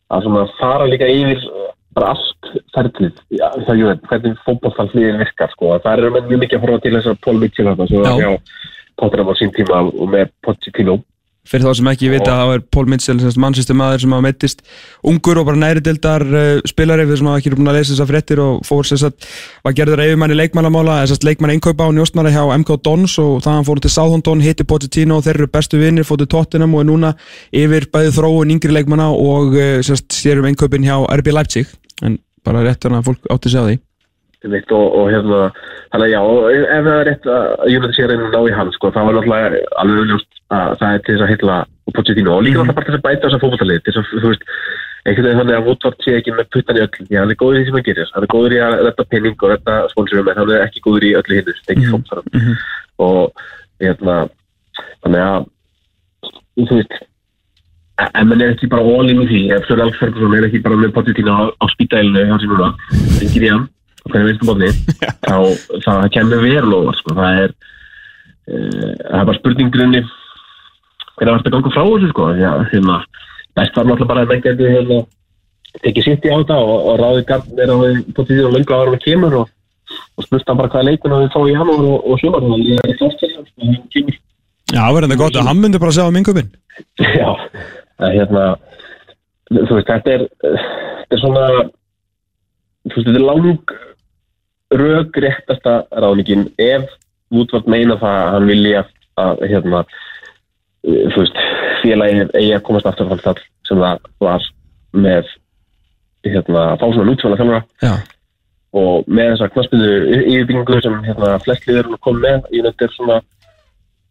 að 0.08 0.24
svona 0.24 0.46
fara 0.58 0.88
líka 0.88 1.10
yfir 1.12 1.44
uh, 1.50 1.68
bara 1.98 2.14
allt 2.14 2.50
það 2.74 2.88
er 3.74 4.00
hvernig 4.08 4.40
fótbollfallsliðin 4.46 5.20
virkar 5.22 5.52
sko, 5.52 5.76
það 5.84 5.92
er 5.92 6.18
mjög 6.18 6.42
mikið 6.44 6.58
að 6.58 6.64
horfa 6.66 6.82
til 6.84 6.94
þess 6.96 7.12
að 7.12 7.22
Paul 7.26 7.38
Mitchell 7.42 7.68
þarna, 7.70 7.88
sem 7.90 8.04
var 8.04 8.18
hjá 8.22 8.30
Tottenham 8.98 9.30
á 9.30 9.34
sín 9.38 9.54
tíma 9.54 9.84
og 9.86 10.10
með 10.10 10.32
Pochettino 10.42 10.98
fyrir 11.48 11.64
þá 11.64 11.78
sem 11.78 11.90
ekki 11.92 12.10
vita 12.12 12.34
þá 12.36 12.52
er 12.54 12.62
Paul 12.74 12.88
Mitchell 12.90 13.18
mannsýstur 13.40 13.78
maður 13.78 14.02
sem 14.02 14.14
hafa 14.14 14.24
meittist 14.26 14.62
ungur 15.08 15.40
og 15.40 15.48
bara 15.48 15.60
næri 15.60 15.82
dildar 15.84 16.24
uh, 16.28 16.60
spilari 16.68 17.06
við 17.08 17.20
sem 17.20 17.30
hafa 17.30 17.42
ekki 17.42 17.54
búin 17.54 17.72
að 17.72 17.78
lesa 17.78 17.94
þessar 17.94 18.10
fréttir 18.10 18.42
og 18.44 18.60
fór 18.68 18.88
sem 18.88 19.00
sagt, 19.00 19.28
var 19.64 19.76
gerður 19.78 20.04
eifumanni 20.04 20.36
leikmannamála 20.38 21.00
eða 21.00 21.08
sem 21.08 21.18
sagt, 21.18 21.28
leikmann 21.28 21.54
einkaupa 21.56 21.88
á 21.88 21.90
njóstnara 21.96 22.34
hjá 22.34 22.42
MK 22.58 22.78
Dons 22.84 23.16
og 23.24 23.42
það 23.46 23.58
hann 23.58 23.68
fór 23.70 23.82
til 23.84 23.94
Southampton, 23.96 24.44
hitti 24.44 24.68
Pochettino 24.68 25.18
og 25.18 25.26
þeir 25.26 25.40
eru 25.40 25.50
bestu 25.56 25.80
vinnir, 25.80 26.06
fór 26.08 26.20
til 26.20 26.30
Tottenham 26.36 26.76
og 26.76 26.84
er 26.84 26.90
núna 26.92 27.14
yfir 27.64 27.88
bæði 27.92 28.14
þróun 28.18 28.56
yngri 28.56 28.76
leikmanna 28.76 29.10
og 29.16 29.56
uh, 29.56 29.78
sem 29.80 29.96
sagt, 29.98 30.12
sér 30.16 30.42
um 30.42 30.48
einnkaupin 30.50 30.84
hjá 30.84 30.98
RB 31.18 31.32
Leipzig. 31.32 31.76
En 32.04 32.20
bara 32.46 32.64
rétt 32.66 32.84
þannig 32.84 33.02
að 33.02 33.12
fólk 33.12 33.30
átti 33.32 33.52
sig 33.52 33.64
á 33.64 33.66
því 33.66 33.78
Einmitt, 34.38 34.70
og, 34.70 34.92
og 34.94 35.08
hérna, 35.10 35.38
þannig 35.90 36.04
að 36.06 36.12
já, 36.12 36.20
ef 36.62 36.84
það 36.86 36.92
er 36.94 37.08
rétt 37.08 37.24
að 37.34 37.46
United 37.72 37.94
sé 37.96 38.04
að 38.04 38.12
reyna 38.12 38.26
að 38.28 38.34
ná 38.36 38.40
í 38.46 38.52
hann, 38.54 38.68
sko, 38.76 38.90
það 38.94 39.08
var 39.08 39.16
náttúrulega 39.16 39.62
alveg 39.82 40.02
auðvitað 40.02 40.58
að 40.58 40.76
það 40.78 40.92
er 40.92 41.00
til 41.02 41.14
þess 41.14 41.24
að 41.24 41.32
hitla 41.32 41.56
og 41.66 41.96
Pochettino. 41.96 42.36
Og 42.36 42.44
líka 42.46 42.62
náttúrulega 42.62 42.76
bara 42.76 42.86
til 42.86 42.94
þess 42.94 43.00
að 43.00 43.08
bæta 43.08 43.24
þessa 43.26 43.40
fótballtalið, 43.42 43.80
til 43.82 43.96
þess 43.96 44.04
að, 44.04 44.22
þú 44.22 44.30
veist, 44.30 44.46
einhvern 45.08 45.26
veginn 45.26 45.40
þannig 45.40 45.56
að 45.58 45.66
Woodward 45.68 46.04
sé 46.04 46.14
ekki 46.18 46.34
með 46.36 46.48
puttan 46.54 46.78
í 46.78 46.82
öll, 46.84 47.04
já, 47.08 47.20
hann 47.22 47.32
er 47.32 47.38
góður 47.40 47.58
í 47.58 47.60
því 47.60 47.68
sem 47.68 47.78
hann 47.78 47.86
gerir, 47.88 48.10
hann 48.14 48.26
er 48.26 48.32
góður 48.34 48.54
í 48.54 48.60
að 48.62 48.74
redda 48.86 49.06
penning 49.12 49.36
og 49.38 49.52
redda 49.52 49.76
sponsorum, 49.92 50.30
en 50.30 50.40
hann 50.40 50.52
er 50.54 50.64
ekki 50.66 50.82
góður 50.84 51.06
í 51.08 51.12
öllu 51.18 51.38
hinnu, 51.38 51.54
þetta 51.58 51.74
er 51.74 52.22
ekki 52.22 52.38
mm 52.38 52.58
og 52.98 53.42
hérna, 53.78 54.14
þannig 55.04 55.22
að, 55.22 55.44
þú 56.58 56.78
veist, 56.80 56.96
e- 58.02 58.08
ef 58.10 58.24
mann 58.26 58.42
er 58.42 58.54
ekki 58.56 58.70
bara 58.72 58.82
all 58.82 59.12
in 59.12 59.22
í 59.22 59.26
því, 59.30 59.42
ef 59.54 59.68
Sir 59.68 59.82
Alex 59.84 60.00
Ferguson 60.00 60.34
er 60.34 60.48
ekki 60.48 60.64
bara 60.64 60.80
með 60.80 60.96
Pochettino 60.96 61.36
á, 61.38 61.42
á 61.46 61.64
spítælinu, 61.70 62.24
hann 62.26 62.42
sem 62.42 62.50
núna, 62.50 62.72
ringir 63.20 63.46
í 63.46 63.52
hann, 63.52 63.68
og 63.68 63.77
hvernig 64.12 64.30
veistu 64.30 64.48
bóðni, 64.48 64.70
þá 65.26 65.36
það 65.84 66.08
kemur 66.16 66.44
verulega, 66.44 66.94
sko, 67.00 67.16
það 67.18 67.42
er, 67.44 67.54
uh, 68.48 68.94
það 69.04 69.20
er 69.20 69.28
bara 69.30 69.38
spurningrunni, 69.40 70.02
hvernig 71.18 71.34
varst 71.34 71.50
að 71.50 71.56
ganga 71.56 71.74
frá 71.76 71.84
þessu, 71.84 72.10
sko, 72.14 72.30
já, 72.38 72.50
hérna, 72.72 72.98
best 73.58 73.78
var 73.78 73.88
náttúrulega 73.88 74.12
bara 74.12 74.26
að 74.26 74.32
menn 74.34 74.46
geti, 74.46 74.72
hérna, 74.76 75.02
tekið 75.82 76.08
sitt 76.08 76.26
í 76.26 76.32
á 76.32 76.36
þetta 76.40 76.62
og, 76.64 76.78
og 76.92 77.00
ráði 77.02 77.26
gafn 77.28 77.62
er 77.62 77.74
á 77.74 77.76
Pochettino 78.16 78.54
löngu 78.54 78.74
ára 78.74 78.94
með 78.94 79.04
kemur 79.04 79.42
og 79.42 79.54
og 80.18 80.24
spurt 80.26 80.44
hann 80.44 80.58
bara 80.58 80.68
hvaða 80.68 80.84
leikuna 80.90 81.18
við 81.22 81.30
fá 81.32 81.38
í 81.48 81.52
janúar 81.54 81.84
og, 81.88 82.08
og 82.12 82.18
sumar. 82.20 82.42
Þannig 82.44 82.58
að 82.58 82.66
ég 82.68 82.80
er 82.82 82.90
ekki 82.92 83.06
ást 83.06 83.22
til 83.22 83.30
og 83.38 83.46
hann 83.62 83.76
kemur. 83.94 84.16
Já, 84.68 84.84
verður 84.92 85.08
þetta 85.08 85.20
gott 85.22 85.38
að 85.40 85.48
hann 85.48 85.60
myndi 85.62 85.80
bara 85.80 85.94
segja 85.96 86.12
á 86.12 86.14
minnkupin 86.14 86.48
Já, 87.20 87.30
það 87.96 88.08
er 88.08 88.16
hérna 88.18 88.42
þú 89.48 89.78
veist, 89.78 89.88
þetta 89.88 90.14
er 90.14 90.24
þetta 90.42 91.16
er 91.16 91.22
svona 91.22 91.44
þú 91.48 92.92
veist, 92.92 93.06
þetta 93.06 93.14
er 93.14 93.24
lang 93.24 93.72
rög 94.74 95.16
réttasta 95.16 95.80
ráðningin 95.90 96.48
ef 96.60 96.88
útvart 97.32 97.68
meina 97.68 97.96
það 98.00 98.18
að 98.18 98.30
hann 98.34 98.48
vilja 98.48 98.84
að 99.18 99.42
hérna 99.50 99.82
þú 100.88 101.22
veist, 101.22 101.40
félagið 101.82 102.36
eigi 102.38 102.52
að 102.56 102.64
komast 102.66 102.88
aftur 102.88 103.08
þannig 103.10 103.26
það 103.26 103.42
sem 103.68 103.82
það 103.82 104.06
var 104.24 104.46
með 104.96 105.32
hérna, 106.28 106.62
fá 106.80 106.86
svona 106.86 107.08
nútfæla 107.08 107.38
þjálfara. 107.38 107.64
Já, 107.84 107.92
og 108.78 109.08
með 109.08 109.32
þessa 109.32 109.50
knaspinu 109.54 109.90
yfirbyggingu 110.18 110.80
sem 110.84 110.96
hérna, 111.06 111.34
flest 111.44 111.68
liður 111.68 111.86
eru 111.86 112.00
komið 112.04 112.24
með 112.26 112.48
ég 112.56 112.66
nefndi 112.66 112.86
er 112.86 112.94
svona 112.94 113.18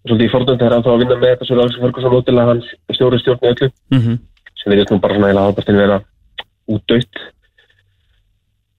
svolítið 0.07 0.27
í 0.27 0.31
fordönd 0.33 0.61
þegar 0.61 0.75
hann 0.75 0.85
þá 0.85 0.91
að 0.93 1.01
vinna 1.03 1.17
með 1.17 1.33
þetta 1.33 1.47
svo 1.47 1.59
Alex 1.61 1.79
Ferguson 1.81 2.17
ótilega 2.17 2.51
hans 2.53 2.71
stjóri 2.95 3.19
stjórn 3.21 3.43
í 3.43 3.51
öllu. 3.51 3.69
Mhm. 3.93 4.19
Sem 4.57 4.73
við 4.73 4.91
nú 4.91 4.99
bara 5.03 5.17
svona 5.17 5.31
heila 5.31 5.45
ábæstin 5.47 5.81
vera 5.81 5.99
útdöytt 6.67 7.21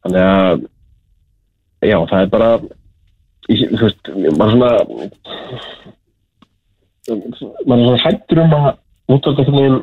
þannig 0.02 0.24
að 0.24 0.66
já, 1.82 1.98
það 2.10 2.20
er 2.22 2.32
bara 2.32 2.48
í, 3.48 3.60
þú 3.66 3.84
veist, 3.84 4.10
maður 4.38 4.54
svona 4.54 4.70
maður 7.08 7.78
er 7.78 7.86
svona 7.86 8.02
hættur 8.04 8.42
um 8.42 8.56
að 8.58 8.66
útvölda 9.08 9.44
einhvern 9.44 9.58
veginn 9.58 9.78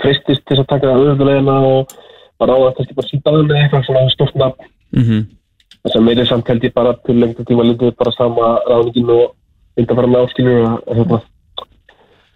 freistist 0.00 0.46
til 0.48 0.60
að 0.60 0.70
taka 0.70 0.94
auðvitaðlegina 0.94 1.56
og 1.68 1.98
bara 2.40 2.56
á 2.56 2.58
að 2.60 2.76
kannski 2.78 2.96
bara 2.96 3.10
síta 3.10 3.34
með 3.34 3.58
eitthvað 3.58 3.84
svona 3.88 4.14
stort 4.14 4.38
nafn. 4.40 4.70
Mhm. 4.96 5.26
Þess 5.80 5.96
að 5.96 6.06
meiri 6.06 6.26
samt 6.28 6.48
held 6.48 6.64
ég 6.64 6.74
bara 6.74 6.94
til 7.06 7.16
lengta 7.20 7.44
tíma 7.44 7.64
lítið 7.64 7.96
bara 7.96 8.12
sama 8.12 8.48
ráðningin 8.68 9.12
og 9.16 9.36
með 9.80 10.22
áskilur 10.24 10.64
að 10.66 10.96
hérna 10.96 11.20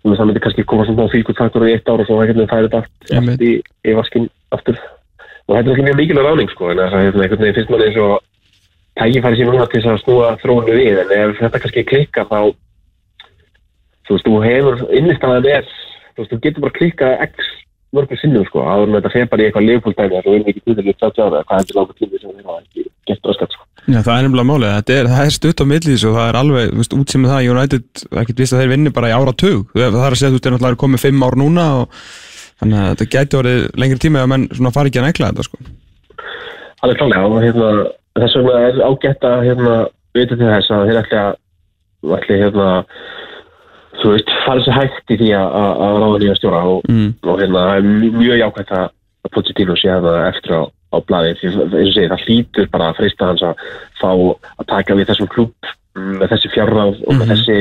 þannig 0.04 0.14
að 0.14 0.18
það 0.20 0.26
myndi 0.28 0.40
kannski 0.44 0.64
koma 0.68 0.84
svona 0.84 1.08
fylguttaktur 1.08 1.64
í 1.64 1.72
eitt 1.72 1.88
ár 1.88 2.00
og 2.00 2.06
svo 2.06 2.20
einhvern 2.20 2.44
veginn 2.44 2.52
færi 2.52 2.68
þetta 2.68 2.80
allt, 3.16 3.40
í, 3.40 3.52
í 3.88 3.94
vaskin 3.96 4.28
aftur. 4.52 4.78
Og 5.48 5.56
þetta 5.56 5.70
er 5.70 5.74
ekki 5.74 5.86
mjög 5.88 5.98
mikilvæg 6.00 6.26
ráðning 6.26 6.50
sko 6.52 6.70
en 6.70 6.78
það 6.78 6.94
er 6.98 7.06
einhvern 7.24 7.40
veginn 7.40 7.56
fyrst 7.56 7.70
manni 7.72 7.88
eins 7.88 8.00
og 8.04 8.20
tækifæri 9.00 9.40
sér 9.40 9.50
núna 9.50 9.66
til 9.70 9.82
að 9.82 10.02
snúa 10.04 10.34
þróunu 10.42 10.76
við 10.78 11.00
en 11.02 11.12
ef 11.16 11.40
þetta 11.40 11.62
kannski 11.64 11.86
klikka 11.88 12.26
þá 12.30 12.38
þú 14.04 14.16
veist, 14.16 14.28
þú 14.28 14.40
hefur 14.44 14.86
innistæðan 14.94 15.50
er 15.50 15.68
þú 16.14 16.22
veist, 16.22 16.32
þú 16.32 16.40
getur 16.44 16.64
bara 16.66 16.78
klikkað 16.78 17.12
x 17.28 17.52
mörgum 17.94 18.18
sinnum 18.18 18.46
sko, 18.48 18.58
áður 18.66 18.88
en 18.88 18.96
þetta 18.98 19.12
fer 19.14 19.28
bara 19.30 19.42
í 19.42 19.44
eitthvað 19.48 19.68
leifbúldæmi 19.68 20.16
og 20.18 20.24
við 20.26 20.34
erum 20.34 20.50
ekki 20.50 20.62
tíðilega 20.64 20.98
30 21.02 21.24
ára 21.24 21.42
hvað 21.46 21.56
er 21.56 21.64
þetta 21.64 21.78
langur 21.78 21.96
tími 21.98 22.16
sem 22.20 22.30
við 22.30 22.44
hafa 22.48 22.60
ekki 22.62 22.80
gert 23.08 23.28
raskat 23.30 23.54
sko. 23.54 23.64
Já, 23.84 23.98
það 24.00 24.14
er 24.14 24.22
nefnilega 24.24 24.50
málið, 24.50 24.70
þetta 24.78 24.92
er, 24.96 25.06
er 25.24 25.32
stutt 25.34 25.62
á 25.62 25.64
millís 25.70 26.04
og 26.08 26.14
það 26.16 26.28
er 26.30 26.38
alveg, 26.40 26.64
þú 26.70 26.78
veist, 26.80 26.94
út 26.98 27.08
sem 27.14 27.26
það 27.30 27.48
United, 27.54 27.86
ekkert 28.22 28.40
vist 28.42 28.54
að 28.54 28.60
þeir 28.62 28.72
vinni 28.74 28.94
bara 28.96 29.10
í 29.10 29.14
ára 29.14 29.34
tug 29.44 29.60
það 29.74 29.84
er 29.84 30.16
að 30.16 30.18
segja, 30.18 30.30
þú 30.32 30.36
veist, 30.38 30.46
þeir 30.46 30.54
náttúrulega 30.56 30.82
komið 30.84 31.04
fimm 31.04 31.26
ár 31.26 31.36
núna 31.38 31.64
og 31.82 31.84
þannig 32.62 32.78
að 32.80 32.88
þetta 32.90 33.10
gæti 33.14 33.38
orðið 33.40 33.60
lengri 33.84 34.00
tími 34.02 34.22
að 34.22 34.30
menn 34.32 34.48
svona 34.54 34.74
fari 34.74 34.90
ekki 34.90 35.02
að 35.02 35.08
negla 35.10 35.30
þetta, 35.30 35.46
sko 35.50 35.56
þess 38.18 38.36
vegna 38.38 38.60
er 38.68 38.80
ágætt 38.88 39.24
að 39.30 39.44
hérna, 39.48 39.74
vita 40.14 40.36
til 40.38 40.50
þess 40.50 40.70
að 40.70 40.84
þeir 40.88 41.00
ætli 41.02 41.18
að 41.24 42.18
ætli 42.18 42.36
hérna 42.42 42.68
þú 44.02 44.12
veist, 44.14 44.30
fara 44.44 44.62
sér 44.66 44.76
hægt 44.78 45.14
í 45.14 45.16
því 45.20 45.30
að, 45.38 45.48
að, 45.60 45.72
að 45.86 45.96
ráða 46.02 46.18
nýja 46.22 46.36
stjóra 46.38 46.60
og, 46.74 46.84
mm. 46.90 47.08
og 47.24 47.40
hérna, 47.40 47.64
það 47.68 47.76
er 47.80 47.88
mj- 47.88 48.14
mjög 48.20 48.40
jákvæmt 48.42 48.72
að 48.78 48.86
að 49.24 49.32
Pochettino 49.32 49.74
sé 49.80 49.88
hérna 49.88 50.14
eftir 50.28 50.52
á, 50.52 50.62
á 50.68 50.96
blaði 51.08 51.30
því 51.40 51.48
að, 51.48 51.76
eins 51.78 51.88
og 51.88 51.94
segir, 51.96 52.10
það 52.12 52.24
hlýtur 52.26 52.66
bara 52.74 52.88
að 52.90 52.98
freista 52.98 53.28
hans 53.30 53.44
að 53.48 53.62
fá 54.00 54.10
að 54.12 54.66
taka 54.68 54.96
við 54.98 55.08
þessum 55.08 55.30
klúb 55.32 55.70
með 55.94 56.26
þessi 56.34 56.50
fjárráð 56.52 56.98
og 57.06 57.14
með 57.14 57.22
Mhm. 57.24 57.30
þessi 57.32 57.56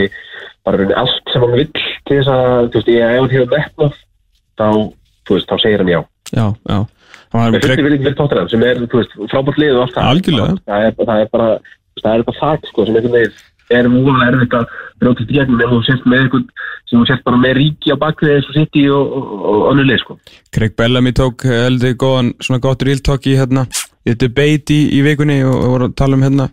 bara 0.66 0.78
raunin 0.82 0.98
allt 1.00 1.32
sem 1.32 1.42
hann 1.46 1.54
vill 1.56 1.70
til 2.08 2.18
þess 2.18 2.32
að, 2.34 2.68
þú 2.74 2.82
veist, 2.82 2.92
ég 2.92 3.04
ef 3.04 3.22
hann 3.22 3.32
hefur 3.34 3.54
metnað 3.54 3.96
þá, 4.60 4.68
þú 5.28 5.38
veist, 5.38 5.48
þá 5.50 5.56
segir 5.64 5.84
hann 5.86 5.94
já 5.94 6.02
Já, 6.34 6.46
já 6.68 6.78
Það 7.34 7.56
Greg, 7.56 7.64
fullti 7.66 7.86
viljum 7.88 8.06
við 8.06 8.18
tóttunum 8.20 8.52
sem 8.52 8.66
er, 8.68 8.84
frábært 9.32 9.62
lið 9.62 9.78
og 9.78 9.88
allt 9.88 9.96
það. 9.96 10.22
Það 10.68 10.86
er, 10.86 10.94
það 11.00 11.24
er 11.24 11.32
bara, 11.34 11.48
það 12.04 12.14
er 12.14 12.26
bara 12.28 12.40
það, 12.40 12.70
sko, 12.70 12.86
sem 12.86 13.00
einhvern 13.00 13.18
veginn 13.18 13.42
er 13.74 13.90
múlega 13.90 14.30
erfitt 14.30 14.56
að 14.58 14.76
brjótast 15.02 15.32
í 15.32 15.38
gegnum 15.38 15.64
ef 15.64 15.72
þú 15.72 15.80
sést 15.88 16.06
með 16.10 16.24
einhvern 16.26 16.46
sem 16.90 17.00
þú 17.00 17.06
sést 17.10 17.26
bara 17.26 17.40
með 17.42 17.56
ríki 17.58 17.96
á 17.96 17.98
bakvið 18.04 18.36
eins 18.36 18.50
og 18.52 18.58
sitt 18.58 18.78
í 18.78 18.84
og, 18.94 19.16
og, 19.18 19.44
og 19.50 19.66
önnur 19.72 19.90
lið, 19.90 20.02
sko. 20.04 20.18
Greg 20.54 20.76
Bellamy 20.78 21.14
tók 21.18 21.48
heldur 21.50 21.98
góðan, 22.04 22.34
svona 22.44 22.62
gott 22.62 22.86
í 22.86 23.38
hérna, 23.40 23.66
í 24.04 24.16
debate 24.20 24.78
í, 24.78 25.02
vikunni 25.08 25.40
og, 25.48 25.56
og 25.56 25.70
voru 25.74 25.90
að 25.90 25.98
tala 26.04 26.20
um 26.20 26.26
hérna 26.28 26.50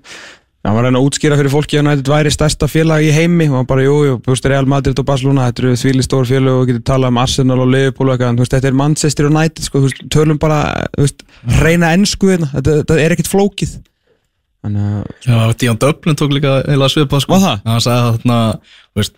hann 0.65 0.77
var 0.77 0.85
að 0.85 0.91
reyna 0.91 1.01
að 1.01 1.07
útskýra 1.09 1.39
fyrir 1.41 1.53
fólki 1.55 1.79
að 1.79 1.87
United 1.87 2.11
væri 2.13 2.33
stærsta 2.35 2.69
félag 2.69 3.07
í 3.07 3.13
heimi 3.17 3.47
og 3.49 3.61
hann 3.61 3.69
bara, 3.71 3.85
jú, 3.87 3.95
jú, 4.05 4.17
þú 4.25 4.35
veist, 4.35 4.49
Real 4.53 4.69
Madrid 4.69 5.01
og 5.01 5.07
Barcelona, 5.09 5.47
þetta 5.49 5.65
eru 5.65 5.79
þvíli 5.81 6.05
stór 6.05 6.29
félag 6.29 6.59
og 6.59 6.67
getur 6.69 6.85
talað 6.91 7.15
um 7.15 7.21
Arsenal 7.23 7.61
og 7.65 7.71
Liverpool 7.73 8.11
og 8.11 8.17
eitthvað, 8.17 8.35
en 8.35 8.41
þú 8.41 8.45
veist, 8.45 8.57
þetta 8.57 8.71
er 8.71 8.81
Manchester 8.83 9.31
United, 9.31 9.65
sko, 9.65 9.81
þú 9.81 9.89
veist, 9.89 10.03
tölum 10.13 10.41
bara, 10.43 10.61
þú 10.99 11.07
veist, 11.07 11.25
reyna 11.63 11.95
ennsku 11.97 12.35
hérna, 12.35 12.51
þetta, 12.59 12.77
þetta 12.83 13.01
er 13.07 13.17
ekkit 13.17 13.33
flókið. 13.33 13.79
Þannig 14.61 14.89
að, 14.93 15.05
Já, 15.25 15.37
Díon 15.57 15.79
Döblin 15.81 16.17
tók 16.21 16.33
líka 16.37 16.51
heila 16.67 16.89
svipað 16.93 17.23
sko? 17.25 17.39
Hann 17.41 17.81
sagði 17.81 18.11
þarna, 18.19 18.39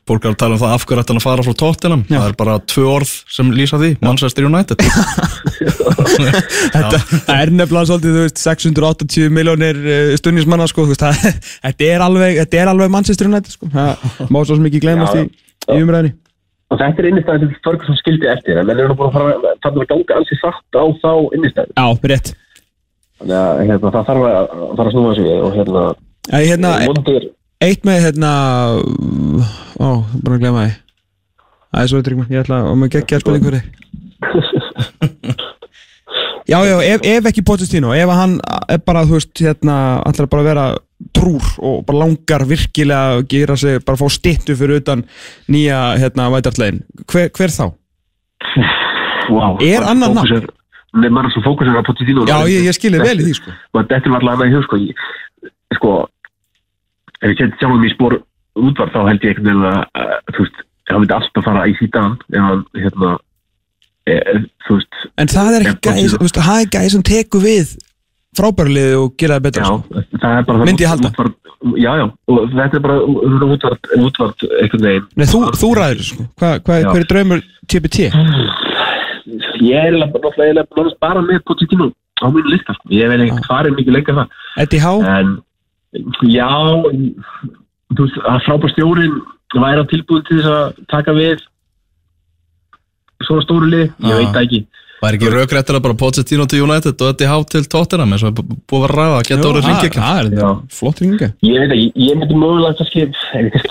fólk 0.07 0.27
er 0.29 0.31
að 0.31 0.37
tala 0.39 0.55
um 0.55 0.61
það 0.61 0.75
af 0.77 0.85
hverju 0.87 1.03
ætti 1.03 1.11
hann 1.11 1.19
að 1.19 1.25
fara 1.25 1.47
frá 1.47 1.57
tóttinam. 1.59 2.05
Það 2.07 2.27
er 2.29 2.37
bara 2.39 2.55
tvö 2.71 2.85
orð 2.93 3.15
sem 3.35 3.51
lýsa 3.57 3.81
því, 3.81 3.91
Manchester 4.07 4.47
United 4.47 4.85
þetta 6.77 7.01
er 7.35 7.51
nefnilega 7.51 7.89
svolítið, 7.91 8.15
þú 8.15 8.23
veist, 8.23 8.43
680 8.45 9.35
miljónir 9.35 9.81
stundismanna, 10.21 10.69
sko, 10.71 10.87
þú 10.87 10.95
veist, 10.95 11.03
það, 11.03 11.41
þetta 11.67 11.89
er 11.91 12.05
alveg, 12.07 12.39
þetta 12.45 12.61
er 12.63 12.71
alveg 12.75 12.93
Manchester 12.95 13.31
United, 13.33 13.57
sko, 13.57 13.71
það 13.75 14.29
má 14.31 14.39
svo 14.47 14.61
ekki 14.63 14.83
glemast 14.85 15.19
Já, 15.19 15.25
í, 15.27 15.27
í 15.75 15.81
umræðinni. 15.83 16.15
Og 16.73 16.79
þetta 16.81 17.03
er 17.03 17.11
innistæðin 17.11 17.51
sem 17.51 17.65
Ferguson 17.67 17.99
skildi 17.99 18.31
eftir, 18.31 18.63
en 18.63 18.71
menn 18.71 18.79
er 18.81 18.89
nú 18.89 18.97
búin 18.97 19.11
að 19.11 19.19
fara, 19.19 19.57
að 19.75 19.83
ganga 19.91 20.23
ansi 20.23 20.39
satt 20.39 20.79
á 20.79 20.85
þá 21.03 21.11
innistæðin. 21.35 21.75
Já, 21.75 21.87
rétt. 22.15 22.33
Þannig 23.23 23.39
að 23.39 23.61
hérna, 23.69 23.91
það 23.95 24.07
þarf 24.09 24.25
að 24.27 24.49
fara 24.77 24.89
að 24.89 24.95
snúa 24.97 25.11
sig 25.15 25.27
og 25.39 25.53
hérna, 25.55 25.83
Æ, 26.27 26.39
hérna, 26.43 26.71
vondir, 26.91 27.27
eitt 27.63 27.85
með, 27.87 27.99
hérna, 28.09 28.31
ó, 29.79 29.89
bara 30.25 30.35
að 30.35 30.43
glemma 30.43 30.65
því. 30.65 30.73
Það 31.73 31.87
svo 31.93 32.01
eitthvað, 32.01 32.33
ég 32.35 32.43
ætla 32.43 32.57
að 32.59 32.75
maður 32.81 32.95
geggja 32.97 33.19
að 33.19 33.23
spila 33.23 33.39
einhverju. 33.39 33.63
Já, 36.51 36.57
já, 36.67 36.75
ef, 36.83 37.05
ef 37.07 37.27
ekki 37.31 37.45
Pochettino, 37.47 37.93
ef 37.95 38.11
hann 38.19 38.33
er 38.67 38.81
bara, 38.83 39.05
þú 39.07 39.15
veist, 39.15 39.31
hérna, 39.39 39.77
ætlar 40.11 40.27
bara 40.33 40.43
að 40.43 40.49
vera 40.51 40.65
trúr 41.15 41.53
og 41.63 41.85
bara 41.87 42.01
langar 42.03 42.43
virkilega 42.51 43.15
að 43.15 43.23
gera 43.31 43.57
sig, 43.63 43.79
bara 43.87 44.01
fá 44.01 44.11
stittu 44.11 44.57
fyrir 44.59 44.83
utan 44.83 45.05
nýja, 45.47 45.79
hérna, 46.03 46.27
vætartlegin, 46.35 46.83
hver, 47.07 47.31
hver 47.39 47.55
þá? 47.55 47.65
wow. 49.31 49.55
Er 49.63 49.87
annað 49.87 50.19
nafn? 50.19 50.51
Maður 50.93 51.29
er 51.31 51.33
svo 51.35 51.43
fókusur 51.47 51.79
á 51.81 51.83
Pochettino. 51.87 52.27
Já, 52.29 52.39
ég, 52.53 52.67
ég 52.69 52.77
skilði 52.77 53.01
vel 53.01 53.17
í 53.21 53.25
því, 53.29 53.35
sko. 53.39 53.55
þetta 53.79 53.97
er 53.97 54.17
alltaf 54.19 54.53
hug 54.53 54.65
sko, 54.67 54.81
ég, 54.83 55.07
sko 55.79 55.93
ef 57.23 57.29
ég 57.33 57.39
seti 57.39 57.61
sjálfum 57.63 57.87
í 57.89 57.93
spór 57.95 58.19
útvar 58.61 58.91
þá 58.93 58.99
held 59.09 59.25
ég 59.25 59.39
veginn 59.47 59.65
að, 59.65 59.79
þú 60.37 60.45
veist, 60.45 60.59
hann 60.91 61.01
myndi 61.05 61.17
alltaf 61.17 61.47
fara 61.47 61.63
í 61.71 61.77
sítan 61.79 62.19
ef 62.29 62.43
hann, 62.45 62.65
hérna 62.77 63.13
e, 64.05 64.19
þú 64.67 64.77
veist, 64.81 65.01
En 65.23 65.33
það 65.33 65.57
er 65.61 65.67
ekki 65.71 65.81
Pochettino- 65.89 66.19
þú 66.19 66.27
veist, 66.27 66.43
það 66.43 66.61
er 66.67 66.73
gæði 66.77 66.91
sem 66.97 67.07
tekur 67.13 67.45
við 67.47 67.73
frábærliði 68.37 68.93
og 69.01 69.15
gera 69.21 69.39
það 69.39 69.47
betra, 69.49 69.63
já, 69.63 69.73
sko. 69.79 70.05
það 70.19 70.37
er 70.37 70.45
bara 70.51 70.59
það 70.59 70.69
Myndi 70.69 70.85
ég 70.85 70.93
halda. 70.93 71.09
útvar, 71.13 71.33
já, 71.79 71.91
já, 72.03 72.05
og 72.33 72.39
þetta 72.53 72.79
er 72.79 72.85
bara 72.85 73.01
útvart, 73.57 73.91
útvart 74.03 74.47
veginn 74.89 75.09
Nei, 75.17 75.27
þú, 75.33 75.41
þú 75.57 75.73
ræður, 75.79 76.05
sko. 76.11 76.29
Hva, 76.41 76.53
hva, 76.61 76.79
hver 76.91 77.03
er 77.05 77.11
draumur 77.13 77.43
TPT? 77.69 78.09
ég 78.09 78.13
er 78.13 78.72
eiginlega 79.71 80.13
bara- 80.13 80.33
náttúrulega 80.33 81.01
bara 81.01 81.21
með 81.29 81.43
Pochettino 81.47 81.93
á 82.23 82.27
mínu 82.31 82.51
lista, 82.53 82.75
sko. 82.75 82.89
ég 82.91 83.09
veit 83.09 83.21
ekki 83.27 83.47
hvað 83.47 83.67
er 83.67 83.77
mikið 83.79 83.95
lengur 83.97 84.15
það 84.19 84.29
Eddie 84.63 84.81
Howe? 84.83 85.03
en 85.07 85.43
já 86.27 86.51
þú 87.93 88.03
veist, 88.07 88.19
að 88.33 88.45
frábær 88.47 88.71
stjórin 88.75 89.15
væri 89.55 89.83
á 89.83 89.91
tilbúin 89.91 90.25
til 90.27 90.39
þess 90.41 90.49
að 90.49 90.87
taka 90.89 91.13
við 91.13 91.41
svona 93.27 93.43
stóru 93.45 93.67
lið, 93.71 93.91
ég 94.03 94.17
veit 94.19 94.33
það 94.35 94.47
ekki. 94.47 94.61
Var 95.03 95.17
ekki 95.17 95.31
raugrættir 95.35 95.77
að 95.77 95.83
bara 95.83 95.99
Pochettino 95.99 96.45
til 96.47 96.63
United 96.63 96.95
og 97.03 97.09
þetta 97.11 97.25
í 97.27 97.31
há 97.31 97.37
til 97.51 97.63
tóttinam 97.71 98.13
eins 98.15 98.23
og 98.23 98.31
er 98.31 98.47
búið 98.71 98.85
að 98.87 98.95
ræða, 98.97 99.23
geta 99.29 99.49
orðið 99.51 99.67
ringið 99.69 99.97
Það 99.99 100.19
er 100.21 100.29
þetta 100.31 100.51
flott 100.79 101.03
ringa. 101.03 101.29
ég 101.43 101.59
veit 101.63 101.75
ekki, 101.75 101.89
ég 102.07 102.21
myndi 102.21 102.39
mögulega 102.39 102.87
ég 102.95 103.17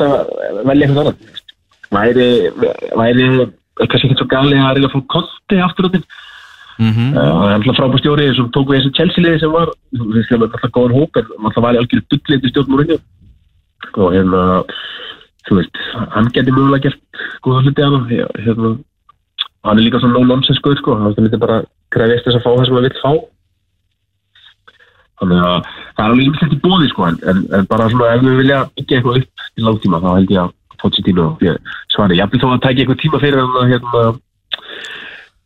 að 0.08 0.66
velja 0.68 0.88
eitthvað 0.88 1.02
annað. 1.02 1.18
Væri, 1.92 2.28
væri 3.00 3.28
kannski 3.80 4.08
ekki 4.10 4.20
svo 4.20 4.28
gali 4.32 4.58
að 4.60 4.76
reyna 4.78 4.90
að 4.90 4.96
fá 4.98 5.02
konti 5.16 5.62
aftur 5.64 5.88
á 5.88 5.94
þinn 5.96 6.06
Mhm. 6.82 7.14
það 7.14 7.42
er 7.46 7.54
alltaf 7.56 7.76
frábær 7.78 8.00
stjóri 8.02 8.36
sem 8.36 8.48
tók 8.56 8.70
við 8.72 8.80
þessu 8.80 8.94
Chelsea 8.98 9.22
liði 9.24 9.40
sem 9.40 9.52
var 9.54 9.70
það 9.94 10.40
var 10.40 10.48
alltaf 10.48 10.72
góðan 10.74 10.96
hóp 10.98 11.18
en 11.20 11.28
alltaf 11.46 11.64
var 11.64 11.76
í 11.76 11.82
algjörðu 11.82 12.08
dullið 12.10 12.42
til 12.42 12.50
stjórn 12.52 12.72
Mourinho. 12.72 12.98
Og 14.02 14.14
hérna 14.16 14.42
þú 15.46 15.58
veist, 15.60 15.78
hann 16.16 16.32
geti 16.34 16.52
mögulega 16.56 16.82
gert 16.88 17.22
góða 17.46 17.62
hluti 17.66 17.84
af 17.86 17.92
hann 17.92 18.08
hérna, 18.46 18.72
hann 19.68 19.78
er 19.78 19.84
líka 19.86 20.00
svona 20.02 20.18
no-nonsense 20.18 20.62
guður 20.64 20.80
sko, 20.82 20.96
hann 20.96 21.14
myndi 21.20 21.38
bara 21.38 21.60
krefist 21.94 22.26
þess 22.26 22.40
að 22.40 22.46
fá 22.48 22.50
það 22.56 22.66
sem 22.66 22.76
hann 22.80 22.88
vill 22.88 23.02
fá. 23.04 23.12
Þannig 25.22 25.44
að 25.46 25.60
það 25.68 26.02
er 26.02 26.10
alveg 26.10 26.26
ymsett 26.32 26.56
í 26.56 26.60
bóði 26.66 26.90
sko 26.90 27.06
en, 27.12 27.20
en, 27.30 27.44
en 27.60 27.66
bara 27.70 27.90
svona 27.92 28.10
ef 28.16 28.24
við 28.26 28.40
vilja 28.42 28.64
byggja 28.74 28.98
eitthvað 28.98 29.22
upp 29.22 29.46
til 29.54 29.68
langtíma 29.68 30.02
þá 30.02 30.10
held 30.18 30.34
ég 30.34 30.42
að 30.42 30.54
Pochettino 30.82 31.28
svari, 31.94 32.18
vil 32.32 32.42
þó 32.42 32.48
að 32.56 32.64
tækja 32.66 32.86
eitthvað 32.86 33.02
tíma 33.04 33.22
fyrir 33.22 33.40
hann 33.42 33.62
að 33.62 33.70
hérna, 33.76 34.04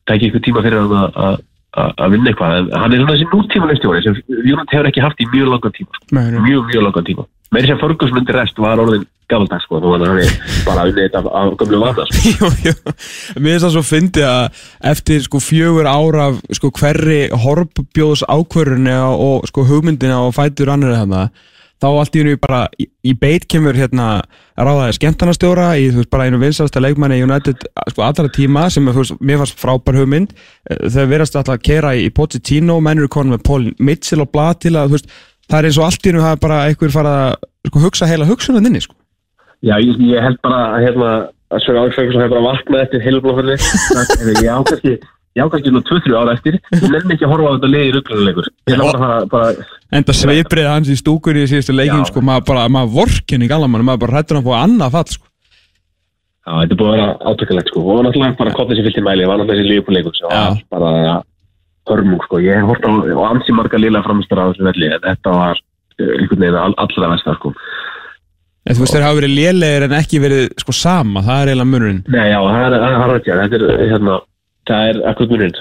tækja 0.10 0.28
eitthvað 0.30 0.46
tíma 0.48 0.64
fyrir 0.66 0.80
hann 0.82 0.96
að- 1.04 1.20
að 1.26 1.44
að 1.76 1.92
að 2.00 2.12
vinna 2.14 2.32
eitthvað, 2.32 2.54
en 2.56 2.68
hann 2.80 2.94
er 2.94 3.02
svona 3.02 3.14
þessi 3.18 3.26
nútíma 3.34 3.66
leikstjóri 3.68 4.04
sem 4.04 4.16
Júnat 4.48 4.70
hefur 4.72 4.88
ekki 4.88 5.02
haft 5.04 5.20
í 5.20 5.26
mjög 5.28 5.50
langan 5.52 5.74
tíma 5.76 5.98
nei. 6.16 6.40
mjög, 6.40 6.62
mjög 6.72 6.84
langan 6.86 7.04
tíma 7.10 7.26
meiri 7.52 7.68
sem 7.68 7.80
Ferguson 7.82 8.18
undir 8.22 8.38
rest 8.40 8.58
var 8.64 8.80
orðin 8.80 9.04
gamaldags 9.28 9.66
sko, 9.68 9.82
þannig 9.84 10.06
að 10.06 10.08
hann 10.08 10.22
er 10.24 10.64
bara 10.64 10.86
unnið 10.88 11.04
þetta 11.10 11.20
af, 11.42 11.50
gömlu 11.60 11.80
vana 11.82 12.06
sko. 12.08 12.22
Jú, 12.32 12.50
jú. 12.64 12.74
Mér 13.42 13.56
finnst 13.58 13.66
það 13.66 13.74
svo 13.76 13.84
fyndi 13.90 14.24
að 14.24 14.64
eftir 14.94 15.24
sko 15.26 15.42
fjögur 15.44 15.90
ára 15.90 16.30
af 16.30 16.40
sko 16.56 16.72
hverri 16.80 17.20
horfbjóðs 17.44 18.24
ákvörunni 18.30 18.96
og 18.96 19.48
sko 19.52 19.66
hugmyndina 19.68 20.22
og 20.24 20.32
fætur 20.38 20.72
annari 20.72 20.96
hana 21.02 21.26
þá 21.84 21.88
allt 21.92 22.16
í 22.16 22.24
hennu 22.24 22.40
bara 22.42 22.62
í, 22.80 22.88
í 23.04 23.14
beit 23.20 23.46
kemur 23.52 23.78
hérna 23.78 24.08
ráðaði 24.56 24.96
skemmtarnastjóra 24.98 25.68
í 25.82 25.90
þú 25.92 26.02
veist 26.02 26.12
bara 26.14 26.28
einu 26.30 26.40
vinsalasta 26.42 26.82
leikmanni 26.84 27.20
í 27.20 27.26
United 27.26 27.66
sko 27.92 28.06
allra 28.06 28.32
tíma 28.32 28.66
sem 28.74 28.88
er, 28.88 28.96
veist, 28.96 29.16
mér 29.20 29.42
fannst 29.42 29.60
frábær 29.62 30.00
hugmynd. 30.00 30.36
Eh, 30.70 30.88
þau 30.88 31.06
verðast 31.12 31.40
alltaf 31.40 31.58
að 31.58 31.66
kera 31.68 31.96
í 32.00 32.10
Pochettino 32.16 32.80
menn 32.84 33.02
eru 33.02 33.12
konum 33.12 33.36
með 33.36 33.46
Paul 33.48 33.64
Mitchell 33.80 34.24
og 34.24 34.32
blað 34.34 34.62
til 34.68 34.76
að 34.80 34.96
veist 34.96 35.12
það 35.50 35.60
er 35.60 35.70
eins 35.70 35.80
og 35.80 35.88
allt 35.90 36.06
í 36.06 36.12
hennu 36.12 36.26
hafa 36.26 36.42
bara 36.42 36.62
einhver 36.70 36.94
fara 36.94 37.16
að 37.26 37.36
sko, 37.70 37.84
hugsa 37.84 38.10
heila 38.10 38.30
hugsunan 38.30 38.70
inni 38.70 38.84
sko. 38.86 38.96
Já, 39.66 39.78
ég, 39.82 40.00
ég 40.06 40.24
held 40.24 40.40
bara 40.46 40.62
að 40.76 40.88
hérna 40.88 41.12
að 41.56 41.78
Alex 41.80 41.98
Ferguson 41.98 42.24
hefur 42.24 42.36
bara 42.36 42.48
vaknað 42.50 42.84
eftir 42.86 43.04
heilblóðferði 43.06 43.56
ég 44.46 44.50
á 44.56 44.60
kannski 44.66 44.96
ég 45.36 45.44
á 45.44 45.52
kannski 45.52 45.74
nú 45.74 45.82
2-3 45.84 46.16
ára 46.16 46.34
eftir. 46.38 46.58
Ég 46.72 46.88
nenni 46.88 47.16
ekki 47.16 47.28
að 47.28 47.34
horfa 47.34 47.52
á 47.52 47.56
þetta 47.58 47.72
liði 47.74 47.94
rugglulegur 47.98 48.50
ég 48.50 48.76
ætla 48.76 48.86
bara 48.88 48.96
að 48.96 49.06
fara 49.06 49.30
bara 49.32 49.70
Enda 49.96 50.16
sveiprið 50.16 50.68
hans 50.72 50.90
í 50.92 50.98
stúkunni 51.00 51.46
í 51.46 51.50
síðustu 51.52 51.76
leikin 51.76 52.08
sko, 52.08 52.24
maður 52.26 52.48
bara, 52.50 52.66
maður 52.72 52.94
vorkinni 52.96 53.50
gallamann 53.52 53.86
maður 53.86 54.06
bara 54.06 54.18
hrættur 54.18 54.40
að 54.40 54.48
fá 54.50 54.56
annað 54.64 54.96
fall 54.96 55.08
sko. 55.12 55.28
Já, 56.46 56.52
þetta 56.62 56.76
er 56.76 56.80
búið 56.80 56.92
að 56.92 56.98
vera 56.98 57.32
átökulegt 57.32 57.72
sko. 57.72 57.84
Og 57.86 58.04
náttúrulega 58.06 58.38
bara 58.42 58.56
kottið 58.56 58.80
sér 58.80 58.88
fyllt 58.88 59.00
í 59.02 59.06
mæli 59.06 59.30
var 59.30 59.40
náttúrulega 59.42 59.64
þessi 59.64 59.72
lífbúleikur 59.72 60.18
sem 60.18 60.28
var 60.30 60.36
Já. 60.36 60.66
bara 60.74 60.92
hörmung 61.90 62.22
sko. 62.26 62.42
Ég 62.44 62.68
hort 62.70 62.86
á 62.86 62.92
og 62.92 63.24
ansi 63.30 63.56
marga 63.56 63.82
lila 63.82 64.04
framistar 64.06 64.42
á 64.42 64.50
þessu 64.52 64.68
velli 64.68 64.92
en 64.92 65.02
þetta 65.06 65.34
var 65.34 65.58
eh, 65.98 66.12
einhvern 66.20 66.46
veginn 66.46 66.60
all, 66.62 66.78
allra 66.86 67.12
vestar 67.16 67.40
sko. 67.40 67.54
En 68.66 68.78
þú 68.78 68.86
veist 68.86 68.96
þeir 68.96 69.06
hafa 69.06 69.20
verið 69.20 69.36
lélegir 69.38 69.86
en 69.86 69.98
ekki 70.00 70.22
verið 70.22 70.46
sko 70.62 70.74
sama, 70.74 71.22
það 71.26 71.42
er 71.42 71.52
eiginlega 71.52 71.72
munurinn. 71.72 72.00
Nei, 72.10 72.24
já, 72.32 72.40
það 72.42 72.62
er, 72.62 72.76
það 72.76 72.88
er 72.88 73.02
harðið 73.04 73.28
þetta 73.42 73.60
er 73.60 73.84
hérna, 73.94 74.16
það 74.70 74.92
er 74.92 75.02
akkur 75.12 75.32
muninn 75.32 75.58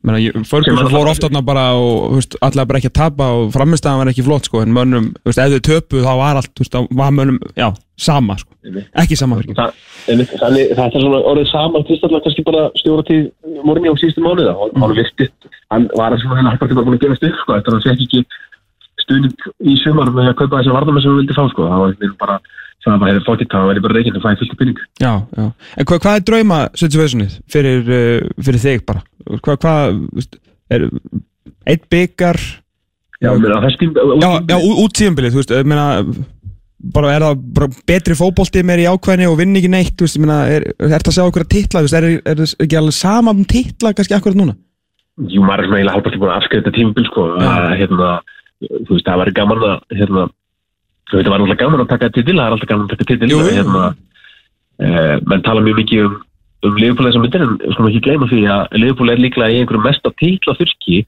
Menna, 0.00 0.16
ég, 0.16 0.32
Sem 0.32 0.46
Ferguson 0.48 0.88
fór 0.88 1.10
oft 1.10 1.20
þarna 1.20 1.42
bara 1.44 1.62
og 1.76 2.14
veist, 2.14 2.32
allir 2.40 2.64
bara 2.68 2.78
ekki 2.80 2.88
að 2.88 2.96
tapa 2.96 3.26
og 3.36 3.50
framistæðan 3.52 3.98
var 4.00 4.10
ekki 4.14 4.24
flott 4.24 4.46
sko, 4.48 4.62
en 4.64 4.72
mönnum, 4.72 5.10
veist, 5.28 5.40
ef 5.42 5.52
þau 5.52 5.64
töpu 5.66 6.00
þá 6.00 6.12
var 6.16 6.40
allt, 6.40 6.52
veist, 6.56 6.72
þá 6.72 6.94
var 6.96 7.10
mönnum, 7.12 7.36
já, 7.52 7.66
sama 8.00 8.38
sko, 8.40 8.56
ekki 9.02 9.18
sama 9.20 9.36
fyrir 9.42 9.58
Þa, 9.58 9.66
þannig, 10.08 10.72
það 10.78 10.86
er 10.86 11.04
svona 11.04 11.20
orðið 11.34 11.50
saman 11.50 11.84
kristallega 11.90 12.24
kannski 12.24 12.46
bara 12.48 12.62
stjóra 12.80 13.04
til 13.10 13.20
morgunni 13.60 13.92
á 13.92 14.00
síðustu 14.00 14.24
mánuða 14.24 14.56
og 14.56 14.72
hann 14.80 14.96
virti, 14.96 15.28
hann 15.74 15.90
var 16.00 16.16
svona 16.22 16.40
hennar 16.40 16.56
hægt 16.56 16.64
að 16.72 16.80
búin 16.80 16.96
að 16.96 17.04
gefast 17.04 17.28
upp 17.28 17.42
sko, 17.42 17.58
eftir 17.58 17.76
að 17.76 17.76
hann 17.76 17.86
fekk 17.90 18.06
ekki 18.06 18.24
stuðning 19.04 19.48
í 19.68 19.76
sumar 19.84 20.14
með 20.16 20.32
að 20.32 20.38
kaupa 20.40 20.62
þessar 20.62 20.80
varðamenn 20.80 21.04
sem 21.04 21.12
hann 21.12 21.20
vildi 21.20 21.36
fá 21.36 21.44
sko, 21.52 21.68
það 21.68 21.84
var 21.84 22.16
bara 22.24 22.40
það 22.80 22.92
var 22.92 23.02
bara 23.02 23.12
hefur 23.12 23.26
fókitt, 23.28 23.52
það 23.52 23.68
var 23.68 23.82
bara 23.84 23.96
reyginn 23.98 24.18
að 24.18 24.24
fæði 24.24 24.40
fullt 24.40 24.54
af 24.54 24.60
pinning 24.60 24.80
Já, 25.00 25.12
já, 25.36 25.44
en 25.76 25.88
hvað, 25.90 26.02
hvað 26.06 26.18
er 26.18 26.26
drauma 26.30 26.60
situationið 26.80 27.36
fyrir, 27.52 27.92
uh, 28.00 28.32
fyrir 28.40 28.64
þig 28.64 28.84
bara? 28.88 29.04
Hvað, 29.44 29.60
hvað, 29.64 30.26
er 30.72 30.86
eitt 31.68 31.88
byggar 31.92 32.40
Já, 33.20 33.32
mér 33.36 33.56
að 33.58 33.66
þess 33.68 33.80
tím 33.82 33.96
Já, 34.00 34.30
já, 34.48 34.56
út 34.56 34.94
tíðanbilið, 34.96 35.34
þú 35.34 35.42
veist, 35.42 35.56
meina 35.68 35.88
bara 36.80 37.12
er 37.12 37.24
það 37.24 37.44
bara 37.56 37.68
betri 37.90 38.16
fótbolti 38.16 38.62
meir 38.64 38.80
í 38.80 38.88
ákvæðinni 38.88 39.28
og 39.28 39.36
vinn 39.40 39.56
ekki 39.60 39.70
neitt, 39.72 39.94
þú 39.98 40.06
veist, 40.06 40.18
meina 40.22 40.40
er, 40.48 40.64
er 40.80 40.92
þetta 40.94 41.12
að 41.12 41.16
sjá 41.18 41.24
okkur 41.26 41.44
að 41.44 41.52
titla, 41.52 41.82
þú 41.82 41.88
veist, 41.88 41.98
er, 41.98 42.06
er, 42.16 42.42
er 42.46 42.64
ekki 42.64 42.78
alveg 42.80 42.96
sama 42.96 43.34
um 43.36 43.44
titla 43.48 43.92
kannski 43.96 44.16
akkurat 44.16 44.40
núna? 44.40 44.56
Jú, 45.28 45.42
maður 45.44 45.66
er 45.66 45.68
svona 45.68 45.80
eiginlega 45.80 45.96
halvparti 45.98 46.20
búin 46.22 46.32
að 46.32 46.38
afskrifa 46.38 46.64
þetta 46.64 46.76
tímabil 46.78 47.08
sko, 47.10 47.26
að, 47.36 47.66
hérna, 47.82 48.10
þú 48.70 48.94
veist, 48.94 49.08
það 49.10 49.20
væri 49.20 49.36
gaman 49.36 49.66
að, 49.68 49.76
hérna, 50.00 50.24
það 51.10 51.30
var 51.32 51.44
alltaf 51.44 51.60
gaman 51.60 51.84
að 51.84 51.92
taka 51.92 52.10
titil, 52.14 52.36
það 52.38 52.46
er 52.46 52.56
alltaf 52.56 52.70
gaman 52.70 52.86
að 52.86 52.92
taka 52.94 53.08
titil, 53.10 53.30
hérna, 53.46 53.84
eh, 54.80 55.14
menn 55.26 55.46
tala 55.46 55.64
mjög 55.64 55.80
mikið 55.82 56.04
um, 56.06 56.18
um 56.66 56.76
Liverpool 56.80 57.08
þessar 57.08 57.24
myndir, 57.24 57.46
en 57.46 57.56
skulum 57.74 57.90
ekki 57.90 58.04
gleyma 58.06 58.28
því 58.30 58.42
að 58.54 58.76
Liverpool 58.78 59.10
er 59.12 59.22
líklega 59.22 59.54
í 59.54 59.60
einhverju 59.60 59.84
mesta 59.84 60.12
titla 60.22 60.56
þurrki, 60.58 61.00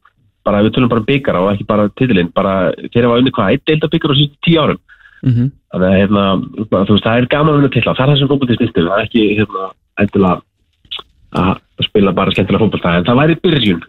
bara 0.42 0.62
við 0.66 0.74
tölum 0.76 0.90
bara 0.90 1.06
byggara 1.06 1.42
og 1.42 1.52
ekki 1.52 1.68
bara 1.68 1.88
titilinn, 1.98 2.32
bara 2.34 2.54
þeir 2.88 3.06
hafa 3.08 3.20
unni 3.22 3.34
hvað, 3.34 3.52
eitt 3.54 3.66
deilda 3.70 3.92
byggar 3.92 4.14
á 4.14 4.18
síðan 4.18 4.40
tíu 4.46 4.62
árum, 4.62 4.82
Mm 5.22 5.32
-hmm. 5.32 5.50
þannig 5.70 5.86
að, 5.86 5.98
hérna, 6.02 6.22
veist, 6.66 7.04
það 7.04 7.18
er 7.18 7.26
gaman 7.30 7.52
að 7.52 7.58
vinna 7.60 7.68
titla, 7.70 7.92
það 7.94 8.02
er 8.02 8.10
það 8.10 8.18
sem 8.18 8.28
fótbolti 8.30 8.56
snýstum, 8.58 8.88
það 8.90 8.98
er 8.98 9.04
ekki, 9.06 9.22
hérna, 9.38 10.32
að 11.32 11.84
spila 11.86 12.12
bara 12.12 12.32
skemmtilega 12.34 12.64
fótbolta, 12.64 12.96
en 12.96 13.04
það 13.06 13.20
væri 13.20 13.36
byrjun 13.44 13.84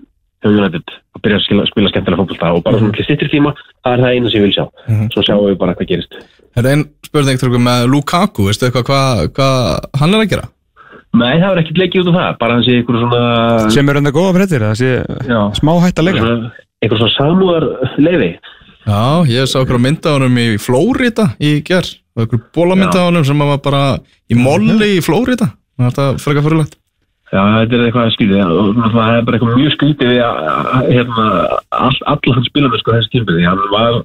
United 0.52 0.96
að 1.14 1.22
byrja 1.24 1.38
að 1.40 1.44
skila, 1.46 1.66
spila 1.70 1.92
skemmtilega 1.92 2.24
fótbolta 2.24 2.50
og 2.54 2.64
bara 2.66 2.80
svona 2.82 2.98
til 2.98 3.06
stittir 3.08 3.32
tíma, 3.32 3.54
það 3.86 3.94
er 3.94 4.04
það 4.04 4.18
eina 4.18 4.32
sem 4.32 4.40
ég 4.40 4.46
vil 4.48 4.56
sjá. 4.56 4.66
Svo 5.14 5.24
sjáum 5.24 5.46
við 5.48 5.60
bara 5.62 5.76
hvað 5.78 5.92
gerist. 5.94 6.18
Er 6.60 6.70
einn 6.70 6.84
spurning 7.08 7.40
Tryggur, 7.42 7.64
með 7.64 7.86
Lukaku, 7.94 8.48
veistu 8.50 8.68
eitthvað 8.68 8.90
hvað 8.90 9.24
hva 9.38 9.50
hann 10.02 10.18
er 10.18 10.26
að 10.26 10.34
gera? 10.34 10.50
Nei, 11.14 11.38
það 11.38 11.50
er 11.52 11.62
ekkert 11.62 11.80
leikið 11.84 12.02
út 12.02 12.10
af 12.10 12.18
það, 12.18 12.36
bara 12.42 12.58
hann 12.58 12.66
sé 12.66 12.76
einhver 12.80 13.00
svona 13.04 13.24
sem 13.76 13.90
er 13.90 14.00
enda 14.02 14.14
góða 14.14 14.36
fréttir, 14.40 14.66
það 14.66 14.80
sé 14.82 14.92
smá 15.60 15.74
hætt 15.84 16.02
að 16.02 16.08
leika. 16.10 16.30
Einhver 16.84 17.02
svona 17.04 17.16
samúðar 17.18 17.68
leiði 18.02 18.32
Já, 18.84 19.24
ég 19.32 19.48
sá 19.48 19.62
okkur 19.62 19.78
að 19.78 19.86
mynda 19.86 20.12
á 20.12 20.16
honum 20.18 20.40
í 20.42 20.48
Flórida 20.60 21.30
í 21.40 21.54
ger 21.64 21.88
og 22.18 22.26
okkur 22.26 22.42
bólamynda 22.56 23.06
á 23.06 23.08
honum 23.08 23.24
sem 23.24 23.40
var 23.40 23.62
bara 23.64 23.84
í 24.28 24.36
molli 24.36 24.98
í 24.98 25.04
Flórida 25.06 25.54
Það 25.80 26.26
Já, 27.34 27.42
þetta 27.42 27.76
er 27.80 27.84
eitthvað 27.88 28.06
og 28.46 28.74
svona 28.76 28.90
það 28.94 29.16
er 29.18 29.24
bara 29.26 29.38
eitthvað 29.40 29.56
mjög 29.58 29.72
skrítið 29.74 30.10
við 30.14 30.20
að, 30.22 30.36
að- 30.78 30.90
hérna, 30.94 31.26
all, 31.74 32.00
alla 32.14 32.34
hann 32.38 32.46
spila 32.50 32.70
með 32.70 32.82
sko 32.84 32.94
þessi 32.98 33.14
tímpili, 33.16 33.46
hann 33.48 33.64
var 33.74 34.04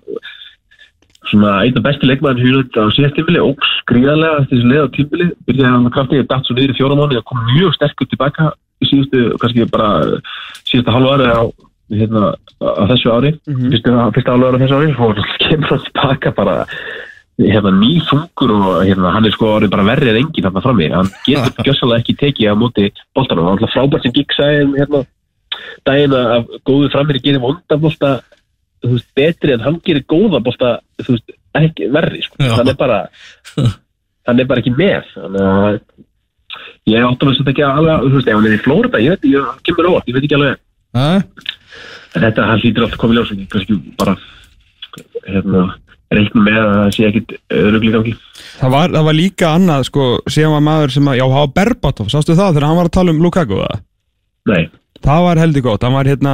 svona 1.28 1.50
einn 1.66 1.76
af 1.76 1.84
bestu 1.84 2.08
leikmæðin 2.08 2.46
húnut 2.46 2.78
á 2.80 2.82
síðast 2.96 3.18
tímpili, 3.18 3.42
ógs 3.44 3.72
gríðarlega 3.90 4.38
eftir 4.42 4.56
þessi 4.62 4.70
leið 4.72 4.84
á 4.88 4.94
tímpili, 4.96 5.26
byrjaði 5.44 5.72
hann 5.74 5.88
að 5.90 5.94
krafti 5.98 6.20
ég 6.22 6.28
dætt 6.30 6.46
svo 6.48 6.56
niður 6.56 6.72
í 6.72 6.78
fjóra 6.78 6.96
mánu 7.02 7.18
og 7.20 7.26
kom 7.28 7.42
mjög 7.52 7.74
sterkur 7.76 8.08
tilbaka 8.08 8.46
í 8.80 8.88
síðustu, 8.88 9.24
kannski 9.42 9.66
bara 9.74 9.90
síðustu 10.64 10.94
halvu 10.94 11.12
ári 11.18 11.28
á 11.28 11.42
hérna, 11.98 12.22
á 12.64 12.82
þessu 12.94 13.12
ári, 13.12 13.34
Mhm. 13.44 13.68
fyrstu, 13.74 13.92
fyrsta 14.16 14.32
halvu 14.32 14.48
ári 14.48 14.56
á 14.56 14.62
þessu 14.64 14.78
ári 14.78 14.94
og 14.96 15.20
kemur 15.44 15.68
hann 15.74 15.84
tilbaka 15.90 16.32
bara 16.40 16.56
hérna 17.38 17.72
nýfungur 17.76 18.52
og 18.54 18.70
hérna 18.82 19.12
hann 19.14 19.28
er 19.28 19.34
sko 19.34 19.52
orðið 19.56 19.74
bara 19.74 19.86
verrið 19.86 20.10
en 20.12 20.20
enginn 20.22 20.46
þarna 20.48 20.64
frammi. 20.64 20.88
Hann 20.94 21.10
getur 21.26 21.64
gjössalega 21.68 22.02
ekki 22.02 22.16
tekið 22.22 22.50
á 22.50 22.54
móti 22.58 22.88
boltanum, 23.14 23.46
hann 23.46 23.58
er 23.58 23.62
alltaf 23.62 23.76
frábært 23.76 24.06
sem 24.06 24.16
gikk 24.16 24.34
sæðin 24.36 24.74
hérna 24.78 25.04
daginn 25.86 26.16
að 26.18 26.50
góðu 26.66 26.90
framir 26.92 27.20
gerir 27.22 27.42
vondabolta 27.42 28.18
þú 28.82 28.94
veist, 28.94 29.08
betri 29.18 29.54
en 29.54 29.64
hann 29.64 29.78
gerir 29.86 30.06
góða 30.10 30.42
bolta 30.44 30.74
þú 31.02 31.16
veist, 31.16 31.36
ekki 31.58 31.90
verri 31.94 32.24
sko. 32.26 32.42
Hann 32.42 32.72
er 32.72 32.78
bara 32.78 33.00
hann 34.28 34.42
er 34.42 34.50
bara 34.50 34.62
ekki 34.62 34.74
með. 34.76 35.08
Þannig 35.14 35.48
að 35.48 35.80
ég 36.88 37.04
áttum 37.06 37.30
að 37.30 37.40
þetta 37.40 37.54
ekki 37.54 37.66
alveg 37.68 38.06
þú 38.06 38.14
veist, 38.16 38.28
ef 38.28 38.38
hann 38.38 38.48
er 38.48 38.56
í 38.56 38.62
Flórida, 38.64 39.02
ég 39.04 39.14
veit, 39.14 39.28
ég 39.30 39.62
kemur 39.66 39.90
óvart 39.92 40.08
ég 40.08 40.16
veit 40.16 40.26
ekki 40.26 40.38
alveg, 40.38 40.62
en 42.14 42.24
þetta 42.24 42.46
hann 42.48 42.62
hlýtur 42.62 42.86
alltaf 42.86 43.02
komið 43.02 43.20
ljós, 43.20 43.32
kannski 43.52 43.76
bara 44.00 44.14
hérna, 45.28 45.64
reiknum 46.14 46.46
með 46.48 46.58
að 46.62 46.74
það 46.78 46.90
sé 46.96 47.06
ekkit 47.10 47.36
ruggligangi 47.68 48.16
það 48.58 48.74
var, 48.74 48.92
það 48.96 49.08
var 49.10 49.18
líka 49.18 49.52
annað, 49.58 49.86
sko, 49.90 50.08
síðan 50.30 50.56
var 50.56 50.66
maður 50.70 50.94
sem 50.96 51.10
að, 51.12 51.20
já, 51.20 51.26
hafa 51.36 51.54
Berbatov, 51.60 52.10
sástu 52.12 52.36
það 52.38 52.52
þegar 52.56 52.68
hann 52.68 52.80
var 52.80 52.90
að 52.90 52.96
tala 52.98 53.14
um 53.14 53.24
Lukaku, 53.24 53.62
það? 53.64 53.82
nei, 54.48 54.62
Það 54.98 55.20
var 55.22 55.38
heldur 55.38 55.62
gott, 55.62 55.84
hann 55.86 55.94
var 55.94 56.08
hérna 56.10 56.32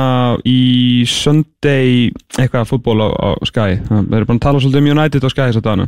í 0.49 1.05
Sunday 1.11 2.07
eitthvað 2.41 2.71
fútból 2.71 2.97
á, 3.05 3.09
á 3.13 3.29
Sky. 3.45 3.75
Það 3.91 3.99
er 4.17 4.25
bara 4.25 4.37
að 4.39 4.41
tala 4.47 4.63
svolítið 4.63 4.81
um 4.81 4.89
United 4.95 5.27
á 5.27 5.31
Sky 5.35 5.49
þess 5.51 5.61
að 5.61 5.67
dana 5.67 5.87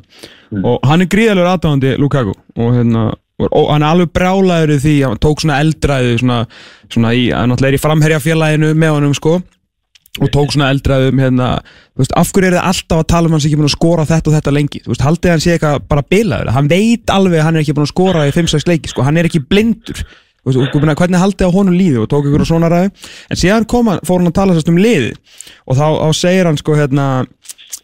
og 0.61 0.85
hann 0.85 1.03
er 1.03 1.09
gríðalegur 1.15 1.49
aðdáðandi 1.55 1.95
Lukaku 2.03 2.35
og 2.37 2.77
hérna 2.77 3.07
og, 3.41 3.65
hann 3.71 3.83
er 3.83 3.89
alveg 3.89 4.13
brálaður 4.17 4.75
í 4.77 4.79
því, 4.85 4.95
hann 5.07 5.23
tók 5.25 5.43
svona 5.43 5.59
eldræðu 5.65 6.19
svona, 6.21 6.39
svona 6.93 7.15
í, 7.17 7.27
hann 7.33 7.53
náttúrulega 7.53 7.73
er 7.73 7.79
í 7.79 7.83
framherjafélaginu 7.87 8.73
með 8.77 8.95
honum 8.99 9.17
sko 9.17 9.39
og 10.21 10.31
tók 10.33 10.53
svona 10.55 10.71
eldræðu 10.75 11.11
um 11.13 11.23
hérna 11.23 11.49
veist, 11.99 12.15
af 12.17 12.31
hverju 12.33 12.51
er 12.51 12.59
það 12.59 12.69
alltaf 12.71 13.03
að 13.03 13.09
tala 13.13 13.29
um 13.29 13.37
hann 13.37 13.43
sem 13.43 13.51
ekki 13.51 13.61
búin 13.61 13.71
að 13.71 13.75
skora 13.77 14.07
þetta 14.09 14.31
og 14.31 14.37
þetta 14.37 14.55
lengi, 14.57 14.83
veist, 14.87 15.05
haldið 15.05 15.35
hann 15.35 15.43
sé 15.45 15.57
eitthvað 15.57 15.89
bara 15.91 16.07
bilaður, 16.15 16.53
hann 16.57 16.71
veit 16.73 17.13
alveg 17.13 17.41
að 17.41 17.49
hann 17.49 17.59
er 17.59 17.65
ekki 17.65 17.77
búin 17.77 17.89
að 17.89 17.93
skora 17.93 18.25
í 18.29 18.33
5-6 18.37 18.69
leiki, 18.71 18.93
sko, 18.93 19.05
hann 19.07 19.21
er 19.21 19.29
ekki 19.29 19.43
blindur. 19.45 20.05
Veist, 20.47 20.61
og, 20.63 20.71
og, 20.71 20.85
hvernig 20.95 21.19
haldið 21.19 21.49
á 21.51 21.57
honum 21.57 21.75
líði? 21.75 21.99
Og 22.05 22.11
tók 22.11 22.29
ykkur 22.29 22.47
svona 22.47 22.71
ræði 22.71 22.93
en 23.33 23.41
síðan 23.41 23.65
kom 23.67 23.89
hann, 23.91 24.03
fór 24.07 24.21
hann 24.23 24.31
að 24.31 24.37
tala 24.39 24.55
sérst 24.55 24.71
um 24.71 24.79
liði 24.79 25.11
og 25.67 25.75
þá, 25.75 25.87
þá 25.99 26.21
segir 26.21 26.47
hann 26.47 26.61
sko 26.61 26.77
hérna 26.79 27.07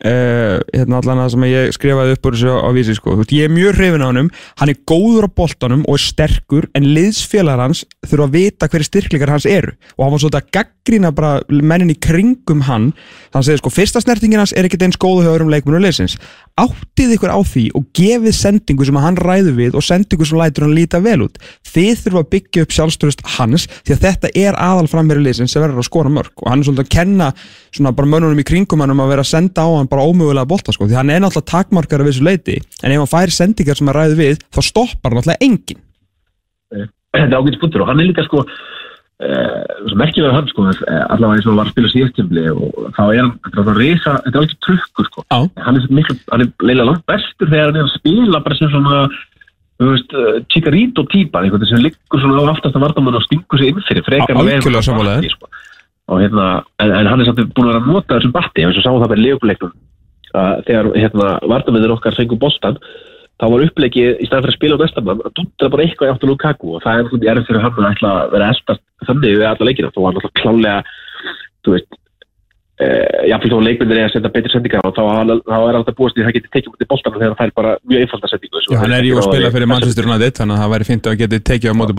Uh, 0.03 0.59
hérna 0.75 0.99
allan 0.99 1.21
að 1.23 1.29
sem 1.37 1.45
ég 1.47 1.75
skrifaði 1.77 2.17
upp 2.17 2.25
úr 2.27 2.35
þessu 2.35 2.55
á 2.59 2.69
vísi 2.75 2.97
sko, 2.99 3.13
veist, 3.21 3.35
ég 3.37 3.47
er 3.47 3.53
mjög 3.55 3.77
hrifin 3.77 4.03
á 4.03 4.11
honum. 4.11 4.31
Hann 4.59 4.73
er 4.73 4.81
góður 4.83 5.29
á 5.31 5.35
boltanum 5.39 5.85
og 5.87 5.95
er 5.95 6.03
sterkur 6.03 6.67
en 6.75 6.89
liðsfélagar 6.97 7.63
hans 7.69 7.85
þurfa 8.11 8.27
að 8.27 8.35
vita 8.35 8.67
hverju 8.73 8.89
styrkleikar 8.89 9.31
hans 9.31 9.47
eru. 9.47 9.77
Og 9.95 10.03
hann 10.03 10.17
var 10.17 10.25
svolítið 10.25 10.41
að 10.41 10.51
gaggrína 10.59 11.13
bara 11.15 11.33
mennin 11.55 11.95
í 11.95 11.99
kringum 12.03 12.65
hann. 12.67 12.91
Hann 13.31 13.47
segir 13.47 13.63
sko, 13.63 13.71
fyrsta 13.71 14.03
snertingin 14.03 14.43
hans 14.43 14.57
er 14.59 14.67
ekkert 14.67 14.89
eins 14.89 14.99
góð 14.99 15.23
hjá 15.23 15.37
öðrum 15.37 15.55
leikmennum 15.55 15.87
leysins 15.87 16.19
áttið 16.61 17.15
ykkur 17.17 17.33
á 17.33 17.41
því 17.49 17.63
og 17.79 17.87
gefið 17.97 18.35
sendingu 18.37 18.85
sem 18.85 18.99
hann 19.01 19.17
ræður 19.17 19.55
við 19.57 19.77
og 19.79 19.85
sendingu 19.87 20.27
sem 20.29 20.37
lætur 20.37 20.67
hann 20.67 20.75
líta 20.77 21.01
vel 21.01 21.23
út. 21.25 21.39
Þið 21.65 22.03
þurfa 22.03 22.21
að 22.21 22.31
byggja 22.35 22.65
upp 22.67 22.75
sjálfstöðust 22.77 23.23
hans 23.39 23.65
því 23.87 23.95
að 23.95 24.03
þetta 24.03 24.33
er 24.43 24.59
aðal 24.61 24.91
framherri 24.91 25.25
leysins 25.25 25.55
sem 25.55 25.63
verður 25.65 25.81
að 25.81 25.89
skora 25.89 26.13
mörg. 26.13 26.35
Og 26.43 26.51
hann 26.51 26.61
er 26.61 26.67
svolítið 26.69 26.85
að 26.85 26.95
kenna 26.99 27.29
bara 29.93 30.03
hann 30.03 30.09
á 30.09 30.09
hann 30.09 30.17
ómögulega 30.17 30.49
bolta 30.49 30.73
sko, 30.73 30.89
því 30.89 30.99
hann 30.99 31.13
er 31.13 31.23
náttúrulega 31.23 31.53
takmarkar 31.53 32.03
af 32.03 32.09
þessu 32.11 32.27
leiti 32.27 32.59
en 32.83 32.93
ef 32.93 33.03
hann 33.03 33.13
fær 33.13 33.35
sendingar 33.37 33.79
sem 33.79 33.91
að 33.93 33.99
ræður 33.99 34.21
við 34.23 34.45
þá 34.49 34.61
stoppar 34.69 35.13
hann 35.13 35.21
náttúrulega 35.21 35.49
engin 35.49 35.83
þetta 37.13 37.27
er 37.29 37.41
ágætis 37.41 37.61
punktur 37.61 37.85
og 37.85 37.91
hann 37.93 38.01
er 38.01 38.09
líka 38.09 38.25
sko 38.27 38.45
uh, 38.47 39.97
merkilega 39.99 40.37
hann 40.37 40.49
sko 40.51 40.69
eh, 40.71 41.03
allavega 41.13 41.39
eins 41.39 41.47
og 41.47 41.53
hann 41.53 41.61
var 41.61 41.69
að 41.69 41.75
spila 41.75 41.93
síðastjöfli 41.93 42.47
og 42.55 42.79
þá 42.97 43.03
er 43.05 43.21
hann, 43.21 43.35
þetta 43.45 43.59
er 43.59 43.65
alveg 43.65 43.83
reysa 43.83 44.15
þetta 44.23 44.33
er 44.33 44.41
alveg 44.43 44.57
trukkur 44.69 45.11
sko. 45.11 45.27
Já. 45.29 45.39
hann 45.67 45.81
er 45.81 45.91
miklu, 46.01 46.17
hann 46.33 46.47
er 46.47 46.71
leila 46.71 46.89
langt 46.89 47.05
bestur 47.11 47.53
þegar 47.53 47.71
hann 47.71 47.83
er 47.83 47.89
að 47.89 47.95
spila 47.99 48.43
bara 48.47 48.59
sem 48.59 48.73
svona 48.73 49.05
þú 49.83 49.91
veist, 49.91 50.17
uh, 50.17 50.41
Chicarito 50.53 51.05
típa 51.11 51.43
einhvern 51.43 51.63
veginn 51.63 51.77
sem 51.77 51.85
liggur 51.85 52.23
svona 52.23 52.45
á 52.47 52.53
aftast 52.55 52.77
að 52.79 52.87
vartamann 52.87 53.19
og 53.19 53.25
stingur 53.27 53.61
sig 53.61 53.73
inn 53.73 53.87
fyrir 53.89 54.07
frekar 54.07 54.39
en 54.39 55.33
og 56.11 56.21
hérna, 56.23 56.49
en, 56.83 56.91
en 56.99 57.09
hann 57.11 57.23
er 57.23 57.29
samt 57.29 57.41
búin 57.55 57.69
að 57.69 57.73
vera 57.73 57.83
að 57.83 57.89
nota 57.93 58.19
þessum 58.19 58.35
batti, 58.35 58.65
eins 58.67 58.79
og 58.81 58.85
sáum 58.87 59.01
það 59.03 59.15
með 59.15 59.25
leikuleiknum 59.27 59.73
þegar 60.33 60.93
hérna 60.97 61.33
vartamennir 61.45 61.93
okkar 61.93 62.17
fengur 62.17 62.41
boltan 62.41 62.79
þá 63.41 63.47
var 63.51 63.65
upplegið 63.67 64.21
í 64.23 64.29
staðan 64.29 64.45
fyrir 64.45 64.55
að 64.55 64.59
spila 64.59 64.77
á 64.79 64.83
næsta 64.83 65.03
mann 65.05 65.23
að 65.27 65.35
dundra 65.39 65.73
bara 65.73 65.85
eitthvað 65.87 66.09
í 66.09 66.13
áttu 66.13 66.29
Lukaku. 66.29 66.67
Og 66.77 66.81
það 66.85 66.93
er 66.93 67.03
náttúrulega 67.07 67.33
erfið 67.33 67.49
fyrir 67.49 67.65
hann 67.65 67.75
að 67.75 67.89
ætla 67.91 68.11
að 68.13 68.31
vera 68.37 68.51
eldast 68.53 68.83
þannig 69.09 69.33
við 69.33 69.49
alla 69.49 69.69
leikina, 69.69 69.91
þó 69.91 70.01
var 70.05 70.13
náttúrulega 70.17 70.41
klálega 70.43 70.79
þú 71.63 71.75
veist 71.75 71.91
uh, 71.93 73.19
jáfnveg 73.31 73.53
þó 73.53 73.59
leikmennir 73.67 73.99
er 73.99 74.07
að 74.07 74.15
senda 74.15 74.33
betri 74.37 74.53
sendingar 74.53 74.87
og 74.87 74.95
þá, 74.95 75.03
þá 75.49 75.59
er 75.59 75.79
alltaf 75.81 75.99
búist 75.99 76.17
í 76.17 76.23
að 76.23 76.27
það 76.29 76.37
geti 76.39 76.53
tekið 76.55 76.71
mútið 76.75 76.91
boltan 76.93 77.17
þegar 77.17 77.33
það 77.33 77.41
fær 77.41 77.53
bara 77.59 77.73
mjög 77.83 78.01
einfalda 78.07 78.31
sendingu 78.31 78.63
Já, 78.63 78.79
hann 78.83 78.97
er 78.99 79.09
jú 79.09 79.19
að 79.19 79.29
spila 79.29 79.55
fyrir 79.57 79.71
Manchester 79.73 80.09
United 80.11 80.39
þannig 80.39 80.55
að 80.55 80.63
það 80.63 80.73
væri 80.77 80.89
fint 80.91 81.05
að 81.11 81.19
geti 81.23 81.43
tekið 81.51 81.71
á 81.75 81.79
móti 81.79 81.99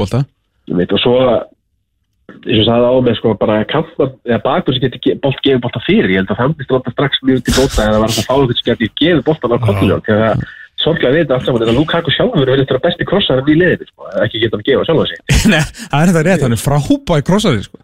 eins 2.31 2.59
og 2.63 2.67
sagði 2.67 2.89
á 2.89 2.95
með 3.03 3.15
sko 3.19 3.33
bara 3.39 3.55
kampmann 3.69 4.13
eða 4.27 4.41
bakur 4.45 4.75
sem 4.77 4.83
getur 4.87 5.17
bolt 5.23 5.39
gefið 5.43 5.61
bolta 5.65 5.81
fyrir. 5.85 6.09
Ég 6.13 6.21
held 6.21 6.31
að 6.33 6.39
það 6.41 6.51
myndist 6.53 6.75
alltaf 6.77 6.95
strax 6.97 7.23
mjög 7.27 7.41
til 7.47 7.55
bóta 7.59 7.87
eða 7.87 8.01
var 8.03 8.13
það 8.15 8.27
fáið 8.29 8.53
sem 8.59 8.67
getur 8.71 8.91
gefið 9.01 9.23
boltan 9.29 9.55
á 9.55 9.57
kollinu 9.63 9.97
því 10.03 10.13
að 10.17 10.21
það 10.23 10.45
sorglega 10.83 11.13
við 11.15 11.21
þetta 11.23 11.35
allt 11.37 11.45
saman 11.47 11.63
en 11.63 11.71
að 11.71 11.77
Lukaku 11.79 12.11
sjálfur 12.11 12.43
verður 12.49 12.65
þetta 12.67 12.83
besti 12.83 13.05
krossar 13.07 13.43
í 13.47 13.55
liðinu 13.55 13.85
sko, 13.87 14.07
ekki 14.25 14.41
geta 14.41 14.57
hann 14.57 14.65
gefa 14.67 14.87
sjálfa 14.89 15.05
sig. 15.07 15.19
Nei, 15.53 15.61
það 15.63 15.99
er 16.01 16.09
þetta 16.11 16.23
rétt, 16.27 16.43
hann 16.47 16.55
er 16.57 16.63
frábæð 16.63 17.21
krossari 17.29 17.63
sko. 17.63 17.79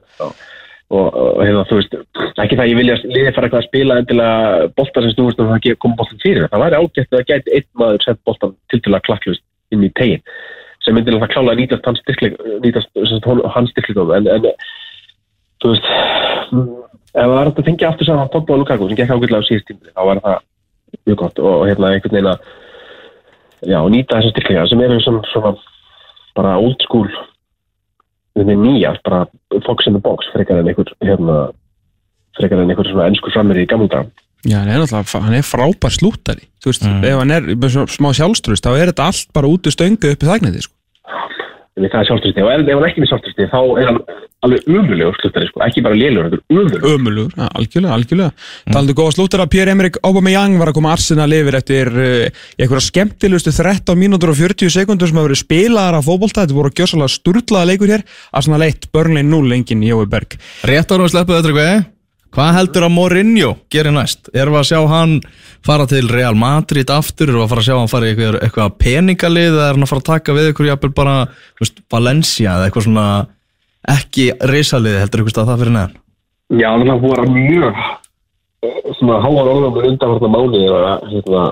og, 0.90 1.08
og 1.22 1.40
hérna 1.46 1.64
þú 1.70 1.78
veist 1.80 1.96
ekki 2.44 2.58
það 2.60 2.72
ég 2.74 2.80
vilja 2.82 2.98
liðið 3.06 3.36
fara 3.38 3.48
eitthvað 3.48 3.62
að 3.62 3.68
spila 3.70 3.98
endilega 4.02 4.68
bolta 4.80 5.04
sem 5.06 5.14
snúist 5.16 5.40
og 5.44 5.52
það 5.54 5.62
gef- 5.68 5.80
kom 5.86 5.96
boltan 6.00 6.20
fyrir. 6.26 6.48
Það 6.52 6.64
væri 6.66 6.80
ágætt 6.82 7.06
að 7.08 7.16
það 7.20 7.28
gæti 7.32 7.56
einn 7.60 7.68
maður 7.84 8.06
sett 8.08 8.22
boltan 8.28 8.56
til 8.74 8.82
til 8.84 8.96
að 8.98 9.06
klakklust 9.08 9.44
inn 9.76 9.86
í 9.86 9.92
tegin 9.96 10.24
sem 10.90 10.98
myndi 10.98 11.14
það 11.16 11.32
klála 11.36 11.54
að 11.54 11.60
nýtast 11.62 11.86
hans 11.86 12.02
styrkling 12.02 12.36
nýtast 12.66 12.90
sem 12.98 13.08
sagt, 13.14 13.28
hon- 13.30 13.46
hans 13.54 13.70
styrklingum 13.76 14.14
en, 14.18 14.28
en 14.34 14.48
þú 15.62 15.74
veist 15.74 15.90
mm, 16.50 16.70
ef 17.14 17.26
það 17.30 17.36
er 17.40 17.50
hægt 17.50 17.62
að 17.62 17.68
fengja 17.70 17.90
aftur 17.92 18.10
saman 18.10 18.32
Pogba 18.34 18.56
og 18.58 18.64
Lukaku 18.64 18.90
sem 18.90 19.00
gekk 19.00 19.14
ágætlega 19.14 19.44
á 19.46 19.48
síðust 19.48 19.68
tímli 19.70 19.94
þá 19.94 20.02
var 20.10 20.22
það 20.26 20.40
mjög 21.06 21.18
gott. 21.22 21.40
Og 21.46 21.66
hérna 21.70 21.92
einhvern 21.94 22.16
veginn 22.18 22.32
að 22.32 22.40
já, 23.70 23.80
nýta 23.94 24.18
þessar 24.18 24.34
styrklingar 24.34 24.72
sem 24.72 24.82
eru 24.86 25.02
svona, 25.06 25.26
svona 25.30 25.52
bara 26.40 26.56
old 26.58 26.80
school 26.88 27.10
þetta 28.40 28.56
er 28.56 28.62
nýja, 28.64 28.96
bara 29.06 29.26
fox 29.68 29.90
in 29.90 29.98
the 29.98 30.02
box 30.02 30.30
frekar 30.34 30.62
en 30.64 30.72
einhver 30.72 30.90
hérna, 31.04 31.38
frekar 32.40 32.64
en 32.64 32.72
einhver 32.72 32.88
svona 32.90 33.10
ennsku 33.12 33.34
framir 33.36 33.62
í 33.62 33.68
gamla 33.70 33.92
dag 33.94 34.26
Já, 34.48 34.62
hann 34.62 34.70
er 34.72 34.80
náttúrulega, 34.80 35.20
hann 35.26 35.36
er 35.36 35.44
frábær 35.44 35.92
slúttari. 35.92 36.46
Þú 36.64 36.70
veist, 36.72 36.86
ef 36.88 37.18
hann 37.20 37.34
er 37.36 37.88
smá 37.92 38.14
sjálfströst 38.16 38.64
þá 38.64 38.70
er 38.78 38.92
þetta 38.94 39.08
allt 39.12 39.34
bara 39.36 39.50
út 39.52 39.68
úr 39.68 39.74
stöngu 39.76 40.14
upp 40.14 40.24
í 40.24 40.30
þagnandi 40.30 40.62
sko. 40.64 40.78
En 41.80 41.88
það 41.88 42.01
er 42.01 42.10
sjálfstyrsti 42.10 42.43
og 42.43 42.51
ef 42.51 42.68
hann 42.70 42.88
ekki 42.89 43.03
með 43.03 43.12
sjálfstyrsti 43.12 43.47
þá 43.51 43.60
er 43.80 43.89
hann 43.89 43.99
alveg 44.45 44.68
umulegur 44.72 45.18
sluttari 45.20 45.47
sko, 45.49 45.62
ekki 45.66 45.84
bara 45.84 45.97
lélugur, 45.99 46.30
þetta 46.30 46.39
er 46.39 46.55
umulegur 46.55 46.93
Ömulugur, 46.93 47.34
ja, 47.36 47.49
algjörlega, 47.60 47.97
algjörlega. 47.97 48.32
Mm. 48.32 48.72
Talandi 48.74 48.95
góða 48.99 49.16
slúttara, 49.16 49.47
Pierre-Emerick 49.51 49.99
Aubameyang 50.07 50.55
var 50.62 50.72
að 50.72 50.78
koma 50.80 50.93
Arsenal 50.95 51.30
yfir 51.36 51.60
eftir 51.60 51.91
uh, 51.91 52.41
einhverja 52.55 52.88
skemmtilegustu 52.88 53.53
13 53.55 53.99
mínútur 53.99 54.34
og 54.34 54.39
40 54.39 54.74
sekundur 54.76 55.12
sem 55.12 55.20
hafa 55.20 55.30
verið 55.30 55.43
spilaðar 55.43 55.99
af 55.99 56.07
fótbolta. 56.07 56.45
Þetta 56.45 56.60
voru 56.60 56.74
gjössalega 56.80 57.16
sturlaða 57.18 57.72
leikur 57.74 57.95
hér. 57.95 58.07
Arsenal 58.32 58.64
1, 58.70 58.91
Burnley 58.95 59.28
0, 59.28 59.55
engin 59.60 59.88
Jói 59.89 60.07
Berg. 60.07 60.39
Rétt 60.68 60.95
árum 60.95 61.10
við 61.10 61.18
sleppuð 61.18 61.41
þetta 61.41 61.55
eitthvað 61.55 61.88
Hvað 62.36 62.51
heldur 62.59 62.86
að 62.86 62.93
Mourinho 62.93 63.53
gerir 63.73 63.93
næst? 63.95 64.30
Erum 64.38 64.53
við 64.53 64.61
að 64.61 64.67
sjá 64.69 64.80
hann 64.91 65.15
fara 65.65 65.88
til 65.89 66.03
Real 66.11 66.36
Madrid 66.38 66.91
aftur? 66.93 67.32
Erum 67.32 67.41
við 67.41 67.45
að 67.47 67.53
fara 67.53 67.63
að 67.63 67.69
sjá 67.69 67.77
hann 67.80 67.91
fara 67.91 68.09
í 68.09 68.11
eitthvað, 68.13 68.38
eitthvað 68.45 68.75
peningalið 68.84 69.49
eða 69.49 69.63
er 69.65 69.77
hann 69.77 69.86
að 69.88 69.91
fara 69.93 70.03
að 70.03 70.09
taka 70.11 70.36
við 70.38 70.49
eitthvað 70.49 70.69
jafnvel 70.69 70.91
bara 70.99 71.15
þú 71.32 71.65
veist, 71.65 71.82
Valencia 71.89 72.53
eða 72.53 72.67
eitthvað 72.67 72.86
svona 72.86 73.07
ekki 73.95 74.27
risalið 74.51 74.99
heldur 75.01 75.23
eitthvað 75.23 75.36
stað 75.36 75.49
það 75.49 75.63
fyrir 75.63 75.75
neðan? 75.77 75.97
Já, 76.49 76.67
þannig 76.67 76.93
að 76.93 77.01
hún 77.03 77.15
var 77.15 77.34
mjög 77.34 77.82
eh, 78.67 78.77
svona 78.99 79.19
háar 79.25 79.51
orðum 79.55 79.82
undanvarna 79.89 80.32
mánu 80.36 80.63
að 80.75 81.09
hérna, 81.13 81.43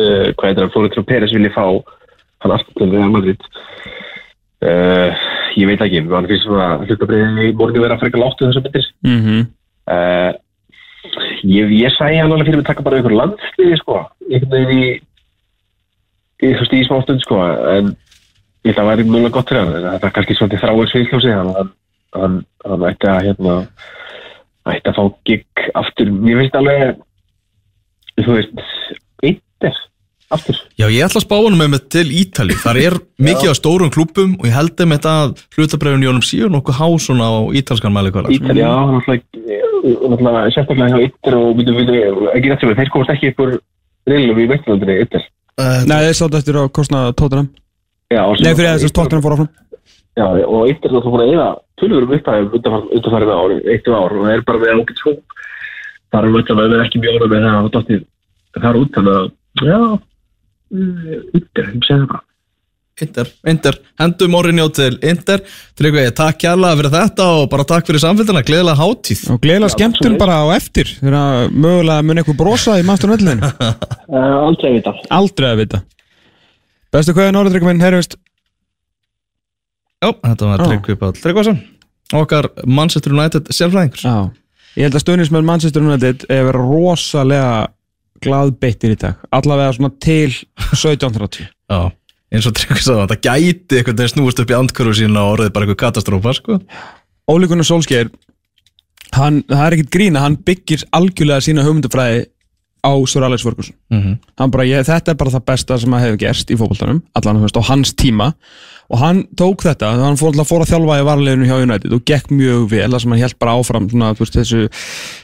uh, 0.00 0.26
hvað 0.34 0.48
heitir 0.48 0.62
það, 0.64 0.74
Flóri 0.74 0.92
Trú 0.94 1.06
Peres 1.06 1.34
vilji 1.36 1.54
fá 1.54 1.64
hann 2.40 2.54
aftur 2.56 2.78
til 2.78 2.90
Real 2.94 3.14
Madrid 3.14 3.46
uh, 4.64 5.22
ég 5.58 5.70
veit 5.70 5.82
ekki 5.84 6.02
hann 6.10 6.28
finnst 6.30 6.46
svona 6.46 6.68
hlutabriðin 6.84 7.42
í 7.44 7.50
morgun 7.56 7.84
vera 7.84 7.98
frekar 8.00 8.22
láttu 8.22 8.50
mm 8.50 9.20
-hmm. 9.20 9.46
Uh, 9.90 10.30
ég, 11.42 11.76
ég 11.80 11.94
sæði 11.96 12.20
hann 12.22 12.32
alveg 12.32 12.50
fyrir 12.50 12.62
að 12.62 12.68
taka 12.70 12.86
bara 12.86 13.00
einhver 13.00 13.16
landsliði 13.16 13.78
sko, 13.80 14.02
einhvern 14.30 14.56
veginn 14.56 14.76
í 14.76 14.90
í, 16.40 16.52
þú 16.54 16.62
veist, 16.62 16.76
í 16.76 16.86
smá 16.86 17.00
stund 17.04 17.24
sko. 17.24 17.40
En 17.74 17.92
ég 18.64 18.72
held 18.72 18.76
að 18.76 18.80
það 18.80 18.90
væri 18.92 19.08
mjög 19.10 19.36
gott 19.36 19.52
fyrir 19.52 19.62
hann. 19.64 19.88
Þetta 19.94 20.08
er 20.08 20.16
kannski 20.16 20.38
svolítið 20.38 20.64
þráir 20.64 20.92
sviðljósi 20.92 21.36
hann, 21.36 21.52
hann, 22.16 22.40
hann, 22.66 22.88
ætti 22.90 23.10
að 23.10 23.22
hérna 23.28 23.56
ætti 24.70 24.92
að 24.92 24.98
fá 24.98 25.04
gig 25.28 25.64
aftur. 25.80 26.12
Ég 26.28 26.40
veist 26.40 26.58
alveg 26.58 26.98
þú 28.20 28.36
veist, 28.36 28.66
eittir 29.24 29.80
aftur. 30.34 30.58
Já, 30.78 30.86
ég 30.88 31.04
ætla 31.06 31.20
að 31.20 31.24
spá 31.26 31.34
honum 31.36 31.62
með 31.64 31.86
til 31.94 32.06
Ítali 32.20 32.56
Þar 32.60 32.78
er 32.80 32.96
mikið 33.28 33.50
á 33.50 33.54
stórum 33.58 33.90
klúbum 33.94 34.36
og 34.38 34.46
ég 34.48 34.54
held 34.56 34.74
þeim 34.78 34.94
þetta 34.96 35.14
að 35.24 35.34
hlutabrefin 35.56 36.06
Jónum 36.06 36.24
síður 36.26 36.52
nokkuð 36.54 36.78
há 36.80 36.86
svona 37.02 37.26
á 37.30 37.38
ítalskan 37.60 37.96
hvað 38.14 38.30
Ítalja, 38.36 38.66
já, 38.66 38.72
náttúrulega 38.90 39.24
náttúrulega 40.10 40.54
sérstaklega 40.54 40.90
hjá 40.94 41.04
eittir 41.06 41.36
og 41.40 41.50
við 41.58 41.72
veitum, 41.80 42.28
ekki 42.34 42.52
nættum 42.52 42.74
þeir 42.78 42.92
komast 42.94 43.14
ekki 43.14 43.32
ykkur 43.32 43.56
reilum 44.10 44.38
í 44.40 44.48
veitumöndinni 44.50 44.98
eittir 45.02 45.26
Nei, 45.60 45.98
þeir 46.06 46.16
sátt 46.16 46.38
eftir 46.38 46.56
að 46.60 46.70
kostna 46.76 47.08
tóttunum 47.12 47.50
sem- 48.38 48.46
Nei, 48.46 48.54
fyrir 48.54 48.70
þess 48.74 48.88
að 48.88 48.94
tóttunum 48.96 49.22
fór 49.24 49.34
áfram. 49.36 49.50
Já, 50.18 50.24
og 50.26 50.62
eitt 50.66 50.84
er 50.84 50.90
náttúrulega 50.94 51.12
búin 51.14 51.24
að 51.26 51.34
eða 51.34 51.48
tölvurum 51.80 52.14
upphæðum 52.16 52.54
undanfærið 52.96 53.30
ár, 53.34 53.52
það 54.20 54.32
er 54.34 54.42
bara 54.48 54.62
með 54.62 54.72
ágætt 54.80 55.00
svo 55.02 55.12
það 56.10 56.20
er 56.20 56.32
náttúrulega 56.34 56.70
með 56.74 56.84
ekki 56.84 57.02
mjög 57.04 57.18
orða 57.20 57.28
með 57.30 57.44
það 57.46 57.58
að 57.60 57.70
dóttið 57.76 58.02
þar 58.60 58.78
út 58.80 58.96
þannig 58.96 59.18
að, 59.20 59.28
já 59.70 59.80
yndir, 60.70 61.70
ég 61.74 61.86
segja 61.86 62.02
það. 62.02 62.10
Bara 62.10 62.26
Inter, 63.00 63.28
Inter, 63.48 63.76
hendum 64.00 64.32
Mourinho 64.34 64.66
til 64.76 64.98
Inter. 65.06 65.40
Tryggvi, 65.78 66.02
takk 66.16 66.40
kærlega 66.42 66.76
fyrir 66.80 66.92
þetta 66.92 67.28
og 67.38 67.46
bara 67.52 67.64
takk 67.68 67.88
fyrir 67.88 68.02
samfélgina, 68.02 68.42
gleðilega 68.44 68.76
hátíð. 68.76 69.22
Og 69.32 69.40
gleðilega 69.40 69.72
skemmtun 69.72 70.18
bara 70.20 70.40
á 70.44 70.52
eftir 70.56 70.90
Þegar 70.98 71.16
að 71.20 71.54
mögulega 71.54 72.04
mun 72.04 72.20
eitthvað 72.20 72.38
brosa 72.42 72.76
í 72.80 72.84
maður 72.86 73.14
völlinu 73.14 73.48
uh, 73.48 74.42
Aldrei 74.50 74.74
vita. 74.76 74.94
Aldrei 75.16 75.48
að 75.48 75.62
vita. 75.62 75.82
Bestu 76.92 77.16
kveðin 77.16 77.40
orðryggur 77.40 77.70
minn, 77.70 77.84
heyrjumst 77.84 78.18
Já, 80.00 80.10
þetta 80.12 80.50
var 80.50 80.64
Já. 80.64 80.66
Tryggvi 80.66 81.00
Páll 81.00 81.16
Tryggvason 81.20 81.60
Okkar 82.20 82.50
Manchester 82.66 83.14
United 83.14 83.52
sérfræðingur. 83.54 84.02
Já. 84.02 84.16
Ég 84.74 84.86
held 84.86 84.96
að 84.98 85.04
stöðnismenn 85.04 85.46
Manchester 85.46 85.84
United 85.84 86.24
er 86.30 86.48
verið 86.48 86.66
rosalega 86.66 87.52
glaðbeittir 88.24 88.94
í 88.94 89.00
dag 89.00 89.20
Allavega 89.34 89.76
svona 89.76 89.92
til 90.02 90.30
1730 90.72 91.46
Já, 91.70 91.92
eins 92.34 92.48
og 92.48 92.56
Tryggvi 92.56 92.82
sagði 92.84 93.04
þetta 93.04 93.20
gæti 93.28 93.78
eitthvað 93.78 94.00
þegar 94.00 94.14
snúist 94.14 94.42
upp 94.42 94.50
í 94.50 94.58
andkörfu 94.58 94.96
sína 94.98 95.22
og 95.24 95.36
orðið 95.36 95.54
bara 95.54 95.66
eitthvað 95.66 95.82
katastrófa 95.84 96.34
sko. 96.36 96.58
Óli 97.30 97.50
Gunnar 97.50 97.68
Solskjær 97.68 98.10
hann, 99.16 99.42
það 99.48 99.64
er 99.66 99.76
ekkert 99.76 99.94
grína, 99.94 100.24
hann 100.24 100.38
byggir 100.46 100.84
algjörlega 100.96 101.46
sína 101.46 101.64
hugmyndafræði 101.66 102.26
á 102.80 102.92
Sir 103.06 103.24
Alex 103.26 103.44
Ferguson 103.44 103.74
mm 103.90 104.00
-hmm. 104.00 104.50
bara, 104.50 104.64
ég, 104.64 104.84
þetta 104.86 105.12
er 105.12 105.16
bara 105.16 105.30
það 105.30 105.44
besta 105.44 105.78
sem 105.78 105.94
að 105.94 106.04
hefur 106.04 106.20
gerst 106.24 106.50
í 106.50 106.56
fótboltanum 106.56 107.02
allan 107.14 107.44
á 107.44 107.62
hans 107.68 107.94
tíma 107.94 108.32
og 108.90 108.98
hann 108.98 109.20
tók 109.38 109.62
þetta, 109.62 109.92
hann 110.02 110.18
fór, 110.18 110.34
fór 110.48 110.64
að 110.64 110.72
þjálfa 110.72 110.96
í 110.98 111.06
varleginu 111.06 111.46
hjá 111.46 111.60
United 111.62 111.92
og 111.94 112.02
gekk 112.10 112.32
mjög 112.34 112.64
vel 112.72 112.88
það 112.90 113.02
sem 113.04 113.14
hann 113.14 113.22
held 113.22 113.36
bara 113.38 113.54
áfram 113.60 113.86
svona, 113.92 114.10
veist, 114.18 114.34
þessu, 114.34 114.64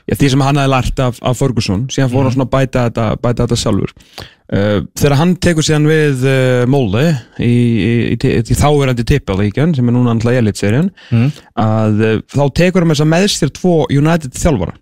já, 0.06 0.14
því 0.20 0.30
sem 0.36 0.44
hann 0.46 0.60
hefði 0.62 0.72
lært 0.76 1.02
af, 1.02 1.18
af 1.26 1.40
Ferguson. 1.40 1.84
Síðan 1.90 2.12
fór 2.14 2.28
hann 2.28 2.36
svona 2.36 2.46
að 2.46 2.54
bæta 2.54 2.86
þetta, 2.86 3.08
bæta 3.24 3.46
þetta 3.48 3.58
sjálfur. 3.64 3.94
Uh, 4.46 4.78
þegar 4.94 5.16
hann 5.18 5.34
tekur 5.42 5.66
síðan 5.66 5.88
við 5.90 6.20
uh, 6.30 6.62
Molde 6.70 7.02
í, 7.42 7.50
í, 7.50 7.92
í, 8.14 8.34
í 8.38 8.54
þáverandi 8.60 9.02
tippalíkjan 9.10 9.74
sem 9.74 9.88
er 9.90 9.96
núna 9.96 10.14
alltaf 10.14 10.38
elitserien 10.38 10.92
Mm. 11.10 11.32
að 11.58 12.02
uh, 12.06 12.16
þá 12.30 12.44
tekur 12.54 12.84
hann 12.84 12.92
með 12.92 13.00
þess 13.00 13.04
að 13.08 13.10
meðstir 13.16 13.50
tvo 13.58 13.72
United 13.90 14.38
þjálfara 14.38 14.76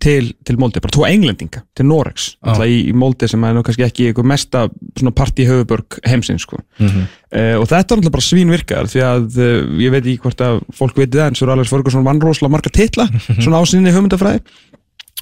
til, 0.00 0.30
til 0.46 0.58
Molde, 0.60 0.80
bara 0.80 0.94
tvo 0.94 1.04
englendinga 1.08 1.62
til 1.76 1.86
Norex, 1.88 2.30
Já. 2.38 2.52
alltaf 2.52 2.70
í, 2.70 2.78
í 2.88 2.94
Molde 2.96 3.28
sem 3.28 3.44
er 3.44 3.58
kannski 3.66 3.84
ekki 3.86 4.08
eitthvað 4.08 4.28
mesta 4.30 4.64
svona 4.98 5.12
partí 5.16 5.46
höfubörg 5.48 5.98
heimsins 6.08 6.46
sko. 6.46 6.60
Mhm. 6.80 7.06
uh, 7.32 7.56
og 7.60 7.66
þetta 7.68 7.80
er 7.80 7.84
náttúrulega 7.84 8.16
bara 8.16 8.26
svín 8.26 8.52
virkar 8.54 8.90
því 8.92 9.04
að 9.08 9.38
uh, 9.38 9.80
ég 9.82 9.94
veit 9.94 10.02
ekki 10.04 10.22
hvort 10.24 10.44
að 10.44 10.60
fólk 10.78 11.02
veit 11.02 11.12
það 11.12 11.30
en 11.30 11.38
svo 11.38 11.48
er 11.48 11.54
Alex 11.56 11.72
Ferguson 11.72 12.06
vann 12.06 12.22
rosalega 12.24 12.56
marga 12.56 12.72
titla 12.72 13.08
svona 13.42 13.60
á 13.60 13.64
sinni 13.68 13.92
hugmyndafræði 13.94 14.42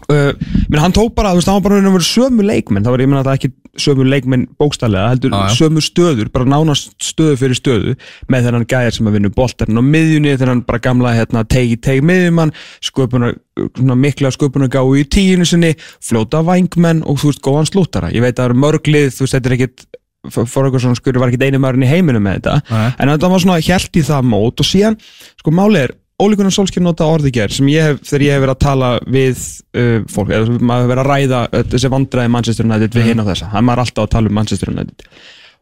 uh, 0.09 0.30
menn 0.70 0.80
hann 0.82 0.94
tók 0.96 1.14
bara, 1.16 1.34
þú 1.34 1.40
veist, 1.40 1.51
hann 1.51 1.59
var 1.61 1.66
bara 1.66 1.80
raun 1.80 1.90
og 1.90 1.96
veru 1.98 2.07
sömu 2.09 2.46
leikmenn, 2.46 2.86
þá 2.86 2.90
var 2.94 3.03
ég 3.05 3.11
meina 3.11 3.22
þetta 3.24 3.36
ekki 3.38 3.53
sömu 3.80 4.07
leikmenn 4.09 4.46
bókstælega, 4.59 5.12
heldur 5.12 5.34
Já, 5.34 5.42
já. 5.46 5.55
sömu 5.61 5.82
stöður, 5.84 6.30
bara 6.34 6.48
nánast 6.48 6.96
stöðu 7.05 7.36
fyrir 7.38 7.59
stöðu 7.59 7.94
með 8.32 8.48
þennan 8.48 8.66
gæjar 8.70 8.96
sem 8.96 9.11
að 9.11 9.18
vinna 9.18 9.30
boltarinn 9.36 9.78
á 9.78 9.84
miðjunni, 9.86 10.34
þennan 10.40 10.64
bara 10.66 10.82
gamla 10.82 11.14
hérna, 11.14 11.44
tegi 11.46 11.76
tegi 11.78 12.03
miðjumann, 12.03 12.53
sköpunar 12.82 13.36
svona 13.76 13.96
mikla 14.01 14.32
sköpunar 14.34 14.72
gáu 14.72 14.96
í 14.98 15.05
tíinu 15.07 15.46
sinni 15.46 15.74
fljóta 16.03 16.42
vængmenn 16.46 17.05
og 17.07 17.20
þú 17.20 17.30
veist 17.30 17.44
góðan 17.44 17.70
slúttara, 17.70 18.11
ég 18.14 18.24
veit 18.24 18.34
að 18.34 18.42
það 18.42 18.51
eru 18.51 18.61
mörglið 18.66 19.11
þú 19.14 19.26
veist, 19.26 19.36
þetta 19.38 19.51
er 19.53 19.59
ekkit 19.59 19.86
Ferguson 20.28 20.96
skurri 20.98 21.20
var 21.20 21.30
ekkit 21.30 21.46
einu 21.48 21.61
maðurinn 21.62 21.86
í 21.86 21.88
heiminum 21.88 22.26
með 22.26 22.40
þetta 22.40 22.57
Nei. 22.68 22.90
en 23.01 23.12
þetta 23.14 23.30
var 23.32 23.40
svona 23.40 23.62
hjælt 23.64 23.96
í 23.96 24.03
það 24.05 24.26
mót 24.28 24.61
og 24.61 24.68
síðan, 24.68 24.98
sko 25.40 25.55
máli 25.57 25.80
er 25.86 25.94
Ólíkunar 26.21 26.53
Solskjær 26.55 26.83
nota 26.85 27.07
orði 27.09 27.31
ger 27.35 27.53
sem 27.55 27.68
ég 27.73 27.87
hef, 27.89 28.01
þegar 28.07 28.23
ég 28.27 28.35
hef 28.37 28.43
verið 28.45 28.55
að 28.55 28.62
tala 28.64 28.89
við 29.09 29.43
uh, 29.81 29.99
fólk, 30.12 30.31
eða 30.37 30.59
maður 30.61 30.83
hefur 30.85 30.91
verið 30.93 31.03
að 31.05 31.11
ræða 31.11 31.41
uh, 31.51 31.62
þessi 31.73 31.91
vandræði 31.95 32.33
Manchester 32.37 32.66
United 32.68 32.97
við 32.99 33.07
hinn 33.11 33.23
á 33.23 33.25
þessa. 33.31 33.49
Það 33.53 33.61
er 33.62 33.66
maður 33.71 33.83
alltaf 33.85 34.05
að 34.07 34.11
tala 34.14 34.31
um 34.33 34.37
Manchester 34.41 34.73
United. 34.75 35.07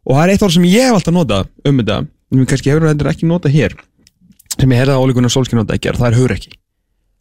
Og 0.09 0.17
það 0.17 0.23
er 0.25 0.33
eitt 0.35 0.45
orð 0.49 0.55
sem 0.59 0.67
ég 0.69 0.89
hef 0.89 0.99
alltaf 0.99 1.15
notað 1.19 1.51
um 1.69 1.83
þetta 1.83 1.99
sem 2.33 2.47
kannski 2.53 2.73
hefur 2.73 2.89
þetta 2.91 3.13
ekki 3.13 3.29
notað 3.31 3.55
hér 3.59 3.77
sem 4.59 4.73
ég 4.75 4.81
heyrði 4.83 4.95
að 4.97 5.03
Ólíkunar 5.07 5.33
Solskjær 5.33 5.61
nota 5.63 5.77
ekki 5.79 5.93
það 5.97 6.09
er 6.11 6.17
hugrekki 6.19 6.51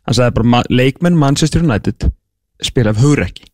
hann 0.07 0.15
sagði 0.17 0.33
bara, 0.37 0.47
ma- 0.55 0.67
leikmenn 0.71 1.17
Manchester 1.19 1.63
United 1.63 2.07
spila 2.63 2.91
af 2.95 3.01
hugrekki 3.03 3.45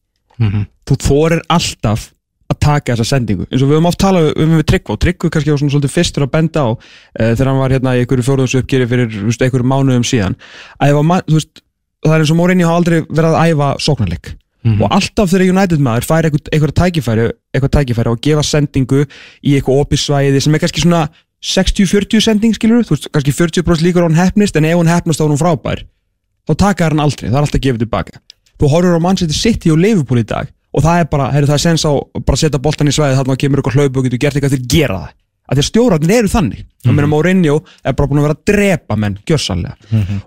Mhm. 0.41 0.63
þú 0.89 0.95
þorir 1.05 1.41
alltaf 1.53 2.07
að 2.51 2.59
taka 2.63 2.93
þessa 2.93 3.15
sendingu. 3.15 3.47
Eins 3.49 3.63
og 3.63 3.69
við 3.69 3.77
höfum 3.77 3.89
oft 3.89 4.01
talað 4.01 4.29
um 4.43 4.55
við 4.57 4.65
Tryggva 4.71 4.95
og 4.95 5.01
Tryggva 5.03 5.31
kannski 5.33 5.53
var 5.53 5.61
svona 5.61 5.73
svolítið 5.73 5.93
fyrstur 5.93 6.25
að 6.25 6.31
benda 6.35 6.65
á 6.65 6.69
uh, 6.73 6.77
þegar 7.33 7.49
hann 7.49 7.61
var 7.61 7.75
hérna 7.75 7.95
í 7.95 8.03
einhverju 8.03 8.27
fjóruðs 8.27 8.55
uppgjöri 8.59 8.89
fyrir 8.91 9.17
veist, 9.29 9.43
einhverju 9.45 9.69
mánuðum 9.71 10.07
síðan 10.07 10.37
þú 10.79 11.37
veist, 11.37 11.63
það 12.03 12.15
er 12.15 12.23
eins 12.25 12.33
og 12.33 12.39
Mourinho 12.39 12.69
hafa 12.69 12.81
aldrei 12.81 12.97
verið 13.07 13.29
að 13.29 13.53
æfa 13.53 13.69
sóknarleik. 13.83 14.33
Og 14.63 14.93
alltaf 14.95 15.27
þegar 15.27 15.49
United 15.51 15.81
maður 15.83 16.05
fær 16.07 16.27
eitthvað 16.29 16.75
tækifæri 16.79 17.25
eitthvað 17.51 17.71
tækifæri 17.75 18.11
og 18.13 18.21
gefa 18.23 18.43
sendingu 18.47 19.01
í 19.43 19.57
eitthvað 19.57 19.81
opisvæði 19.83 20.39
sem 20.39 20.55
er 20.55 20.63
kannski 20.63 20.83
svona 20.85 21.01
60-40 21.43 22.23
sending 22.23 22.55
skilur 22.55 22.85
veist, 22.87 23.09
kannski 23.11 23.33
40% 23.35 23.83
líkur 23.83 24.03
á 24.03 24.07
hann 24.07 24.15
hefnist 24.21 24.55
en 24.55 24.67
ef 24.69 24.79
hann 24.79 24.91
hefnast 24.91 25.19
þá 25.19 25.25
er 25.25 25.33
hann 25.33 25.41
frábær. 25.41 25.83
Þá 26.47 26.53
taka 26.63 26.87
hann 26.87 27.03
aldrei, 27.03 27.27
það 27.27 27.35
er 27.41 27.47
alltaf 27.47 27.63
gefið 27.65 27.83
tilbaka. 27.83 28.21
Þú 28.55 28.71
horfur 28.71 28.95
á 28.95 29.03
Manchester 29.03 29.35
City 29.35 29.73
og 29.73 29.83
Liverpool 29.83 30.23
í 30.23 30.27
dag 30.31 30.47
og 30.73 30.85
það 30.85 31.01
er 31.01 31.09
bara, 31.11 31.29
heyrðu 31.33 31.51
það 31.51 31.59
er 31.59 31.63
sens 31.63 31.85
á 31.85 31.91
bara 32.17 32.37
að 32.37 32.41
setja 32.43 32.61
boltan 32.63 32.89
í 32.89 32.95
svæði 32.95 33.19
þarna 33.19 33.35
og 33.35 33.43
kemur 33.43 33.61
eitthvað 33.61 33.77
hlaup 33.77 33.99
og 33.99 34.07
getur 34.07 34.21
gert 34.23 34.37
eitthvað 34.37 34.55
til 34.55 34.61
að 34.63 34.73
gera 34.73 34.97
það. 35.03 35.11
Að 35.43 35.57
því 35.57 35.63
að 35.63 35.67
stjórnarnir 35.67 36.17
eru 36.17 36.29
þannig. 36.31 36.59
Mm 36.63 36.97
-hmm. 36.97 37.07
Mourinho 37.11 37.55
er 37.83 37.93
bara 37.93 38.07
búin 38.07 38.19
að 38.19 38.25
vera 38.27 38.37
að 38.37 38.45
drepa 38.47 38.95
menn 38.95 39.17
gjörsanlega 39.27 39.75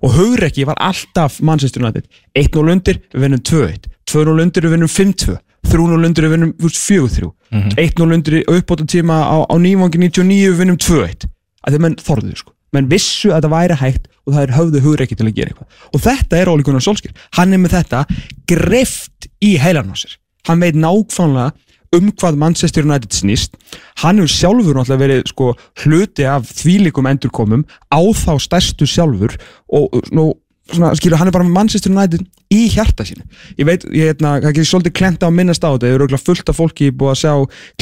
og 0.03 0.11
Hugrekki 0.13 0.67
var 0.67 0.77
alltaf 0.77 1.41
Manchester 1.41 1.83
United. 1.83 2.05
1-0 2.35 2.71
undir, 2.71 3.01
við 3.15 3.21
vinnum 3.21 3.41
2-1 3.41 3.89
2-0 4.07 4.43
undir, 4.43 4.63
við 4.63 4.71
vinnum 4.71 4.89
5-2 4.89 5.39
3-0 5.67 6.07
undir, 6.07 6.25
við 6.25 6.31
vinnum 6.31 6.53
4-3 6.61 7.33
1-0 7.77 8.13
undir 8.15 8.45
uppbóta 8.47 8.85
tíma 8.85 9.25
á, 9.25 9.37
á 9.49 9.55
nývangi 9.57 9.99
99, 9.99 10.51
við 10.53 10.59
vinnum 10.59 10.77
2-1 10.77 11.27
að 11.67 11.73
því 11.73 11.77
að 11.77 11.83
menn 11.83 11.97
þorðu 11.97 12.37
sko. 12.37 12.53
Menn 12.75 12.91
vissu 12.91 13.33
að 13.33 13.47
það 13.47 13.55
væri 13.57 13.79
hægt 13.81 14.07
og 14.27 14.35
það 14.35 14.43
er 14.43 14.55
höfðu 14.57 14.83
hugreiki 14.85 15.17
til 15.17 15.27
að 15.27 15.37
gera 15.39 15.53
eitthvað. 15.53 15.69
Og 15.95 16.03
þetta 16.03 16.39
er 16.39 16.51
Óli 16.51 16.67
Gunnar 16.67 16.85
Solskjær 16.85 17.15
hann 17.39 17.55
er 17.55 17.63
með 17.63 17.77
þetta 17.79 18.05
greift 18.47 19.31
í 19.41 19.57
sér 19.57 20.19
hann 20.47 20.63
veit 20.63 20.79
nákvæmlega 20.79 21.53
um 21.97 22.11
hvað 22.13 22.39
Manchester 22.41 22.85
United 22.85 23.15
snýst. 23.15 23.55
Hann 24.03 24.21
hefur 24.21 24.33
sjálfur 24.33 24.77
náttúrulega 24.77 25.03
verið 25.03 25.23
sko, 25.31 25.53
hluti 25.85 26.27
af 26.29 26.49
þvílikum 26.59 27.09
endurkomum 27.11 27.65
á 27.89 28.01
þá 28.01 28.33
stærstu 28.43 28.89
sjálfur 28.91 29.37
og 29.73 29.95
nú, 30.13 30.33
svona, 30.73 30.95
skilur, 30.99 31.19
hann 31.21 31.31
er 31.31 31.37
bara 31.37 31.47
með 31.47 31.57
Manchester 31.57 31.95
United 31.95 32.27
í 32.53 32.67
hjarta 32.71 33.05
sínu. 33.07 33.25
Ég 33.59 33.67
veit, 33.67 33.85
ég 33.91 34.13
hérna, 34.13 34.37
það 34.39 34.55
getur 34.55 34.69
svolítið 34.71 34.95
klenta 35.01 35.27
á 35.27 35.29
að 35.29 35.37
minnast 35.39 35.65
á 35.67 35.71
þetta, 35.75 35.89
ég 35.91 35.97
er 35.97 36.05
auðvitað 36.05 36.27
fullt 36.29 36.53
af 36.53 36.59
fólki 36.61 36.91
búið 36.95 37.13
að 37.13 37.19
sjá 37.23 37.33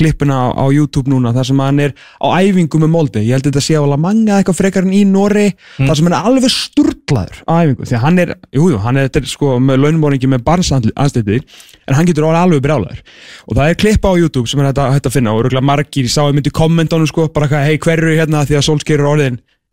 klippina 0.01 0.39
á, 0.41 0.47
á 0.57 0.65
YouTube 0.73 1.13
núna 1.13 1.35
þar 1.37 1.49
sem 1.51 1.63
hann 1.65 1.83
er 1.85 1.95
á 2.17 2.27
æfingu 2.41 2.81
með 2.81 2.93
Molde 2.95 3.25
ég 3.25 3.37
held 3.37 3.45
að 3.45 3.53
þetta 3.53 3.65
sé 3.67 3.77
á 3.77 3.85
Lamanga 3.85 4.39
eitthvað 4.39 4.61
frekar 4.63 4.89
en 4.89 4.97
í 4.97 5.03
Norri 5.09 5.47
þar 5.77 5.99
sem 5.99 6.09
hann 6.09 6.17
er 6.17 6.29
alveg 6.31 6.55
sturglaður 6.55 7.43
á 7.45 7.53
æfingu, 7.61 7.89
því 7.91 7.99
að 7.99 8.05
hann 8.07 8.23
er, 8.25 8.35
jújú, 8.57 8.73
jú, 8.73 8.83
hann 8.87 9.01
er 9.01 9.09
þetta 9.11 9.23
er 9.23 9.33
sko 9.35 9.55
með 9.61 9.83
launmóringi 9.85 10.31
með 10.33 10.45
barnsanstætti 10.49 11.41
en 11.85 11.99
hann 11.99 12.09
getur 12.09 12.31
alveg 12.33 12.65
brjálæður 12.65 13.03
og 13.45 13.59
það 13.59 13.69
er 13.69 13.81
klippa 13.85 14.15
á 14.17 14.21
YouTube 14.21 14.49
sem 14.49 14.63
er 14.63 14.71
hægt 14.71 14.81
að, 14.81 15.01
að 15.05 15.17
finna 15.19 15.35
og 15.37 15.61
margir, 15.61 16.09
ég 16.09 16.13
sá 16.13 16.25
ég 16.25 16.37
myndi 16.37 16.53
kommentunum 16.55 17.09
sko, 17.11 17.29
bara 17.35 17.51
hvað, 17.51 17.69
hei, 17.69 17.77
hver 17.83 18.01
eru 18.01 18.17
hérna? 18.17 18.47
Því 18.49 18.61
að 18.61 18.65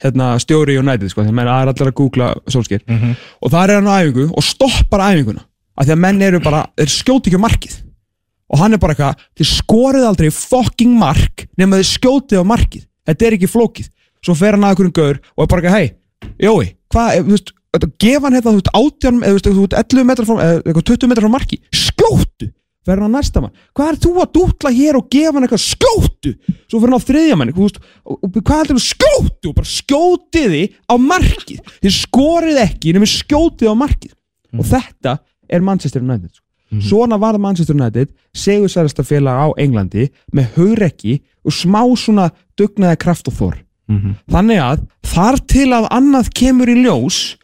hérna, 0.01 0.33
stjóri 0.41 0.77
United, 0.79 1.09
sko, 1.11 1.23
því 1.23 1.31
að 1.31 1.37
menn 1.37 1.47
er 1.51 1.71
allir 1.71 1.91
að 1.91 1.95
googla 1.99 2.33
Solskjær 2.49 2.83
og 3.41 3.51
það 3.53 3.63
er 3.63 3.75
hann 3.77 3.89
á 3.89 3.95
æfingu 4.01 4.27
og 4.31 4.43
stoppar 4.43 5.05
æfinguna 5.11 5.45
af 5.77 5.85
því 5.87 5.95
að 5.95 6.01
menn 6.03 6.21
eru 6.21 6.39
bara, 6.43 6.65
þeir 6.77 6.91
skjóti 6.91 7.31
ekki 7.31 7.39
markið. 7.41 7.77
Og 8.51 8.59
hann 8.59 8.73
er 8.73 8.81
bara 8.81 8.91
eitthvað, 8.93 9.23
þið 9.39 9.47
skorið 9.47 10.05
aldrei 10.09 10.29
fucking 10.35 10.97
mark 10.99 11.45
nema 11.57 11.79
þið 11.79 11.87
skjótið 11.93 12.43
á 12.43 12.45
markið, 12.45 12.83
þetta 13.07 13.25
er 13.25 13.37
ekki 13.37 13.47
flókið. 13.47 13.87
Svo 14.21 14.35
fer 14.35 14.57
hann 14.57 14.65
að 14.67 14.73
einhverjum 14.75 14.97
gaur 14.97 15.21
og 15.37 15.45
er 15.45 15.47
bara 15.47 15.61
eitthvað, 15.61 15.77
hei, 15.79 15.95
Jói, 16.41 16.75
hvað, 16.91 17.15
eh, 17.15 17.23
þú 17.23 17.31
veist 17.31 17.53
gefa 18.01 18.27
hann 18.27 18.35
hérna, 18.35 18.51
þú 18.51 18.57
veist, 18.59 18.71
átján 18.75 19.21
eða 19.21 19.31
þú 19.31 19.37
veist, 19.37 19.47
þú 19.47 19.63
veist, 19.63 19.77
11 19.79 20.05
metrar 20.09 20.27
frá, 20.27 20.35
eða 20.43 20.61
eitthvað 20.65 20.87
20 20.91 21.07
metrar 21.11 21.25
frá 21.25 21.31
marki. 21.31 21.59
Skjóttu, 21.71 22.51
fer 22.85 22.97
hann 22.97 23.07
að 23.09 23.15
næsta 23.17 23.41
mann? 23.43 23.53
Hvað 23.77 23.91
er 23.91 23.99
þú 24.05 24.11
að 24.23 24.31
dútla 24.37 24.71
hér 24.73 24.99
og 24.99 25.09
gefa 25.13 25.33
hann 25.35 25.47
eitthvað 25.47 25.63
skjóttu, 25.65 26.33
svo 26.65 26.81
fer 26.81 26.89
hann 26.89 26.97
á 26.97 27.07
þriðja 27.07 27.37
mann 27.39 27.53
veist, 27.57 27.81
og, 28.05 28.17
og 28.17 28.39
hvað 28.39 28.61
heldur 28.63 28.79
þú 28.79 28.85
skjóttu? 28.87 29.51
Og 29.51 29.57
bara 29.57 29.71
skjótiði 29.71 30.63
á 30.89 30.95
markið. 30.97 31.73
Þið 31.83 31.97
skorið 31.97 32.61
ekki 32.65 32.95
nema 32.97 33.09
skjótið 33.09 33.73
á 33.73 33.75
markið. 33.77 34.15
Og 34.57 34.67
þetta 34.67 35.17
er 35.51 35.61
Manchester 35.65 36.01
United 36.03 36.31
sko. 36.33 36.45
svona 36.87 37.17
var 37.19 37.37
Manchester 37.39 37.75
United 37.75 38.13
segursælasta 38.33 39.03
félag 39.03 39.35
á 39.43 39.47
Englandi 39.59 40.07
með 40.31 40.53
hugrekki 40.55 41.17
og 41.43 41.51
smá 41.51 41.81
svona 41.99 42.29
dugnaði 42.59 42.99
kraft 43.01 43.27
og 43.27 43.35
þor. 43.35 43.57
Þannig 44.31 44.59
að 44.63 44.85
þar 45.03 45.39
til 45.51 45.67
að 45.75 45.87
annað 45.91 46.29
kemur 46.33 46.69
í 46.71 46.77
ljós 46.79 47.35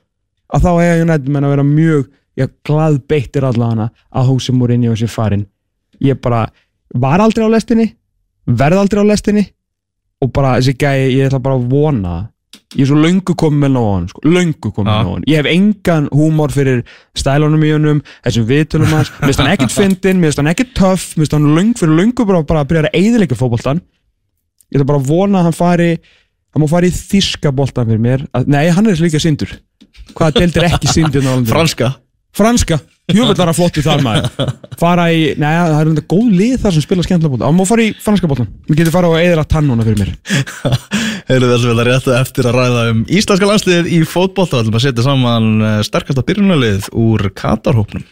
að 0.47 0.63
þá 0.63 0.71
eiga 0.79 1.01
United 1.03 1.27
menn 1.27 1.43
að 1.43 1.53
vera 1.57 1.65
mjög 1.67 2.05
já, 2.37 2.47
glað 2.65 3.01
beittir 3.09 3.45
allavega 3.47 3.89
að 4.11 4.31
húsi 4.31 4.55
Mourinho 4.55 4.95
sé 4.97 5.09
farin 5.09 5.47
ég 6.03 6.19
bara 6.21 6.45
var 6.93 7.21
aldrei 7.23 7.47
á 7.47 7.51
lestinni 7.51 7.91
verð 8.47 8.83
aldrei 8.83 9.03
á 9.03 9.05
lestinni 9.09 9.45
og 10.21 10.33
bara 10.33 10.57
þessi 10.57 10.77
gæi, 10.77 11.13
ég 11.17 11.29
ætla 11.29 11.41
bara 11.43 11.57
að 11.57 11.69
vona 11.71 12.15
ég 12.75 12.83
er 12.83 12.89
svo 12.89 12.97
löngu 12.99 13.35
komið 13.37 13.63
með 13.63 13.83
hann 13.87 14.07
sko. 14.11 14.21
löngu 14.25 14.71
komið 14.75 14.91
með 14.91 15.11
hann 15.11 15.27
ég 15.29 15.41
hef 15.41 15.49
engan 15.51 16.07
húmor 16.13 16.53
fyrir 16.53 16.83
stælunum 17.17 17.65
í 17.65 17.73
honum 17.73 18.01
þessum 18.25 18.47
viðtölum 18.49 18.93
hans, 18.93 19.11
mér 19.17 19.31
finnst 19.31 19.43
hann 19.43 19.51
ekkert 19.53 19.75
fyndin 19.75 20.21
mér 20.21 20.31
finnst 20.31 20.41
hann 20.41 20.51
ekkert 20.53 20.73
töff, 20.77 21.11
mér 21.15 21.25
finnst 21.25 21.37
hann 21.37 21.51
löng 21.57 21.75
fyrir 21.79 21.99
löngu 22.01 22.27
bara, 22.27 22.43
bara 22.47 22.63
að 22.63 22.71
byrja 22.71 22.85
að 22.87 22.97
eyðileika 23.01 23.39
fótboltan 23.39 23.83
ég 24.71 24.79
ætla 24.79 24.89
bara 24.89 25.01
að 25.01 25.11
vona 25.11 25.41
að 25.41 25.49
hann 25.49 25.57
fari 25.57 25.91
hann 26.57 26.63
má 26.63 26.69
fara 26.71 26.89
í 26.89 26.93
þíska 26.93 27.53
boltan 27.55 27.87
fyrir 27.87 28.03
mér. 28.03 28.25
Að, 28.35 28.49
nei, 28.49 28.65
hann 28.73 28.89
er 28.89 28.99
líka 29.03 29.21
sindur 29.21 29.53
hvaða 30.17 30.41
deildir 30.41 30.67
ekki 30.71 30.91
sindur 30.91 31.25
Franska 31.47 31.93
franska, 32.37 32.77
hjöfullara 33.11 33.53
flottu 33.55 33.83
þar 33.85 34.03
maður. 34.05 34.51
Fara 34.79 35.07
í, 35.13 35.23
neða, 35.39 35.65
það 35.71 35.79
er 35.79 35.91
enda 35.91 36.03
góð 36.13 36.29
lið 36.39 36.55
þar 36.63 36.75
sem 36.75 36.85
spila 36.85 37.05
skemmtilega 37.05 37.33
bólta, 37.33 37.49
hann 37.49 37.57
má 37.57 37.65
fara 37.69 37.87
í 37.87 37.93
franska 38.03 38.29
bóltan 38.29 38.51
við 38.69 38.81
getum 38.81 38.95
fara 38.95 39.11
á 39.11 39.19
eðra 39.19 39.47
tannuna 39.49 39.87
fyrir 39.87 40.03
mér. 40.03 40.13
Heyrðu 41.29 41.51
þess 41.53 41.71
að 41.73 41.83
rétt 41.89 42.11
eftir 42.21 42.47
að 42.47 42.59
ræða 42.61 42.83
um 42.93 43.01
íslenska 43.19 43.49
landsliðið 43.49 43.89
í 43.91 44.03
fótbolta. 44.07 44.61
Og 44.61 44.63
ætlum 44.63 44.79
að 44.79 44.85
setja 44.85 45.07
saman 45.09 45.49
eh, 45.59 45.81
sterkasta 45.87 46.23
byrjunarlið 46.27 46.87
úr 46.95 47.27
Katarhópnum 47.35 48.07